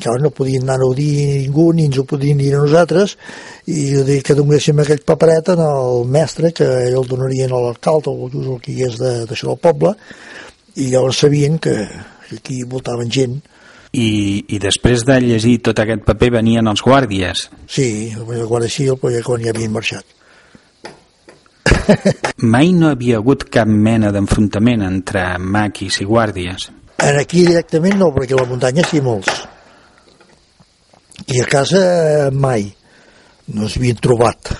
que 0.00 0.12
no 0.20 0.30
podien 0.32 0.62
anar 0.64 0.80
a 0.80 0.94
dir 0.96 1.42
ningú 1.42 1.66
ni 1.76 1.84
ens 1.84 1.98
ho 2.00 2.04
podien 2.08 2.38
dir 2.40 2.54
a 2.54 2.62
nosaltres 2.62 3.16
i 3.68 3.90
dir 4.06 4.22
que 4.24 4.36
donéssim 4.36 4.78
aquell 4.80 5.02
paperet 5.04 5.50
al 5.52 6.06
mestre 6.08 6.52
que 6.56 6.64
ell 6.64 6.96
el 7.02 7.08
donarien 7.08 7.52
a 7.52 7.60
l'alcalde 7.60 8.08
o 8.08 8.30
el 8.32 8.60
que 8.62 8.72
hi 8.72 8.86
és 8.88 8.96
d'això 8.96 9.50
del 9.50 9.60
poble 9.60 9.92
i 10.76 10.88
llavors 10.92 11.20
sabien 11.24 11.58
que 11.58 11.74
aquí 12.32 12.62
voltaven 12.64 13.10
gent. 13.12 13.40
I, 13.92 14.44
i 14.48 14.58
després 14.60 15.04
de 15.04 15.18
llegir 15.20 15.58
tot 15.66 15.82
aquest 15.82 16.04
paper 16.06 16.30
venien 16.38 16.68
els 16.70 16.80
guàrdies. 16.84 17.48
Sí, 17.68 17.86
el 18.16 18.46
guàrdia 18.48 18.72
civil 18.72 18.96
però 19.00 19.12
ja 19.12 19.24
quan 19.26 19.44
ja 19.44 19.52
havien 19.52 19.74
marxat. 19.74 20.06
Mai 22.54 22.72
no 22.72 22.88
havia 22.92 23.18
hagut 23.20 23.44
cap 23.52 23.68
mena 23.68 24.12
d'enfrontament 24.14 24.86
entre 24.86 25.26
maquis 25.38 26.00
i 26.00 26.08
guàrdies. 26.08 26.70
En 27.02 27.18
aquí 27.18 27.44
directament 27.44 27.98
no, 28.00 28.12
perquè 28.14 28.36
a 28.36 28.40
la 28.40 28.48
muntanya 28.48 28.84
sí 28.88 29.02
molts. 29.04 29.42
I 31.26 31.42
a 31.42 31.48
casa 31.50 31.82
mai. 32.32 32.70
No 33.52 33.68
s'havien 33.68 33.98
trobat 34.00 34.54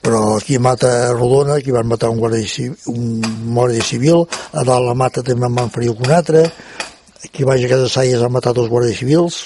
però 0.00 0.36
aquí 0.36 0.56
a 0.56 0.64
Mata 0.64 1.12
Rodona 1.12 1.58
aquí 1.60 1.70
van 1.70 1.88
matar 1.88 2.10
un 2.10 2.20
guàrdia 2.20 2.48
civil, 2.48 2.76
un 2.88 3.20
guàrdia 3.54 3.84
civil 3.84 4.24
a 4.52 4.64
dalt 4.64 4.86
la 4.88 4.96
Mata 4.96 5.22
també 5.22 5.46
en 5.46 5.58
van 5.58 5.72
ferir 5.74 5.92
un 5.92 6.10
altre 6.10 6.46
aquí 7.24 7.44
baix 7.44 7.64
a 7.64 7.68
Casa 7.68 7.88
Saies 7.88 8.22
han 8.22 8.32
matat 8.32 8.56
dos 8.56 8.68
guàrdies 8.70 9.00
civils. 9.00 9.40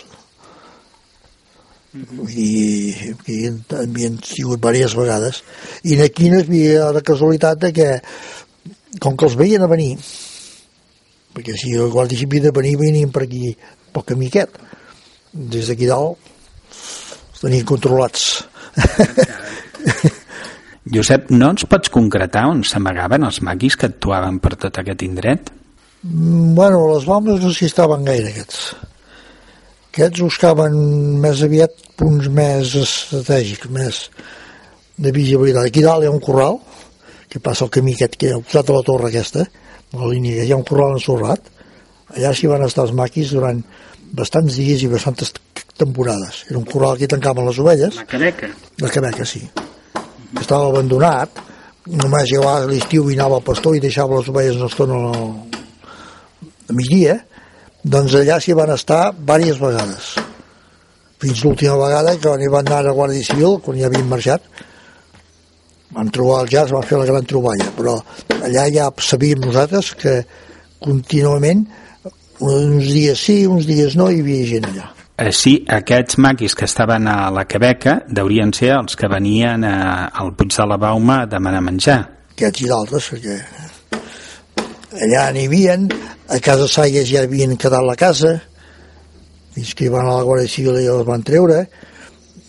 I 1.94 3.12
aquí 3.12 3.36
havien 3.78 4.18
sigut 4.26 4.58
diverses 4.58 4.96
vegades. 4.98 5.42
I 5.86 6.00
aquí 6.02 6.30
no 6.30 6.40
hi 6.40 6.46
havia 6.46 6.88
la 6.94 7.02
casualitat 7.06 7.60
de 7.66 7.72
que 7.74 7.88
com 9.02 9.16
que 9.16 9.26
els 9.28 9.36
veien 9.38 9.62
a 9.62 9.70
venir 9.70 9.96
perquè 11.34 11.56
si 11.58 11.72
el 11.74 11.90
guàrdia 11.90 12.18
civil 12.18 12.44
de 12.46 12.54
venir 12.54 12.76
venien 12.78 13.10
per 13.14 13.24
aquí 13.24 13.56
pel 13.94 14.06
camí 14.06 14.28
aquest 14.30 14.58
des 15.54 15.70
d'aquí 15.70 15.88
dalt 15.90 16.30
els 16.70 17.40
tenien 17.42 17.66
controlats 17.66 18.44
Josep, 20.92 21.30
no 21.32 21.50
ens 21.54 21.64
pots 21.68 21.92
concretar 21.92 22.44
on 22.50 22.60
s'amagaven 22.66 23.24
els 23.24 23.40
maquis 23.46 23.76
que 23.80 23.88
actuaven 23.88 24.40
per 24.44 24.54
tot 24.60 24.80
aquest 24.80 25.04
indret? 25.06 25.48
Mm, 26.02 26.52
bueno, 26.58 26.82
les 26.92 27.06
bombes 27.08 27.40
no 27.40 27.52
s'hi 27.52 27.70
estaven 27.70 28.04
gaire 28.04 28.32
aquests 28.32 28.74
aquests 29.94 30.24
buscaven 30.24 30.74
més 31.22 31.40
aviat 31.46 31.74
punts 31.96 32.26
més 32.28 32.74
estratègics 32.80 33.70
més 33.70 34.00
de 34.98 35.12
visibilitat 35.14 35.70
aquí 35.70 35.84
dalt 35.84 36.02
hi 36.02 36.10
ha 36.10 36.14
un 36.14 36.22
corral 36.22 36.58
que 37.30 37.40
passa 37.40 37.64
el 37.64 37.70
camí 37.74 37.94
aquest 37.94 38.18
que 38.18 38.34
ha 38.34 38.42
posat 38.42 38.70
a 38.70 38.76
la 38.76 38.86
torre 38.86 39.08
aquesta 39.08 39.46
la 39.94 40.10
línia 40.10 40.40
que 40.40 40.48
hi 40.48 40.52
ha 40.52 40.58
un 40.58 40.66
corral 40.66 40.98
ensorrat 40.98 41.48
allà 42.16 42.34
s'hi 42.34 42.50
van 42.50 42.66
estar 42.66 42.88
els 42.88 42.94
maquis 42.98 43.32
durant 43.32 43.62
bastants 44.14 44.58
dies 44.58 44.82
i 44.84 44.90
bastantes 44.90 45.32
temporades. 45.76 46.44
Era 46.48 46.58
un 46.58 46.64
corral 46.64 46.98
que 46.98 47.08
tancaven 47.10 47.46
les 47.48 47.58
ovelles. 47.58 47.96
La 47.96 48.06
cabeca? 48.06 48.50
La 48.78 48.90
cabeca, 48.90 49.26
sí. 49.26 49.42
Estava 50.40 50.68
abandonat, 50.68 51.40
només 51.86 52.30
llegava 52.30 52.66
l'estiu 52.70 53.10
i 53.12 53.18
al 53.20 53.38
pastor 53.44 53.76
i 53.76 53.82
deixava 53.82 54.18
les 54.18 54.28
ovelles 54.32 54.56
una 54.58 54.70
estona 54.72 55.00
a 56.64 56.76
migdia, 56.76 57.18
doncs 57.84 58.14
allà 58.16 58.38
s'hi 58.40 58.56
van 58.56 58.72
estar 58.74 59.12
diverses 59.12 59.60
vegades. 59.60 60.14
Fins 61.20 61.44
l'última 61.44 61.76
vegada 61.80 62.16
que 62.20 62.32
hi 62.40 62.50
van 62.52 62.66
anar 62.66 62.80
a 62.82 62.88
la 62.88 62.96
Guàrdia 62.96 63.24
Civil, 63.24 63.58
quan 63.64 63.78
ja 63.78 63.86
havien 63.90 64.08
marxat, 64.08 64.48
van 65.94 66.10
trobar 66.10 66.42
el 66.42 66.50
jazz, 66.50 66.72
van 66.74 66.88
fer 66.88 66.98
la 66.98 67.06
gran 67.06 67.28
troballa, 67.28 67.70
però 67.76 67.98
allà 68.40 68.66
ja 68.72 68.90
sabíem 68.98 69.44
nosaltres 69.44 69.92
que 70.00 70.18
contínuament 70.82 71.64
uns 72.40 72.90
dies 72.90 73.20
sí, 73.20 73.44
uns 73.46 73.68
dies 73.68 73.94
no, 73.96 74.10
hi 74.10 74.20
havia 74.24 74.48
gent 74.48 74.68
allà. 74.72 74.90
Així, 75.14 75.60
aquests 75.70 76.16
maquis 76.18 76.56
que 76.58 76.66
estaven 76.66 77.06
a 77.06 77.28
la 77.30 77.44
Quebeca 77.46 78.00
deurien 78.10 78.50
ser 78.52 78.72
els 78.74 78.96
que 78.98 79.06
venien 79.06 79.62
a, 79.62 80.08
al 80.10 80.32
Puig 80.34 80.50
de 80.56 80.64
la 80.66 80.78
Bauma 80.80 81.20
a 81.22 81.28
demanar 81.30 81.60
menjar. 81.62 82.00
Aquests 82.34 82.64
i 82.64 82.66
d'altres, 82.66 83.06
perquè 83.12 83.36
allà 85.06 85.28
n'hi 85.36 85.44
havia, 85.46 85.76
a 86.34 86.40
casa 86.42 86.66
Saies 86.66 87.06
ja 87.12 87.22
havien 87.28 87.54
quedat 87.54 87.86
la 87.86 87.94
casa, 87.94 88.32
fins 89.54 89.70
que 89.78 89.92
van 89.92 90.08
a 90.10 90.16
la 90.16 90.26
Guàrdia 90.26 90.50
Civil 90.50 90.80
i 90.82 90.90
els 90.90 91.06
van 91.06 91.22
treure, 91.22 91.60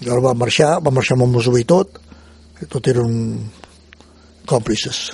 i 0.02 0.08
llavors 0.08 0.26
van 0.26 0.42
marxar, 0.42 0.72
van 0.82 0.98
marxar 0.98 1.20
amb 1.20 1.28
el 1.28 1.34
Mosó 1.38 1.54
i 1.62 1.70
tot, 1.70 2.02
que 2.58 2.66
tot 2.66 2.90
eren 2.90 3.14
còmplices. 4.50 5.06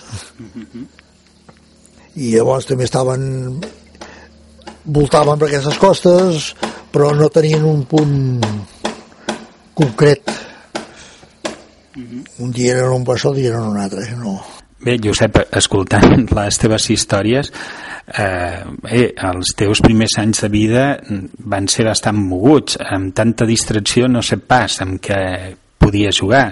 I 2.16 2.32
llavors 2.38 2.72
també 2.72 2.88
estaven 2.88 3.60
voltaven 4.86 5.40
per 5.40 5.50
aquestes 5.50 5.78
costes 5.82 6.52
però 6.92 7.14
no 7.16 7.30
tenien 7.32 7.64
un 7.66 7.84
punt 7.88 8.16
concret. 9.74 10.32
Un 12.42 12.52
dia 12.52 12.76
eren 12.76 12.98
un 12.98 13.06
bessó, 13.08 13.32
un 13.32 13.40
dia 13.40 13.54
eren 13.54 13.70
un 13.72 13.80
altre 13.80 14.04
no. 14.20 14.40
Bé, 14.82 14.98
Josep, 15.04 15.38
escoltant 15.54 16.26
les 16.34 16.58
teves 16.58 16.88
històries 16.90 17.52
eh, 17.52 18.64
bé, 18.82 19.04
els 19.30 19.54
teus 19.58 19.82
primers 19.86 20.18
anys 20.18 20.42
de 20.42 20.50
vida 20.50 20.86
van 21.54 21.70
ser 21.70 21.86
bastant 21.88 22.18
moguts. 22.18 22.80
Amb 22.82 23.14
tanta 23.16 23.46
distracció 23.46 24.10
no 24.10 24.24
sé 24.26 24.40
pas 24.42 24.82
amb 24.82 25.00
què 25.04 25.22
podies 25.82 26.18
jugar. 26.24 26.48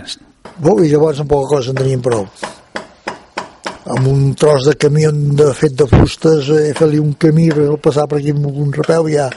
Bo, 0.60 0.78
i 0.84 0.92
llavors 0.92 1.20
amb 1.24 1.32
poca 1.32 1.56
cosa 1.58 1.74
en 1.74 1.82
tenien 1.82 2.06
prou 2.06 2.28
amb 3.90 4.08
un 4.08 4.36
tros 4.38 4.68
de 4.68 4.76
camió 4.78 5.12
de 5.12 5.50
fet 5.58 5.74
de 5.80 5.88
fustes 5.90 6.50
eh, 6.54 6.74
fer-li 6.78 7.00
un 7.02 7.16
camí 7.18 7.48
per 7.56 7.66
passar 7.82 8.06
per 8.10 8.20
aquí 8.20 8.34
amb 8.36 8.46
un 8.50 8.74
rapeu 8.76 9.10
ja, 9.10 9.30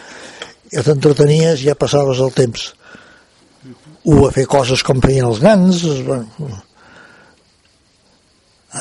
ja 0.73 0.85
t'entretenies 0.85 1.65
ja 1.65 1.79
passaves 1.79 2.21
el 2.21 2.35
temps. 2.37 2.69
O 4.05 4.27
a 4.27 4.33
fer 4.35 4.45
coses 4.51 4.83
com 4.83 5.01
feien 5.01 5.29
els 5.29 5.41
grans 5.43 5.83
bueno, 6.05 6.59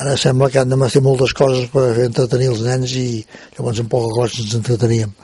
ara 0.02 0.16
sembla 0.18 0.50
que 0.50 0.60
han 0.60 0.72
de 0.72 0.90
fer 0.90 1.02
moltes 1.04 1.34
coses 1.38 1.70
per 1.72 1.92
fer 1.96 2.08
entretenir 2.10 2.50
els 2.52 2.64
nens 2.66 2.96
i 2.98 3.06
llavors 3.56 3.80
en 3.80 3.88
poca 3.92 4.12
cosa 4.16 4.42
ens 4.42 4.56
entreteníem. 4.58 5.14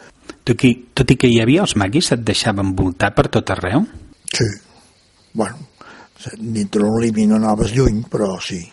Tot 0.48 0.64
i, 0.64 0.72
tot 0.96 1.10
i 1.12 1.16
que 1.20 1.28
hi 1.28 1.42
havia 1.42 1.64
els 1.66 1.76
maquis 1.76 2.12
et 2.14 2.24
deixaven 2.24 2.72
voltar 2.76 3.12
per 3.16 3.26
tot 3.32 3.52
arreu? 3.52 3.84
Sí, 4.32 4.48
bueno 5.34 5.66
dintre 6.38 6.82
un 6.82 6.98
límit 7.00 7.28
no 7.30 7.36
anaves 7.38 7.70
lluny 7.76 8.02
però 8.10 8.32
sí 8.42 8.64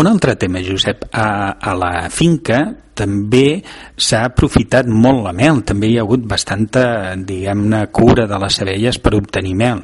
un 0.00 0.06
altre 0.08 0.36
tema, 0.36 0.62
Josep, 0.64 1.04
a, 1.12 1.58
a 1.60 1.74
la 1.76 2.08
finca 2.08 2.62
també 2.96 3.60
s'ha 4.00 4.22
aprofitat 4.30 4.88
molt 4.88 5.20
la 5.26 5.32
mel, 5.36 5.60
també 5.68 5.90
hi 5.90 5.98
ha 5.98 6.04
hagut 6.06 6.24
bastanta, 6.28 6.84
diguem-ne, 7.16 7.84
cura 7.92 8.24
de 8.28 8.38
les 8.40 8.60
abelles 8.64 8.98
per 9.04 9.14
obtenir 9.18 9.52
mel. 9.58 9.82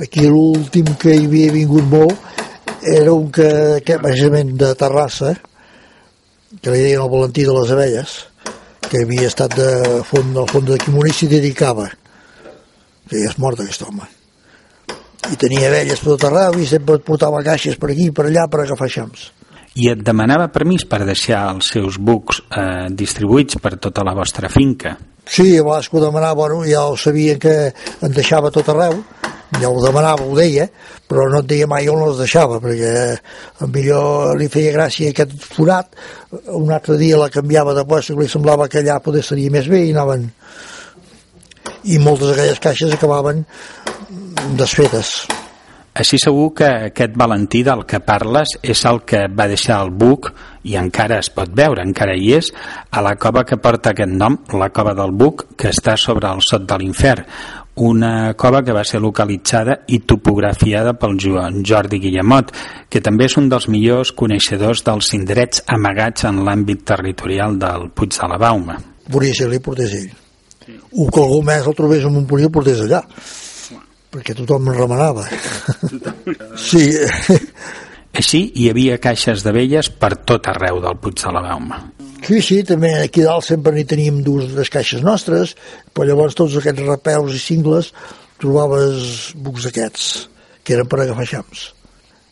Aquí 0.00 0.28
l'últim 0.28 0.92
que 1.00 1.16
hi 1.16 1.26
havia 1.26 1.54
vingut 1.54 1.88
molt 1.90 2.38
era 2.86 3.12
un 3.12 3.26
que, 3.34 3.82
que 3.84 3.98
precisament 3.98 4.54
de 4.60 4.70
Terrassa, 4.78 5.34
que 6.60 6.70
li 6.70 6.84
deien 6.86 7.02
el 7.02 7.10
Valentí 7.10 7.44
de 7.46 7.56
les 7.58 7.74
abelles, 7.74 8.14
que 8.86 9.02
havia 9.02 9.26
estat 9.28 9.58
de 9.58 10.00
font, 10.06 10.30
del 10.34 10.48
fons 10.50 10.70
de 10.70 10.78
Quimoní 10.78 11.12
s'hi 11.14 11.28
dedicava, 11.30 11.88
que 13.10 13.18
ja 13.18 13.34
és 13.34 13.36
mort 13.42 13.60
aquest 13.60 13.82
home. 13.86 14.06
I 15.30 15.36
tenia 15.38 15.68
abelles 15.68 16.00
per 16.00 16.14
tot 16.14 16.30
arreu 16.30 16.62
i 16.62 16.70
sempre 16.70 17.02
portava 17.02 17.42
caixes 17.46 17.76
per 17.78 17.90
aquí 17.90 18.08
per 18.14 18.30
allà 18.30 18.46
per 18.50 18.62
agafar 18.62 18.88
xams 18.90 19.28
i 19.78 19.90
et 19.92 20.02
demanava 20.02 20.50
permís 20.50 20.86
per 20.88 21.04
deixar 21.06 21.44
els 21.54 21.70
seus 21.74 21.98
bucs 21.98 22.42
eh, 22.50 22.88
distribuïts 22.90 23.60
per 23.62 23.76
tota 23.78 24.04
la 24.06 24.16
vostra 24.16 24.50
finca? 24.50 24.96
Sí, 25.30 25.54
a 25.58 25.62
vegades 25.62 25.88
que 25.88 25.98
ho 25.98 26.02
demanava, 26.02 26.34
bueno, 26.34 26.64
ja 26.66 26.86
ho 26.88 26.96
sabia 26.98 27.36
que 27.38 27.54
en 28.02 28.14
deixava 28.16 28.50
tot 28.50 28.68
arreu, 28.72 28.96
ja 29.60 29.68
ho 29.68 29.82
demanava, 29.82 30.26
ho 30.26 30.34
deia, 30.34 30.66
però 31.06 31.28
no 31.30 31.42
et 31.44 31.50
deia 31.52 31.68
mai 31.70 31.86
on 31.92 32.02
els 32.02 32.18
deixava, 32.18 32.58
perquè 32.62 33.68
millor 33.70 34.34
li 34.40 34.48
feia 34.50 34.74
gràcia 34.74 35.12
aquest 35.14 35.36
forat, 35.44 35.94
un 36.56 36.72
altre 36.74 36.98
dia 36.98 37.20
la 37.20 37.30
canviava 37.30 37.76
de 37.78 37.86
puesto, 37.86 38.18
li 38.18 38.28
semblava 38.30 38.68
que 38.68 38.82
allà 38.82 38.98
poder 39.04 39.22
seria 39.26 39.54
més 39.54 39.70
bé 39.70 39.84
i 39.86 39.94
anaven 39.94 40.26
i 41.84 41.98
moltes 42.02 42.32
d'aquelles 42.32 42.60
caixes 42.60 42.96
acabaven 42.96 43.44
desfetes 44.58 45.14
Així 45.90 46.20
segur 46.22 46.52
que 46.54 46.68
aquest 46.86 47.16
Valentí 47.18 47.64
del 47.66 47.82
que 47.82 47.98
parles 47.98 48.52
és 48.62 48.84
el 48.86 49.00
que 49.02 49.24
va 49.26 49.48
deixar 49.50 49.80
el 49.82 49.90
Buc, 49.90 50.28
i 50.62 50.76
encara 50.78 51.18
es 51.18 51.30
pot 51.34 51.50
veure, 51.56 51.82
encara 51.82 52.14
hi 52.14 52.30
és, 52.36 52.52
a 52.94 53.02
la 53.02 53.16
cova 53.18 53.42
que 53.48 53.58
porta 53.58 53.90
aquest 53.90 54.12
nom, 54.12 54.36
la 54.54 54.70
cova 54.70 54.94
del 54.94 55.10
Buc, 55.10 55.48
que 55.58 55.72
està 55.74 55.96
sobre 55.98 56.30
el 56.30 56.44
sot 56.46 56.68
de 56.68 56.78
l'infern, 56.78 57.26
una 57.80 58.34
cova 58.38 58.62
que 58.62 58.74
va 58.76 58.84
ser 58.84 59.00
localitzada 59.00 59.80
i 59.88 60.02
topografiada 60.06 60.94
pel 61.00 61.18
Joan 61.18 61.62
Jordi 61.66 61.98
Guillemot, 62.02 62.52
que 62.88 63.02
també 63.02 63.26
és 63.26 63.38
un 63.40 63.48
dels 63.50 63.66
millors 63.72 64.14
coneixedors 64.14 64.84
dels 64.86 65.10
indrets 65.18 65.64
amagats 65.66 66.28
en 66.28 66.42
l'àmbit 66.46 66.84
territorial 66.86 67.58
del 67.58 67.88
Puig 67.90 68.14
de 68.14 68.30
la 68.30 68.38
Bauma. 68.38 68.78
Volia 69.10 69.34
ser-li 69.34 69.58
portés 69.64 69.96
ell. 69.96 70.10
O 70.92 71.08
que 71.10 71.22
algú 71.22 71.40
més 71.42 71.66
el 71.66 71.74
trobés 71.74 72.04
en 72.04 72.14
Montpellier 72.14 72.50
el 72.50 72.54
portés 72.54 72.84
allà 72.84 73.00
perquè 74.10 74.34
tothom 74.36 74.70
em 74.70 74.76
remenava. 74.76 75.26
sí. 76.70 76.90
Així 78.20 78.40
hi 78.58 78.66
havia 78.70 78.98
caixes 78.98 79.44
de 79.46 79.52
velles 79.54 79.88
per 80.02 80.16
tot 80.26 80.48
arreu 80.50 80.80
del 80.82 80.96
Puig 80.98 81.20
de 81.22 81.30
la 81.34 81.44
Bauma. 81.44 81.78
Sí, 82.26 82.40
sí, 82.44 82.56
també 82.66 82.90
aquí 82.98 83.22
dalt 83.24 83.46
sempre 83.46 83.72
n'hi 83.72 83.86
teníem 83.88 84.20
dues 84.26 84.50
les 84.56 84.70
caixes 84.72 85.04
nostres, 85.06 85.54
però 85.94 86.08
llavors 86.08 86.36
tots 86.36 86.56
aquests 86.58 86.84
rapeus 86.88 87.36
i 87.38 87.42
cingles 87.42 87.92
trobaves 88.40 89.30
bucs 89.36 89.68
d'aquests, 89.68 90.08
que 90.64 90.74
eren 90.76 90.90
per 90.90 91.04
agafar 91.04 91.28
xams. 91.28 91.68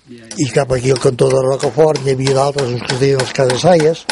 I 0.09 0.49
cap 0.55 0.73
aquí 0.73 0.91
al 0.91 1.01
cantó 1.03 1.29
de 1.29 1.41
Rocafort 1.45 2.05
hi 2.05 2.15
havia 2.15 2.35
d'altres, 2.37 2.75
uns 2.75 2.85
que 2.85 2.95
es 2.97 3.01
deien 3.03 3.23
els 3.23 3.35
Casasaies, 3.37 4.05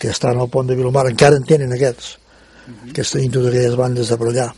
que 0.00 0.10
estan 0.12 0.40
al 0.40 0.50
pont 0.52 0.68
de 0.68 0.76
Vilomar, 0.76 1.06
encara 1.10 1.36
en 1.40 1.44
tenen 1.48 1.72
aquests, 1.76 2.14
que 2.92 3.04
tenien 3.04 3.32
totes 3.32 3.52
aquelles 3.52 3.76
bandes 3.80 4.12
de 4.12 4.20
per 4.20 4.30
allà. 4.32 4.48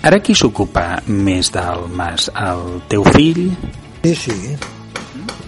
Ara 0.00 0.16
qui 0.24 0.32
s'ocupa 0.32 1.02
més 1.06 1.50
del 1.52 1.82
mas? 1.92 2.30
El 2.32 2.78
teu 2.88 3.04
fill? 3.12 3.50
Sí, 4.00 4.14
sí. 4.16 4.36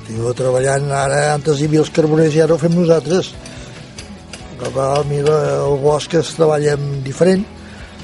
Estic 0.03 0.37
treballant 0.37 0.91
ara, 0.93 1.23
antes 1.33 1.61
hi 1.61 1.69
havia 1.71 1.81
els 1.81 1.93
carboners 1.97 2.37
i 2.37 2.43
ara 2.45 2.53
ho 2.53 2.61
fem 2.61 2.75
nosaltres. 2.77 3.33
El, 4.63 4.77
mira, 5.09 5.39
el 5.65 5.79
bosc 5.81 6.13
es 6.21 6.35
treballa 6.37 6.77
diferent, 7.07 7.47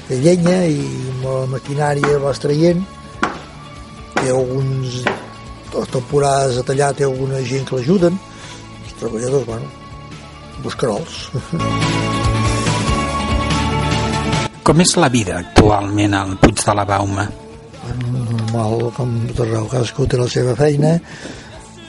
de 0.09 0.17
llenya 0.23 0.57
i 0.65 0.79
amb 1.13 1.27
la 1.27 1.35
maquinària 1.53 2.17
vas 2.23 2.41
traient. 2.41 2.81
Ha 3.21 4.25
alguns, 4.33 5.03
temporades 5.93 6.57
a 6.57 6.65
tallar 6.65 6.95
té 6.97 7.05
alguna 7.05 7.43
gent 7.45 7.69
que 7.69 7.77
l'ajuden. 7.77 8.17
Els 8.81 8.97
treballadors, 9.03 9.45
bueno, 9.45 9.69
buscarols. 10.65 11.21
Com 14.69 14.83
és 14.83 14.91
la 15.01 15.07
vida 15.09 15.33
actualment 15.41 16.13
al 16.13 16.35
Puig 16.37 16.59
de 16.61 16.73
la 16.77 16.83
Bauma? 16.85 17.23
Normal, 18.03 18.83
com 18.93 19.15
tot 19.31 19.39
arreu, 19.41 19.63
cadascú 19.71 20.05
té 20.05 20.19
la 20.19 20.27
seva 20.29 20.53
feina, 20.59 20.91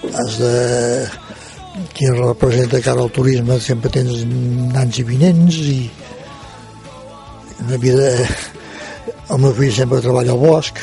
has 0.09 0.39
de... 0.41 0.53
Qui 1.93 2.09
representa 2.15 2.81
cara 2.81 3.05
al 3.05 3.13
turisme 3.13 3.59
sempre 3.61 3.93
tens 3.93 4.23
nans 4.73 4.97
i 4.97 5.05
vinents 5.11 5.61
i 5.75 5.77
una 7.67 7.83
vida... 7.85 8.09
El 9.29 9.45
meu 9.45 9.53
fill 9.61 9.77
sempre 9.77 10.01
treballa 10.01 10.33
al 10.33 10.41
bosc, 10.41 10.81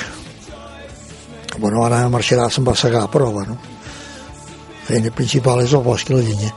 bueno, 1.57 1.81
ara 1.81 2.05
marxarà, 2.13 2.45
se'n 2.53 2.69
va 2.69 2.77
segar, 2.77 3.07
però 3.09 3.33
bueno, 3.41 3.57
la 3.57 4.85
feina 4.93 5.17
principal 5.17 5.65
és 5.65 5.73
el 5.73 5.85
bosc 5.89 6.13
i 6.13 6.19
la 6.19 6.23
llenya. 6.29 6.53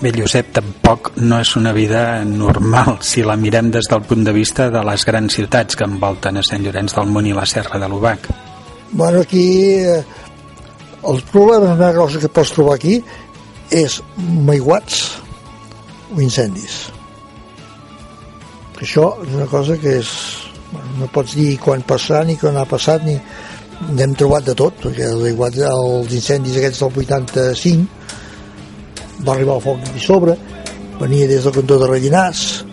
Bé, 0.00 0.10
Josep, 0.10 0.48
tampoc 0.56 1.12
no 1.22 1.38
és 1.38 1.52
una 1.54 1.70
vida 1.72 2.24
normal 2.26 2.96
si 3.06 3.22
la 3.22 3.36
mirem 3.38 3.70
des 3.70 3.86
del 3.90 4.02
punt 4.02 4.24
de 4.26 4.32
vista 4.34 4.66
de 4.72 4.82
les 4.82 5.04
grans 5.06 5.36
ciutats 5.38 5.78
que 5.78 5.86
envolten 5.86 6.40
a 6.40 6.42
Sant 6.42 6.64
Llorenç 6.64 6.96
del 6.96 7.12
Munt 7.14 7.28
i 7.30 7.34
la 7.36 7.46
Serra 7.46 7.78
de 7.78 7.88
l'Ubac. 7.88 8.26
Bueno, 8.90 9.22
aquí 9.22 9.44
eh, 9.86 10.00
els 11.06 11.22
problemes 11.30 11.78
més 11.78 11.94
grossos 11.94 12.24
que 12.24 12.32
pots 12.32 12.52
trobar 12.56 12.74
aquí 12.74 12.98
és 13.70 14.00
maiguats 14.18 15.00
o 16.10 16.20
incendis. 16.20 16.78
Això 18.82 19.12
és 19.22 19.34
una 19.38 19.46
cosa 19.50 19.78
que 19.78 20.00
és... 20.02 20.14
Bueno, 20.72 21.04
no 21.04 21.12
pots 21.14 21.36
dir 21.38 21.52
quan 21.62 21.86
passar 21.86 22.24
ni 22.26 22.34
quan 22.40 22.58
ha 22.58 22.66
passat 22.66 23.06
ni... 23.06 23.18
N'hem 23.94 24.12
trobat 24.18 24.46
de 24.46 24.54
tot, 24.58 24.76
perquè 24.80 25.06
els 25.10 26.12
incendis 26.14 26.58
aquests 26.58 26.82
del 26.82 27.00
85 27.04 28.04
va 29.26 29.34
arribar 29.34 29.56
el 29.58 29.64
foc 29.64 29.80
aquí 29.88 30.00
sobre, 30.00 30.36
venia 31.00 31.28
des 31.30 31.44
del 31.44 31.56
cantó 31.56 31.78
de 31.80 31.88
Rellinars, 31.90 32.64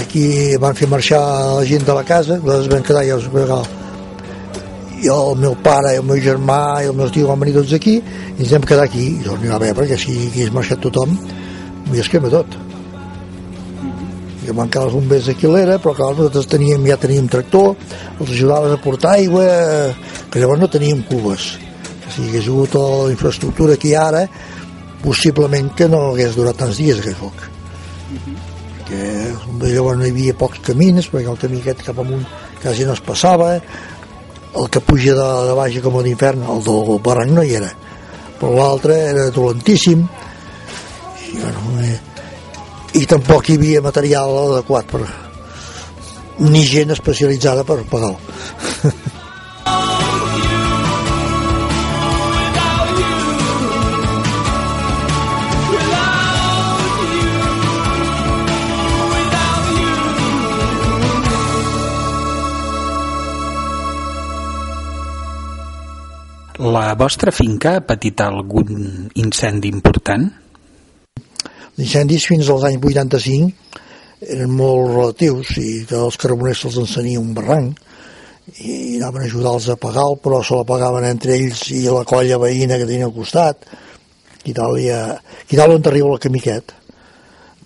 aquí 0.00 0.56
van 0.60 0.74
fer 0.74 0.88
marxar 0.88 1.20
la 1.58 1.66
gent 1.66 1.84
de 1.86 1.94
la 1.94 2.04
casa, 2.04 2.40
les 2.44 2.70
van 2.72 2.86
quedar 2.86 3.04
ja 3.06 3.18
i 4.98 5.08
el 5.14 5.36
meu 5.38 5.54
pare 5.62 5.92
i 5.94 6.00
el 6.00 6.06
meu 6.06 6.18
germà 6.22 6.82
i 6.82 6.88
el 6.90 6.96
meu 6.98 7.10
tio 7.14 7.28
van 7.28 7.38
venir 7.42 7.54
tots 7.58 7.74
aquí 7.76 7.98
i 7.98 8.40
ens 8.42 8.54
vam 8.54 8.64
quedar 8.66 8.86
aquí 8.88 9.04
i 9.12 9.20
doncs 9.22 9.42
n'hi 9.42 9.52
va 9.52 9.58
haver 9.60 9.74
perquè 9.78 9.98
si 10.00 10.14
hagués 10.26 10.50
marxat 10.54 10.82
tothom 10.82 11.14
m'hi 11.88 12.02
es 12.02 12.10
crema 12.10 12.30
tot 12.32 12.56
i 14.42 14.56
van 14.56 14.72
quedar 14.72 14.88
els 14.88 14.96
bombers 14.96 15.30
aquí 15.30 15.46
a 15.46 15.52
l'era 15.54 15.78
però 15.78 15.94
clar, 15.94 16.10
nosaltres 16.16 16.50
teníem, 16.50 16.86
ja 16.90 16.98
teníem 16.98 17.30
tractor 17.30 17.76
els 18.18 18.30
ajudaves 18.34 18.74
a 18.74 18.82
portar 18.82 19.14
aigua 19.20 19.46
que 20.32 20.42
llavors 20.42 20.64
no 20.64 20.70
teníem 20.72 21.04
cubes 21.06 21.52
si 22.08 22.26
hagués 22.26 22.48
hagut 22.48 22.74
la 22.80 23.12
infraestructura 23.12 23.76
que 23.76 23.92
hi 23.92 23.94
ha 23.94 24.06
ara 24.08 24.26
possiblement 25.02 25.70
que 25.76 25.88
no 25.88 26.10
hagués 26.10 26.36
durat 26.36 26.58
tants 26.58 26.80
dies 26.80 27.00
aquell 27.00 27.18
foc. 27.18 27.44
Perquè 28.88 29.72
llavors 29.74 30.00
no 30.00 30.06
hi 30.06 30.12
havia 30.14 30.36
pocs 30.38 30.62
camins 30.70 31.10
perquè 31.12 31.28
el 31.28 31.40
camí 31.40 31.60
aquest 31.60 31.84
cap 31.86 32.00
amunt 32.00 32.24
quasi 32.62 32.86
no 32.88 32.96
es 32.96 33.04
passava. 33.04 33.54
El 34.58 34.70
que 34.72 34.80
puja 34.80 35.14
de, 35.14 35.28
de 35.48 35.54
baix 35.58 35.78
com 35.84 35.98
a 35.98 36.04
d'infern 36.06 36.46
el 36.54 36.64
del 36.66 36.98
barranc 37.04 37.36
no 37.36 37.44
hi 37.44 37.54
era. 37.60 37.70
Però 38.38 38.54
l'altre 38.54 38.96
era 39.10 39.28
dolentíssim. 39.34 40.06
I, 41.28 41.36
bueno, 41.36 41.80
eh, 41.84 41.98
i 42.98 43.04
tampoc 43.06 43.50
hi 43.50 43.58
havia 43.58 43.84
material 43.84 44.32
adequat 44.46 44.88
per 44.88 45.02
ni 46.38 46.62
gent 46.64 46.94
especialitzada 46.94 47.64
per 47.66 47.82
pagar-lo 47.90 48.16
La 66.58 66.96
vostra 66.98 67.30
finca 67.30 67.76
ha 67.76 67.80
patit 67.86 68.18
algun 68.18 69.04
incendi 69.22 69.68
important? 69.70 70.24
Incendis 71.78 72.24
fins 72.26 72.48
als 72.50 72.64
anys 72.66 72.82
85 72.82 74.24
eren 74.26 74.56
molt 74.58 74.88
relatius 74.90 75.52
i 75.62 75.68
els 75.94 76.18
carboners 76.18 76.64
se'ls 76.64 76.80
ensenia 76.82 77.20
un 77.20 77.30
barranc 77.36 77.78
i 78.64 78.96
anaven 78.96 79.22
a 79.22 79.28
ajudar-los 79.28 79.68
a 79.70 79.76
pagar 79.78 80.08
però 80.24 80.40
se 80.42 80.58
la 80.58 80.66
pagaven 80.66 81.06
entre 81.06 81.36
ells 81.36 81.62
i 81.70 81.84
la 81.84 82.02
colla 82.02 82.40
veïna 82.42 82.80
que 82.80 82.90
tenia 82.90 83.06
al 83.06 83.14
costat 83.14 83.62
i 84.42 84.56
tal, 84.56 84.74
i, 84.82 84.90
i 84.90 85.54
tal 85.54 85.76
on 85.76 85.86
arriba 85.86 86.10
el 86.16 86.22
camí 86.26 86.42
aquest 86.42 86.74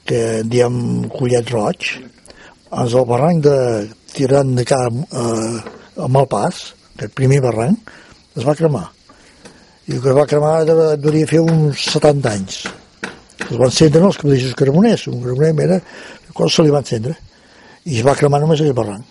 que 0.04 0.20
diem 0.44 1.08
Collet 1.16 1.48
Roig 1.56 1.88
és 1.96 2.92
el 2.92 3.08
barranc 3.08 3.40
de 3.48 3.56
tirant 4.12 4.52
de 4.60 4.68
camp 4.68 5.00
eh, 5.08 5.58
a 5.96 6.12
Malpàs, 6.12 6.60
aquest 6.92 7.16
primer 7.16 7.40
barranc 7.40 8.01
es 8.36 8.44
va 8.44 8.54
cremar. 8.58 8.86
I 9.88 9.96
el 9.96 10.02
que 10.02 10.12
es 10.12 10.16
va 10.16 10.26
cremar 10.30 10.54
devia 10.66 11.28
fer 11.28 11.40
uns 11.42 11.88
70 11.92 12.30
anys. 12.30 12.62
Es 13.42 13.56
van 13.58 13.68
encendre 13.68 14.04
els 14.06 14.20
mateixos 14.22 14.54
carboners 14.56 15.08
un 15.10 15.22
carboner 15.24 15.66
era 15.66 15.80
cosa 16.32 16.56
se 16.56 16.64
li 16.66 16.72
va 16.72 16.80
encendre. 16.84 17.16
I 17.84 17.98
es 17.98 18.06
va 18.06 18.14
cremar 18.16 18.40
només 18.40 18.60
aquell 18.62 18.76
barranc. 18.78 19.04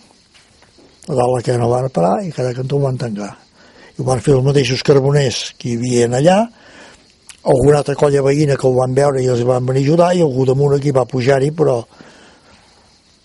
A 1.08 1.14
dalt 1.18 1.34
la 1.34 1.42
que 1.44 1.58
no 1.58 1.68
van 1.70 1.88
parar 1.90 2.22
i 2.24 2.32
cada 2.32 2.54
cantó 2.56 2.78
ho 2.78 2.86
van 2.86 2.98
tancar. 2.98 3.30
I 3.92 4.00
ho 4.00 4.06
van 4.06 4.22
fer 4.24 4.34
els 4.36 4.46
mateixos 4.46 4.82
carboners 4.86 5.42
que 5.58 5.72
hi 5.72 5.76
havia 5.76 6.08
allà. 6.18 6.38
Alguna 7.42 7.82
altra 7.82 7.94
colla 7.98 8.22
veïna 8.22 8.56
que 8.56 8.66
ho 8.66 8.74
van 8.76 8.94
veure 8.94 9.22
i 9.22 9.28
els 9.28 9.42
van 9.46 9.66
venir 9.66 9.82
a 9.82 9.86
ajudar 9.88 10.10
i 10.14 10.22
algú 10.22 10.46
damunt 10.46 10.76
aquí 10.78 10.94
va 10.94 11.04
pujar-hi 11.10 11.50
però 11.58 11.82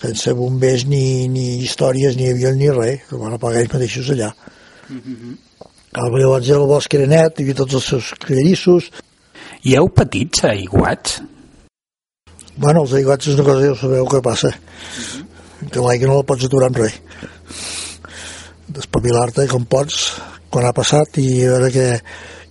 sense 0.01 0.33
bombers 0.37 0.85
ni, 0.85 1.27
ni 1.27 1.63
històries 1.65 2.17
ni 2.17 2.29
avions 2.29 2.57
ni 2.57 2.69
res, 2.69 3.05
ho 3.11 3.21
van 3.21 3.33
apagar 3.37 3.61
ells 3.63 3.73
mateixos 3.73 4.09
allà. 4.13 4.33
Mm 4.89 5.01
-hmm. 5.05 5.35
El 5.97 6.13
llavors 6.13 6.49
el 6.53 6.67
bosc 6.69 6.93
era 6.93 7.07
net, 7.09 7.39
hi 7.39 7.47
havia 7.47 7.57
tots 7.57 7.79
els 7.79 7.87
seus 7.93 8.11
crerissos. 8.21 8.91
Hi 9.65 9.73
heu 9.77 9.89
petits 9.89 10.45
aiguats? 10.45 11.21
Bueno, 12.57 12.83
els 12.83 12.93
aiguats 12.99 13.29
és 13.29 13.37
una 13.37 13.47
cosa, 13.47 13.65
ja 13.65 13.79
sabeu 13.79 14.05
què 14.11 14.21
passa. 14.25 14.53
Que 15.71 15.81
l'aigua 15.81 16.11
no 16.11 16.19
la 16.21 16.27
pots 16.29 16.45
aturar 16.45 16.69
amb 16.69 16.83
res 16.83 17.01
despavilar-te 18.77 19.47
com 19.49 19.65
pots 19.69 20.17
quan 20.51 20.67
ha 20.67 20.75
passat 20.75 21.19
i 21.21 21.27
a 21.45 21.55
veure 21.55 21.71
què, 21.73 21.87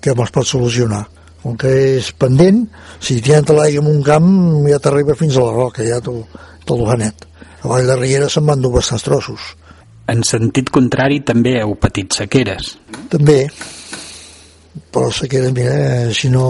què 0.03 0.15
me'ls 0.17 0.33
pots 0.35 0.55
solucionar 0.55 1.05
com 1.43 1.57
que 1.61 1.71
és 1.99 2.11
pendent 2.19 2.65
si 3.05 3.21
t'hi 3.23 3.37
entra 3.37 3.57
l'aigua 3.59 3.85
en 3.85 3.93
un 3.93 4.03
camp 4.07 4.31
ja 4.67 4.81
t'arriba 4.83 5.19
fins 5.19 5.37
a 5.37 5.45
la 5.45 5.55
roca 5.55 5.87
ja 5.87 6.01
t'ho 6.01 6.79
ha 6.91 6.99
net 6.99 7.27
a 7.63 7.69
Vall 7.69 7.87
de 7.89 7.97
Riera 8.01 8.31
se'n 8.33 8.49
van 8.49 8.63
dur 8.63 8.73
bastants 8.79 9.05
trossos 9.07 9.53
en 10.13 10.23
sentit 10.27 10.71
contrari 10.75 11.21
també 11.27 11.57
heu 11.63 11.75
patit 11.81 12.15
sequeres 12.17 12.77
també 13.13 13.45
però 14.93 15.09
sequeres, 15.13 15.53
mira, 15.57 16.13
si 16.13 16.29
no 16.33 16.47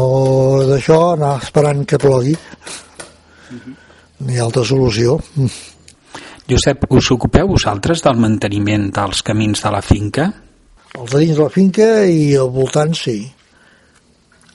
d'això 0.66 0.98
anar 1.14 1.36
esperant 1.42 1.84
que 1.86 2.00
plogui 2.02 2.34
no 4.18 4.32
hi 4.32 4.38
ha 4.38 4.44
altra 4.46 4.64
solució 4.66 5.18
Josep, 6.46 6.84
us 6.94 7.08
ocupeu 7.10 7.48
vosaltres 7.50 8.04
del 8.04 8.20
manteniment 8.22 8.90
dels 8.94 9.22
camins 9.26 9.64
de 9.64 9.70
la 9.74 9.80
finca? 9.82 10.28
Els 10.94 11.10
de 11.10 11.22
dins 11.24 11.34
de 11.34 11.42
la 11.42 11.50
finca 11.50 11.88
i 12.06 12.36
al 12.38 12.52
voltant 12.54 12.94
sí. 12.94 13.18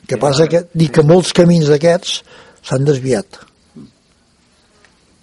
que 0.07 0.19
passa 0.19 0.47
que 0.47 0.63
dic 0.75 0.93
que 0.97 1.03
molts 1.07 1.33
camins 1.35 1.67
d'aquests 1.71 2.21
s'han 2.67 2.87
desviat. 2.87 3.41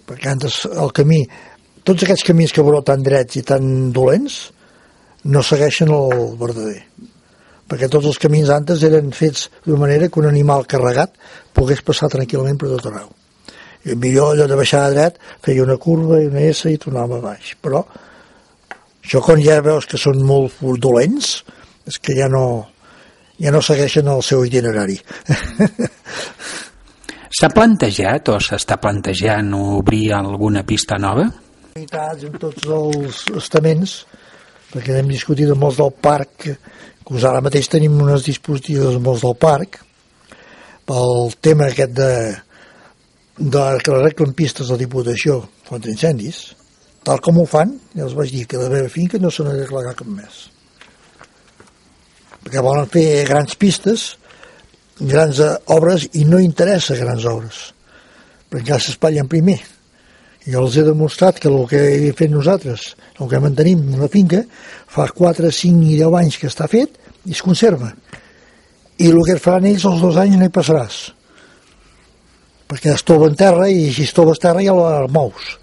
Perquè 0.09 0.31
antes 0.31 0.63
el 0.69 0.93
camí, 0.97 1.19
tots 1.83 2.05
aquests 2.05 2.25
camins 2.27 2.53
que 2.55 2.65
veureu 2.65 2.83
tan 2.85 3.03
drets 3.05 3.39
i 3.39 3.45
tan 3.45 3.91
dolents, 3.95 4.41
no 5.29 5.43
segueixen 5.43 5.91
el 5.93 6.35
verdader. 6.39 6.83
Perquè 7.69 7.89
tots 7.91 8.07
els 8.09 8.17
camins 8.17 8.49
antes 8.49 8.83
eren 8.87 9.11
fets 9.13 9.49
d'una 9.65 9.85
manera 9.85 10.09
que 10.09 10.21
un 10.21 10.29
animal 10.29 10.65
carregat 10.65 11.13
pogués 11.53 11.83
passar 11.85 12.09
tranquil·lament 12.09 12.57
per 12.57 12.71
tot 12.73 12.89
arreu 12.89 13.11
i 13.85 13.95
millor 13.95 14.33
allò 14.33 14.47
de 14.47 14.57
baixar 14.59 14.83
a 14.85 14.91
dret 14.91 15.19
feia 15.45 15.63
una 15.63 15.77
curva 15.79 16.19
i 16.19 16.27
una 16.27 16.43
S 16.49 16.67
i 16.67 16.79
tornava 16.81 17.21
baix 17.23 17.53
però 17.63 17.83
això 19.03 19.21
quan 19.23 19.39
ja 19.43 19.61
veus 19.63 19.87
que 19.87 19.97
són 19.97 20.19
molt 20.27 20.59
dolents 20.83 21.37
és 21.87 21.99
que 22.03 22.15
ja 22.17 22.27
no 22.31 22.43
ja 23.39 23.53
no 23.55 23.61
segueixen 23.63 24.07
el 24.11 24.23
seu 24.25 24.45
itinerari 24.45 24.99
S'ha 27.39 27.47
plantejat 27.53 28.27
o 28.33 28.39
s'està 28.41 28.79
plantejant 28.81 29.53
obrir 29.55 30.09
alguna 30.17 30.63
pista 30.67 30.97
nova? 30.99 31.27
En 31.75 32.39
tots 32.41 32.65
els 32.65 33.23
estaments 33.37 33.95
perquè 34.73 34.99
hem 34.99 35.09
discutit 35.11 35.49
amb 35.51 35.63
molts 35.65 35.79
del 35.79 35.91
parc 35.91 36.49
que 36.49 37.23
ara 37.25 37.41
mateix 37.41 37.69
tenim 37.69 37.95
unes 38.01 38.25
dispositives 38.25 38.97
amb 38.97 39.05
molts 39.09 39.25
del 39.25 39.37
parc 39.37 39.79
pel 40.89 41.33
tema 41.41 41.69
aquest 41.69 41.93
de 41.97 42.13
de 43.39 43.79
que 43.79 43.91
arreglen 43.95 44.33
pistes 44.35 44.67
de 44.67 44.75
Diputació 44.75 45.39
contra 45.67 45.91
incendis, 45.91 46.51
tal 47.07 47.21
com 47.23 47.39
ho 47.39 47.45
fan, 47.47 47.71
ja 47.95 48.03
els 48.03 48.15
vaig 48.17 48.33
dir 48.35 48.45
que 48.51 48.59
la 48.59 48.67
meva 48.67 48.91
finca 48.91 49.19
no 49.19 49.31
se 49.31 49.45
n'arreglarà 49.47 49.93
cap 49.95 50.09
més. 50.11 50.41
Perquè 52.43 52.63
volen 52.63 52.89
fer 52.91 53.23
grans 53.29 53.55
pistes, 53.55 54.09
grans 54.99 55.39
obres, 55.71 56.09
i 56.19 56.25
no 56.27 56.41
interessa 56.43 56.99
grans 56.99 57.23
obres, 57.31 57.61
perquè 58.51 58.73
ja 58.73 58.81
s'espatllen 58.83 59.31
primer. 59.31 59.61
I 60.47 60.53
jo 60.53 60.63
els 60.63 60.77
he 60.79 60.85
demostrat 60.87 61.39
que 61.41 61.49
el 61.51 61.65
que 61.67 61.79
he 62.07 62.11
fet 62.15 62.31
nosaltres, 62.31 62.93
el 63.19 63.27
que 63.27 63.41
mantenim 63.43 63.81
en 63.91 63.99
la 63.99 64.07
finca, 64.11 64.43
fa 64.87 65.09
4, 65.15 65.51
5 65.51 65.89
i 65.91 65.97
10 65.99 66.15
anys 66.21 66.37
que 66.39 66.47
està 66.47 66.69
fet 66.71 66.95
i 67.27 67.35
es 67.35 67.43
conserva. 67.43 67.91
I 68.99 69.11
el 69.11 69.19
que 69.27 69.35
faran 69.39 69.67
ells 69.67 69.85
els 69.89 69.99
dos 70.03 70.19
anys 70.19 70.39
no 70.39 70.47
hi 70.47 70.55
passaràs. 70.55 71.01
Perquè 72.69 72.93
es 72.93 73.03
tova 73.03 73.27
en 73.27 73.35
terra 73.35 73.67
i 73.67 73.89
si 73.91 74.07
es 74.07 74.15
tova 74.15 74.35
terra 74.39 74.63
ja 74.63 74.75
la 74.77 75.07
mous. 75.11 75.57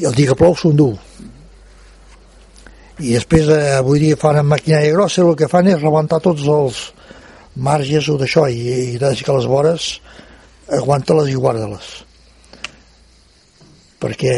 I 0.00 0.08
el 0.10 0.18
dia 0.18 0.32
que 0.32 0.38
plou 0.38 0.56
s'endú. 0.58 0.90
I 3.02 3.16
després 3.16 3.48
eh, 3.54 3.74
avui 3.78 4.02
dia 4.02 4.18
fan 4.18 4.40
amb 4.40 4.54
maquinària 4.54 4.94
grossa 4.94 5.22
el 5.22 5.36
que 5.38 5.50
fan 5.50 5.70
és 5.70 5.82
rebentar 5.82 6.20
tots 6.22 6.46
els 6.46 6.84
marges 7.54 8.08
o 8.08 8.18
d'això 8.18 8.48
i, 8.50 8.62
i 8.94 9.00
des 9.00 9.22
que 9.22 9.36
les 9.36 9.48
vores 9.50 9.92
aguanta-les 10.72 11.32
i 11.32 11.36
guarda-les 11.38 11.92
perquè 14.02 14.32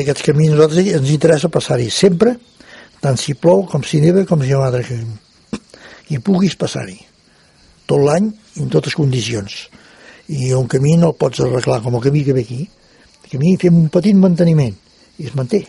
aquests 0.00 0.24
camins 0.26 0.56
nosaltres 0.56 0.88
ens 0.98 1.12
interessa 1.14 1.50
passar-hi 1.52 1.90
sempre 1.94 2.34
tant 3.00 3.18
si 3.20 3.36
plou 3.38 3.62
com 3.70 3.84
si 3.86 4.00
neva 4.02 4.24
com 4.26 4.42
si 4.42 4.50
hi 4.50 4.56
ha 4.56 4.58
un 4.58 4.66
altre 4.66 4.82
camí. 4.88 5.14
I 6.10 6.18
puguis 6.18 6.56
passar-hi 6.58 6.98
tot 7.86 8.02
l'any 8.02 8.26
en 8.60 8.70
totes 8.70 8.96
condicions. 8.98 9.68
I 10.30 10.52
un 10.54 10.66
camí 10.70 10.96
no 10.98 11.12
el 11.12 11.18
pots 11.18 11.42
arreglar 11.42 11.80
com 11.84 11.96
el 11.96 12.02
camí 12.02 12.24
que 12.26 12.34
ve 12.34 12.42
aquí. 12.46 12.64
El 13.24 13.30
camí 13.32 13.54
fem 13.62 13.78
un 13.78 13.88
petit 13.94 14.18
manteniment 14.18 14.74
i 15.18 15.28
es 15.30 15.36
manté. 15.38 15.62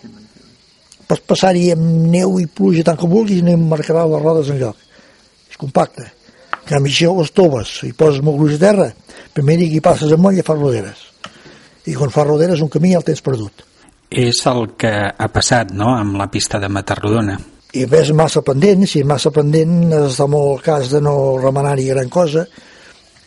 Pots 1.08 1.26
passar-hi 1.30 1.70
amb 1.76 2.10
neu 2.14 2.40
i 2.42 2.50
pluja 2.50 2.86
tant 2.88 2.98
com 2.98 3.14
vulguis 3.14 3.42
i 3.42 3.46
no 3.46 3.58
marcarà 3.70 4.08
les 4.10 4.26
rodes 4.26 4.50
en 4.50 4.60
lloc. 4.62 4.82
És 5.50 5.62
compacte. 5.62 6.10
En 6.62 6.68
canvi 6.74 6.94
si 6.94 7.06
les 7.06 7.32
toves 7.38 7.78
i 7.88 7.94
poses 7.94 8.22
molt 8.26 8.42
gruix 8.42 8.58
a 8.58 8.66
terra 8.66 8.92
primer 9.34 9.58
dia 9.62 9.72
que 9.76 9.86
passes 9.86 10.12
amunt 10.14 10.38
ja 10.38 10.46
fas 10.46 10.60
roderes 10.60 11.11
i 11.86 11.96
quan 11.98 12.12
fas 12.14 12.28
roderes 12.28 12.62
un 12.62 12.70
camí 12.70 12.94
ja 12.94 13.00
el 13.02 13.08
tens 13.08 13.24
perdut. 13.26 13.64
És 14.12 14.42
el 14.52 14.74
que 14.78 14.92
ha 14.92 15.30
passat 15.32 15.72
no? 15.72 15.94
amb 15.96 16.18
la 16.20 16.28
pista 16.32 16.60
de 16.60 16.70
Matarrodona. 16.70 17.38
I 17.72 17.86
ves 17.88 18.12
massa 18.12 18.42
pendent 18.44 18.84
si 18.84 19.00
és 19.00 19.08
massa 19.08 19.32
pendent 19.32 19.94
està 20.02 20.28
molt 20.28 20.58
el 20.58 20.66
cas 20.66 20.92
de 20.92 21.00
no 21.02 21.16
remenar-hi 21.40 21.88
gran 21.94 22.12
cosa 22.12 22.44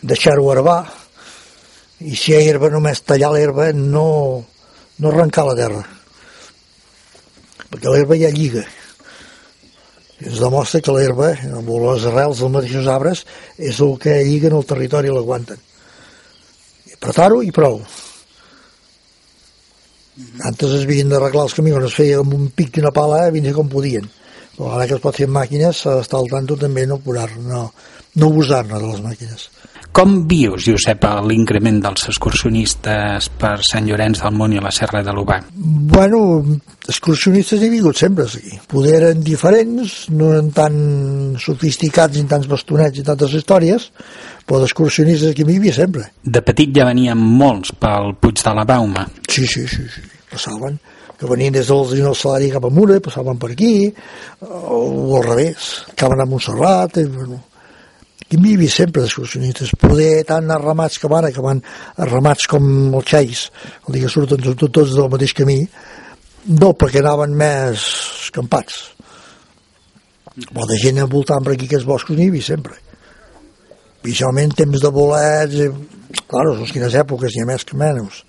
deixar-ho 0.04 0.50
herbar 0.52 0.82
i 2.04 2.12
si 2.12 2.32
hi 2.32 2.36
ha 2.36 2.44
herba 2.44 2.68
només 2.68 3.00
tallar 3.08 3.32
l'herba 3.32 3.70
no, 3.72 4.06
no 5.00 5.10
arrencar 5.10 5.46
la 5.48 5.56
terra. 5.56 5.82
Perquè 7.70 7.90
l'herba 7.90 8.18
ja 8.20 8.30
lliga. 8.34 8.64
I 10.20 10.28
ens 10.28 10.42
demostra 10.42 10.82
que 10.84 10.92
l'herba 10.94 11.32
amb 11.48 11.70
les 11.86 12.04
arrels 12.10 12.42
dels 12.42 12.52
mateixos 12.52 12.90
arbres 12.90 13.24
és 13.56 13.80
el 13.80 13.96
que 14.02 14.20
lliguen 14.28 14.58
el 14.58 14.68
territori 14.68 15.08
i 15.08 15.14
l'aguanten. 15.14 15.62
Apretar-ho 16.98 17.40
i 17.42 17.54
prou 17.54 17.80
antes 20.48 20.70
es 20.70 20.84
havien 20.86 21.10
d'arreglar 21.10 21.48
els 21.48 21.56
camins 21.58 21.88
es 21.88 21.96
feia 21.98 22.20
amb 22.22 22.34
un 22.36 22.48
pic 22.54 22.78
i 22.78 22.84
una 22.84 22.94
pala 22.94 23.24
eh, 23.26 23.32
fins 23.34 23.54
com 23.56 23.70
podien. 23.70 24.06
Però 24.54 24.70
ara 24.76 24.86
que 24.86 24.94
es 24.98 25.02
pot 25.02 25.16
fer 25.18 25.26
amb 25.26 25.38
màquines 25.40 25.80
s'ha 25.82 25.96
d'estar 25.98 26.20
al 26.20 26.30
tanto 26.30 26.56
també 26.60 26.86
no, 26.86 27.00
no, 27.48 27.62
no 28.14 28.28
abusar-ne 28.30 28.78
de 28.78 28.90
les 28.92 29.02
màquines 29.02 29.48
com 29.94 30.14
vius, 30.28 30.66
Josep, 30.66 31.06
l'increment 31.28 31.78
dels 31.84 32.08
excursionistes 32.10 33.28
per 33.38 33.54
Sant 33.62 33.86
Llorenç 33.86 34.24
del 34.24 34.34
Munt 34.34 34.56
i 34.56 34.62
la 34.62 34.72
Serra 34.74 35.04
de 35.06 35.14
l'Ubà? 35.14 35.38
Bueno, 35.94 36.22
excursionistes 36.90 37.62
he 37.62 37.70
vingut 37.72 38.00
sempre 38.00 38.26
aquí. 38.26 38.58
Poder 38.70 38.96
eren 39.00 39.22
diferents, 39.26 39.94
no 40.10 40.32
eren 40.34 40.50
tan 40.56 40.74
sofisticats 41.40 42.18
ni 42.18 42.26
tants 42.30 42.50
bastonets 42.50 42.98
i 42.98 43.06
tantes 43.06 43.36
històries, 43.38 43.86
però 44.44 44.58
d'excursionistes 44.64 45.30
aquí 45.30 45.46
m'hi 45.46 45.60
havia 45.62 45.76
sempre. 45.78 46.08
De 46.24 46.42
petit 46.42 46.74
ja 46.74 46.88
venien 46.90 47.18
molts 47.18 47.72
pel 47.78 48.16
Puig 48.18 48.42
de 48.42 48.58
la 48.58 48.66
Bauma. 48.66 49.06
Sí, 49.30 49.46
sí, 49.46 49.68
sí, 49.70 49.86
sí. 49.88 50.10
passaven 50.34 50.78
que 51.18 51.30
venien 51.30 51.54
des 51.54 51.68
del 51.70 51.90
del 51.94 52.14
Salari 52.18 52.50
cap 52.50 52.64
a 52.66 52.70
Mura, 52.70 52.98
passaven 53.00 53.38
per 53.38 53.52
aquí, 53.52 53.92
o 54.42 55.16
al 55.16 55.24
revés, 55.28 55.84
acaben 55.92 56.20
a 56.20 56.26
Montserrat, 56.26 56.98
i, 56.98 57.04
bueno, 57.06 57.38
i 58.34 58.38
m'hi 58.40 58.54
havia 58.56 58.72
sempre 58.72 59.04
d'excursionistes, 59.04 59.74
poder 59.78 60.24
tant 60.26 60.50
a 60.50 60.58
ramats 60.58 60.98
com 60.98 61.12
ara, 61.14 61.30
que 61.30 61.42
van 61.44 61.60
a 61.62 62.08
ramats 62.08 62.48
com 62.50 62.64
els 62.98 63.10
xais, 63.10 63.44
el 63.86 63.94
dia 63.94 64.06
que 64.06 64.10
surten 64.10 64.42
tots, 64.42 64.94
del 64.94 65.10
mateix 65.12 65.34
camí, 65.38 65.60
no, 66.50 66.72
perquè 66.74 67.00
anaven 67.00 67.36
més 67.38 67.84
escampats. 68.24 68.80
Però 70.34 70.66
de 70.66 70.80
gent 70.82 70.98
envoltant 71.04 71.46
per 71.46 71.54
aquí 71.54 71.68
aquests 71.68 71.86
boscos 71.86 72.18
n'hi 72.18 72.26
havia 72.32 72.48
sempre. 72.48 72.80
Especialment 74.00 74.56
temps 74.58 74.82
de 74.82 74.90
bolets, 74.92 75.60
i, 75.62 75.68
clar, 76.26 76.48
no 76.48 76.66
quines 76.72 76.98
èpoques, 77.04 77.38
ni 77.38 77.46
més 77.48 77.64
que 77.68 77.78
menys. 77.78 78.24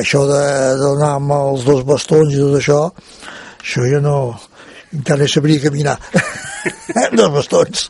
Això 0.00 0.24
de, 0.26 0.42
d'anar 0.82 1.14
amb 1.20 1.36
els 1.36 1.68
dos 1.68 1.86
bastons 1.86 2.34
i 2.34 2.42
tot 2.42 2.58
això, 2.58 2.82
això 3.62 3.86
jo 3.86 4.02
no, 4.02 4.18
encara 4.98 5.30
sabria 5.30 5.62
caminar. 5.68 6.00
de 7.18 7.28
bastons. 7.34 7.88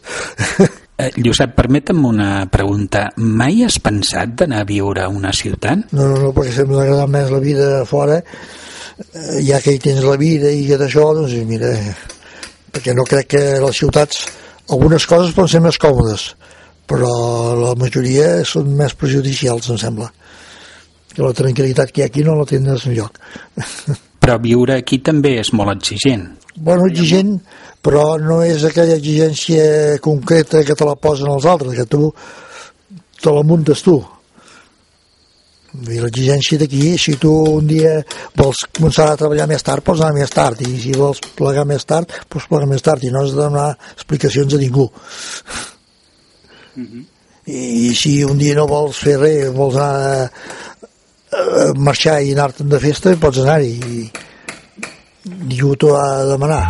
Eh, 0.99 1.13
Josep, 1.23 1.53
permetem 1.55 2.01
una 2.05 2.49
pregunta. 2.51 3.05
Mai 3.23 3.61
has 3.63 3.77
pensat 3.79 4.33
d'anar 4.41 4.65
a 4.65 4.67
viure 4.67 5.05
a 5.05 5.13
una 5.15 5.31
ciutat? 5.31 5.93
No, 5.95 6.09
no, 6.11 6.17
no, 6.19 6.33
perquè 6.35 6.57
sempre 6.57 6.75
m'ha 6.75 6.87
agradat 6.89 7.13
més 7.13 7.31
la 7.31 7.39
vida 7.45 7.69
fora, 7.87 8.17
eh, 8.19 9.37
ja 9.47 9.61
que 9.63 9.77
hi 9.77 9.79
tens 9.85 10.03
la 10.03 10.17
vida 10.19 10.51
i 10.51 10.65
tot 10.67 10.83
això, 10.89 11.05
doncs 11.15 11.37
mira, 11.47 11.71
perquè 12.75 12.97
no 12.99 13.07
crec 13.07 13.31
que 13.37 13.45
les 13.63 13.79
ciutats, 13.79 14.25
algunes 14.75 15.07
coses 15.07 15.37
poden 15.37 15.53
ser 15.55 15.63
més 15.63 15.79
còmodes, 15.79 16.33
però 16.91 17.13
la 17.61 17.77
majoria 17.79 18.43
són 18.49 18.75
més 18.75 18.97
prejudicials, 18.99 19.71
em 19.71 19.79
sembla. 19.79 20.11
Que 21.15 21.23
la 21.23 21.35
tranquil·litat 21.37 21.95
que 21.95 22.03
hi 22.03 22.09
ha 22.09 22.11
aquí 22.11 22.27
no 22.27 22.35
la 22.39 22.47
tens 22.49 22.89
lloc. 22.91 23.23
Però 24.19 24.35
viure 24.43 24.81
aquí 24.81 24.99
també 24.99 25.37
és 25.41 25.55
molt 25.55 25.77
exigent. 25.77 26.27
Bueno, 26.61 26.87
exigent, 26.91 27.37
però 27.85 28.19
no 28.19 28.41
és 28.43 28.65
aquella 28.67 28.97
exigència 28.99 29.99
concreta 30.03 30.65
que 30.67 30.75
te 30.75 30.87
la 30.87 30.97
posen 30.99 31.31
els 31.31 31.47
altres, 31.47 31.77
que 31.79 31.87
tu 31.87 32.11
te 33.23 33.35
la 33.35 33.45
muntes 33.47 33.83
tu. 33.87 33.99
L'exigència 35.87 36.59
d'aquí, 36.59 36.97
si 36.99 37.15
tu 37.21 37.31
un 37.31 37.67
dia 37.69 37.99
vols 38.39 38.65
començar 38.75 39.11
a 39.13 39.19
treballar 39.21 39.47
més 39.51 39.63
tard, 39.63 39.85
pots 39.85 40.01
anar 40.01 40.17
més 40.17 40.33
tard, 40.33 40.63
i 40.65 40.79
si 40.81 40.95
vols 40.97 41.21
plegar 41.39 41.67
més 41.69 41.85
tard, 41.87 42.15
pots 42.29 42.49
plegar 42.51 42.71
més 42.71 42.83
tard, 42.83 43.05
i 43.05 43.13
no 43.15 43.23
has 43.23 43.35
de 43.37 43.43
donar 43.43 43.69
explicacions 43.93 44.55
a 44.55 44.59
ningú. 44.59 44.89
Mm 46.75 46.87
-hmm. 46.87 47.05
I, 47.47 47.89
I 47.89 47.95
si 47.95 48.25
un 48.25 48.39
dia 48.39 48.55
no 48.55 48.67
vols 48.67 48.97
fer 48.97 49.19
res, 49.19 49.53
vols 49.53 49.77
anar 49.77 50.25
a, 50.25 50.31
a 51.33 51.73
marxar 51.77 52.23
i 52.23 52.33
anar-te'n 52.33 52.69
de 52.69 52.81
festa, 52.81 53.17
pots 53.17 53.39
anar-hi, 53.39 53.73
i 53.73 54.11
ningú 55.49 55.75
t'ho 55.77 55.95
ha 55.97 56.09
de 56.23 56.27
demanar. 56.33 56.65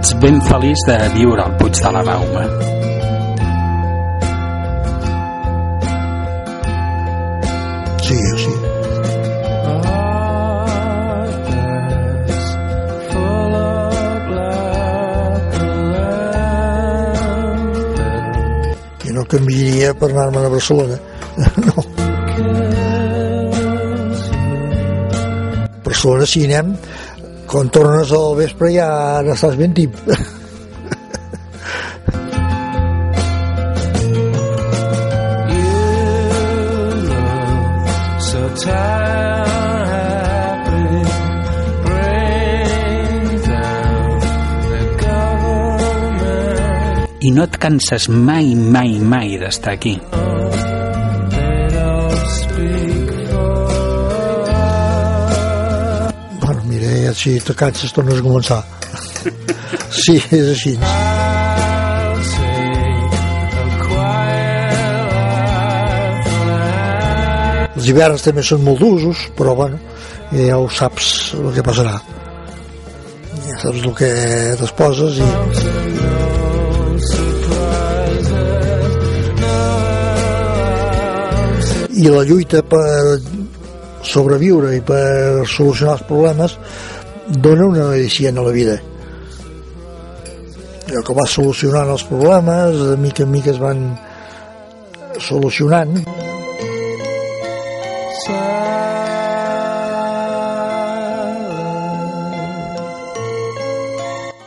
ets 0.00 0.14
ben 0.22 0.38
feliç 0.40 0.80
de 0.88 0.96
viure 1.14 1.42
al 1.42 1.56
Puig 1.58 1.76
de 1.84 1.90
la 1.92 2.02
Bauma. 2.06 2.44
Canviaria 19.30 19.94
per 19.94 20.10
anar-me'n 20.10 20.48
a 20.48 20.52
Barcelona. 20.52 20.98
no. 21.68 21.86
Barcelona, 25.86 26.26
si 26.26 26.44
anem, 26.46 26.74
quan 27.50 27.72
tornes 27.74 28.12
al 28.14 28.36
vespre 28.38 28.74
ja 28.74 28.90
n'estàs 29.26 29.56
ben 29.60 29.74
tip. 29.76 29.96
I 47.20 47.30
no 47.36 47.44
et 47.44 47.60
canses 47.60 48.08
mai, 48.08 48.54
mai, 48.54 48.96
mai 48.98 49.36
d'estar 49.40 49.76
aquí. 49.76 49.98
si 57.20 57.38
te 57.44 57.52
canses 57.54 57.92
tornes 57.92 58.20
a 58.20 58.24
començar. 58.24 58.62
Sí, 59.92 60.14
és 60.32 60.46
així. 60.54 60.70
Els 67.74 67.88
hiverns 67.90 68.24
també 68.24 68.44
són 68.44 68.64
molt 68.64 68.80
d'usos 68.80 69.26
però 69.36 69.54
bueno, 69.58 69.80
ja 70.32 70.56
ho 70.60 70.68
saps 70.72 71.10
el 71.36 71.50
que 71.56 71.66
passarà. 71.66 71.98
Ja 73.44 73.60
saps 73.66 73.84
el 73.84 73.92
que 74.00 74.10
t'esposes 74.62 75.20
i 75.20 75.69
i 82.00 82.08
la 82.08 82.22
lluita 82.24 82.62
per 82.64 83.20
sobreviure 84.08 84.72
i 84.72 84.80
per 84.80 85.44
solucionar 85.44 85.98
els 85.98 86.04
problemes 86.08 86.54
dona 87.44 87.66
una 87.66 87.88
medicina 87.90 88.40
a 88.40 88.44
la 88.46 88.54
vida. 88.54 88.76
Allò 90.88 91.02
que 91.06 91.16
va 91.18 91.26
solucionant 91.28 91.92
els 91.92 92.04
problemes 92.08 92.78
de 92.88 92.96
mica 93.02 93.26
en 93.26 93.34
mica 93.34 93.52
es 93.52 93.60
van 93.60 93.82
solucionant. 95.20 96.00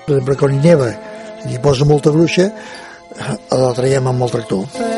Per 0.03 0.17
exemple 0.17 0.39
quan 0.41 0.57
hi 0.57 0.63
neva 0.65 0.89
i 1.53 1.61
posa 1.61 1.85
molta 1.85 2.11
gruixa 2.17 2.49
la 3.53 3.71
traiem 3.77 4.09
amb 4.09 4.25
el 4.25 4.35
tractor 4.39 4.92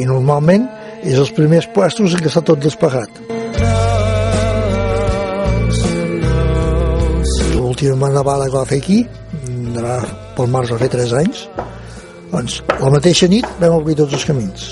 i 0.00 0.08
normalment 0.08 0.66
és 1.00 1.18
els 1.20 1.32
primers 1.36 1.68
puestos 1.74 2.16
en 2.16 2.24
què 2.24 2.32
està 2.32 2.42
tot 2.44 2.60
despegat 2.64 3.20
l'última 7.54 8.10
nevada 8.12 8.48
que 8.48 8.56
va 8.58 8.68
fer 8.68 8.80
aquí 8.82 9.02
pel 10.36 10.48
març 10.52 10.72
va 10.74 10.80
fer 10.80 10.90
3 10.96 11.18
anys 11.24 11.44
doncs 12.30 12.60
la 12.78 12.90
mateixa 12.94 13.26
nit 13.30 13.46
vam 13.58 13.80
obrir 13.80 13.96
tots 13.98 14.14
els 14.18 14.26
camins. 14.28 14.70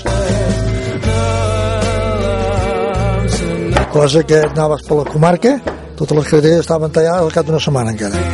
Cosa 3.91 4.23
que 4.23 4.43
anaves 4.47 4.85
per 4.87 5.01
la 5.01 5.07
comarca 5.11 5.55
totes 5.99 6.15
les 6.21 6.31
carreteres 6.31 6.65
estaven 6.65 6.95
tallades 6.95 7.27
al 7.27 7.35
cap 7.35 7.47
d'una 7.47 7.63
setmana 7.67 7.95
encara. 7.95 8.27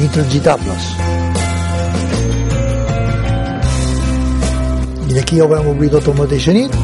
Intransitables 0.00 1.09
i 5.10 5.14
d'aquí 5.16 5.40
ja 5.40 5.44
ho 5.44 5.50
vam 5.50 5.66
obrir 5.72 5.90
tot 5.90 6.06
el 6.12 6.14
mateixa 6.20 6.52
nit. 6.54 6.76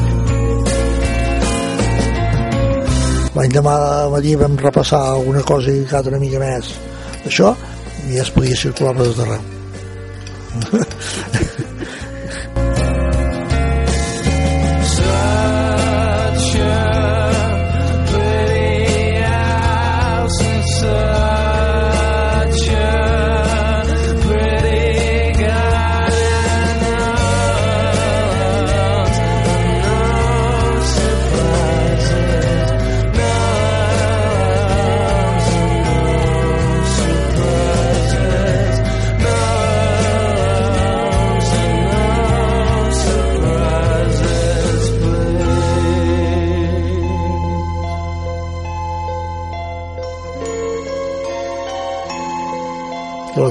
L'endemà 3.37 3.75
de 3.83 4.09
matí 4.15 4.33
vam 4.41 4.57
repassar 4.59 5.01
alguna 5.13 5.43
cosa 5.47 5.71
i 5.71 5.85
cada 5.87 6.11
una 6.11 6.19
mica 6.19 6.41
més. 6.43 6.73
D'això 7.23 7.53
i 8.07 8.17
ja 8.17 8.25
es 8.25 8.33
podia 8.35 8.59
circular 8.65 8.93
per 8.97 9.07
tot 9.11 9.23
arreu. 9.27 9.43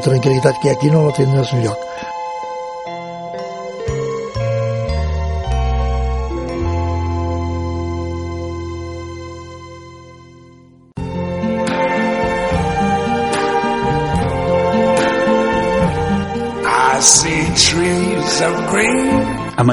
tranquil·litat 0.06 0.62
que 0.62 0.70
hi 0.70 0.76
aquí 0.76 0.94
no 0.94 1.06
la 1.08 1.18
tindràs 1.18 1.52
enlloc. 1.58 1.85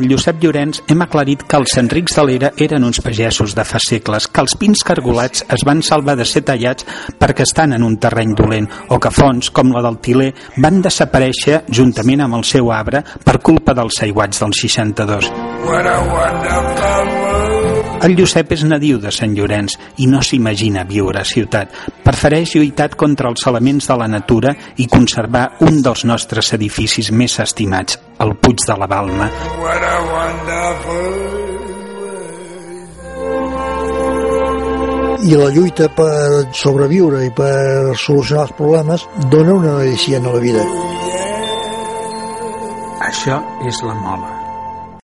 En 0.04 0.12
Josep 0.12 0.42
Llorenç 0.44 0.82
hem 0.92 1.02
aclarit 1.06 1.46
que 1.48 1.60
els 1.60 1.78
Enrics 1.80 2.18
de 2.18 2.26
l'Era 2.28 2.52
eren 2.66 2.84
uns 2.84 3.00
pagesos 3.04 3.56
de 3.56 3.64
fa 3.68 3.80
segles, 3.80 4.28
que 4.28 4.44
els 4.44 4.58
pins 4.60 4.84
cargolats 4.84 5.46
es 5.56 5.64
van 5.68 5.82
salvar 5.86 6.18
de 6.20 6.28
ser 6.28 6.44
tallats 6.50 6.88
perquè 7.20 7.48
estan 7.48 7.76
en 7.78 7.88
un 7.88 7.96
terreny 8.04 8.36
dolent, 8.36 8.68
o 8.90 9.00
que 9.00 9.14
fonts, 9.14 9.52
com 9.56 9.72
la 9.72 9.84
del 9.86 10.02
Tiler, 10.04 10.32
van 10.58 10.82
desaparèixer 10.84 11.64
juntament 11.72 12.26
amb 12.28 12.42
el 12.42 12.48
seu 12.48 12.72
arbre 12.76 13.04
per 13.24 13.40
culpa 13.40 13.76
dels 13.78 14.04
aiguats 14.04 14.44
del 14.44 14.56
62. 14.60 15.32
What 15.64 15.88
a 15.88 16.00
wonderful 16.12 17.23
el 18.04 18.18
Josep 18.20 18.52
és 18.52 18.64
nadiu 18.68 18.98
de 19.00 19.12
Sant 19.16 19.32
Llorenç 19.38 19.78
i 20.04 20.10
no 20.12 20.20
s'imagina 20.20 20.84
viure 20.88 21.22
a 21.22 21.28
ciutat. 21.28 21.72
Prefereix 22.04 22.58
lluitar 22.58 22.90
contra 23.00 23.30
els 23.32 23.46
elements 23.48 23.88
de 23.88 23.98
la 24.02 24.10
natura 24.12 24.52
i 24.84 24.90
conservar 24.92 25.46
un 25.64 25.80
dels 25.86 26.04
nostres 26.10 26.52
edificis 26.58 27.14
més 27.16 27.38
estimats, 27.40 28.00
el 28.20 28.36
Puig 28.44 28.68
de 28.68 28.78
la 28.80 28.90
Balma. 28.92 29.30
I 35.24 35.40
la 35.40 35.50
lluita 35.56 35.88
per 35.96 36.52
sobreviure 36.52 37.24
i 37.24 37.32
per 37.32 37.96
solucionar 37.96 38.50
els 38.50 38.56
problemes 38.60 39.08
dona 39.32 39.56
una 39.56 39.76
medicina 39.80 40.28
a 40.28 40.36
la 40.36 40.44
vida. 40.44 40.70
Això 43.08 43.44
és 43.68 43.86
la 43.88 43.96
mola 43.96 44.43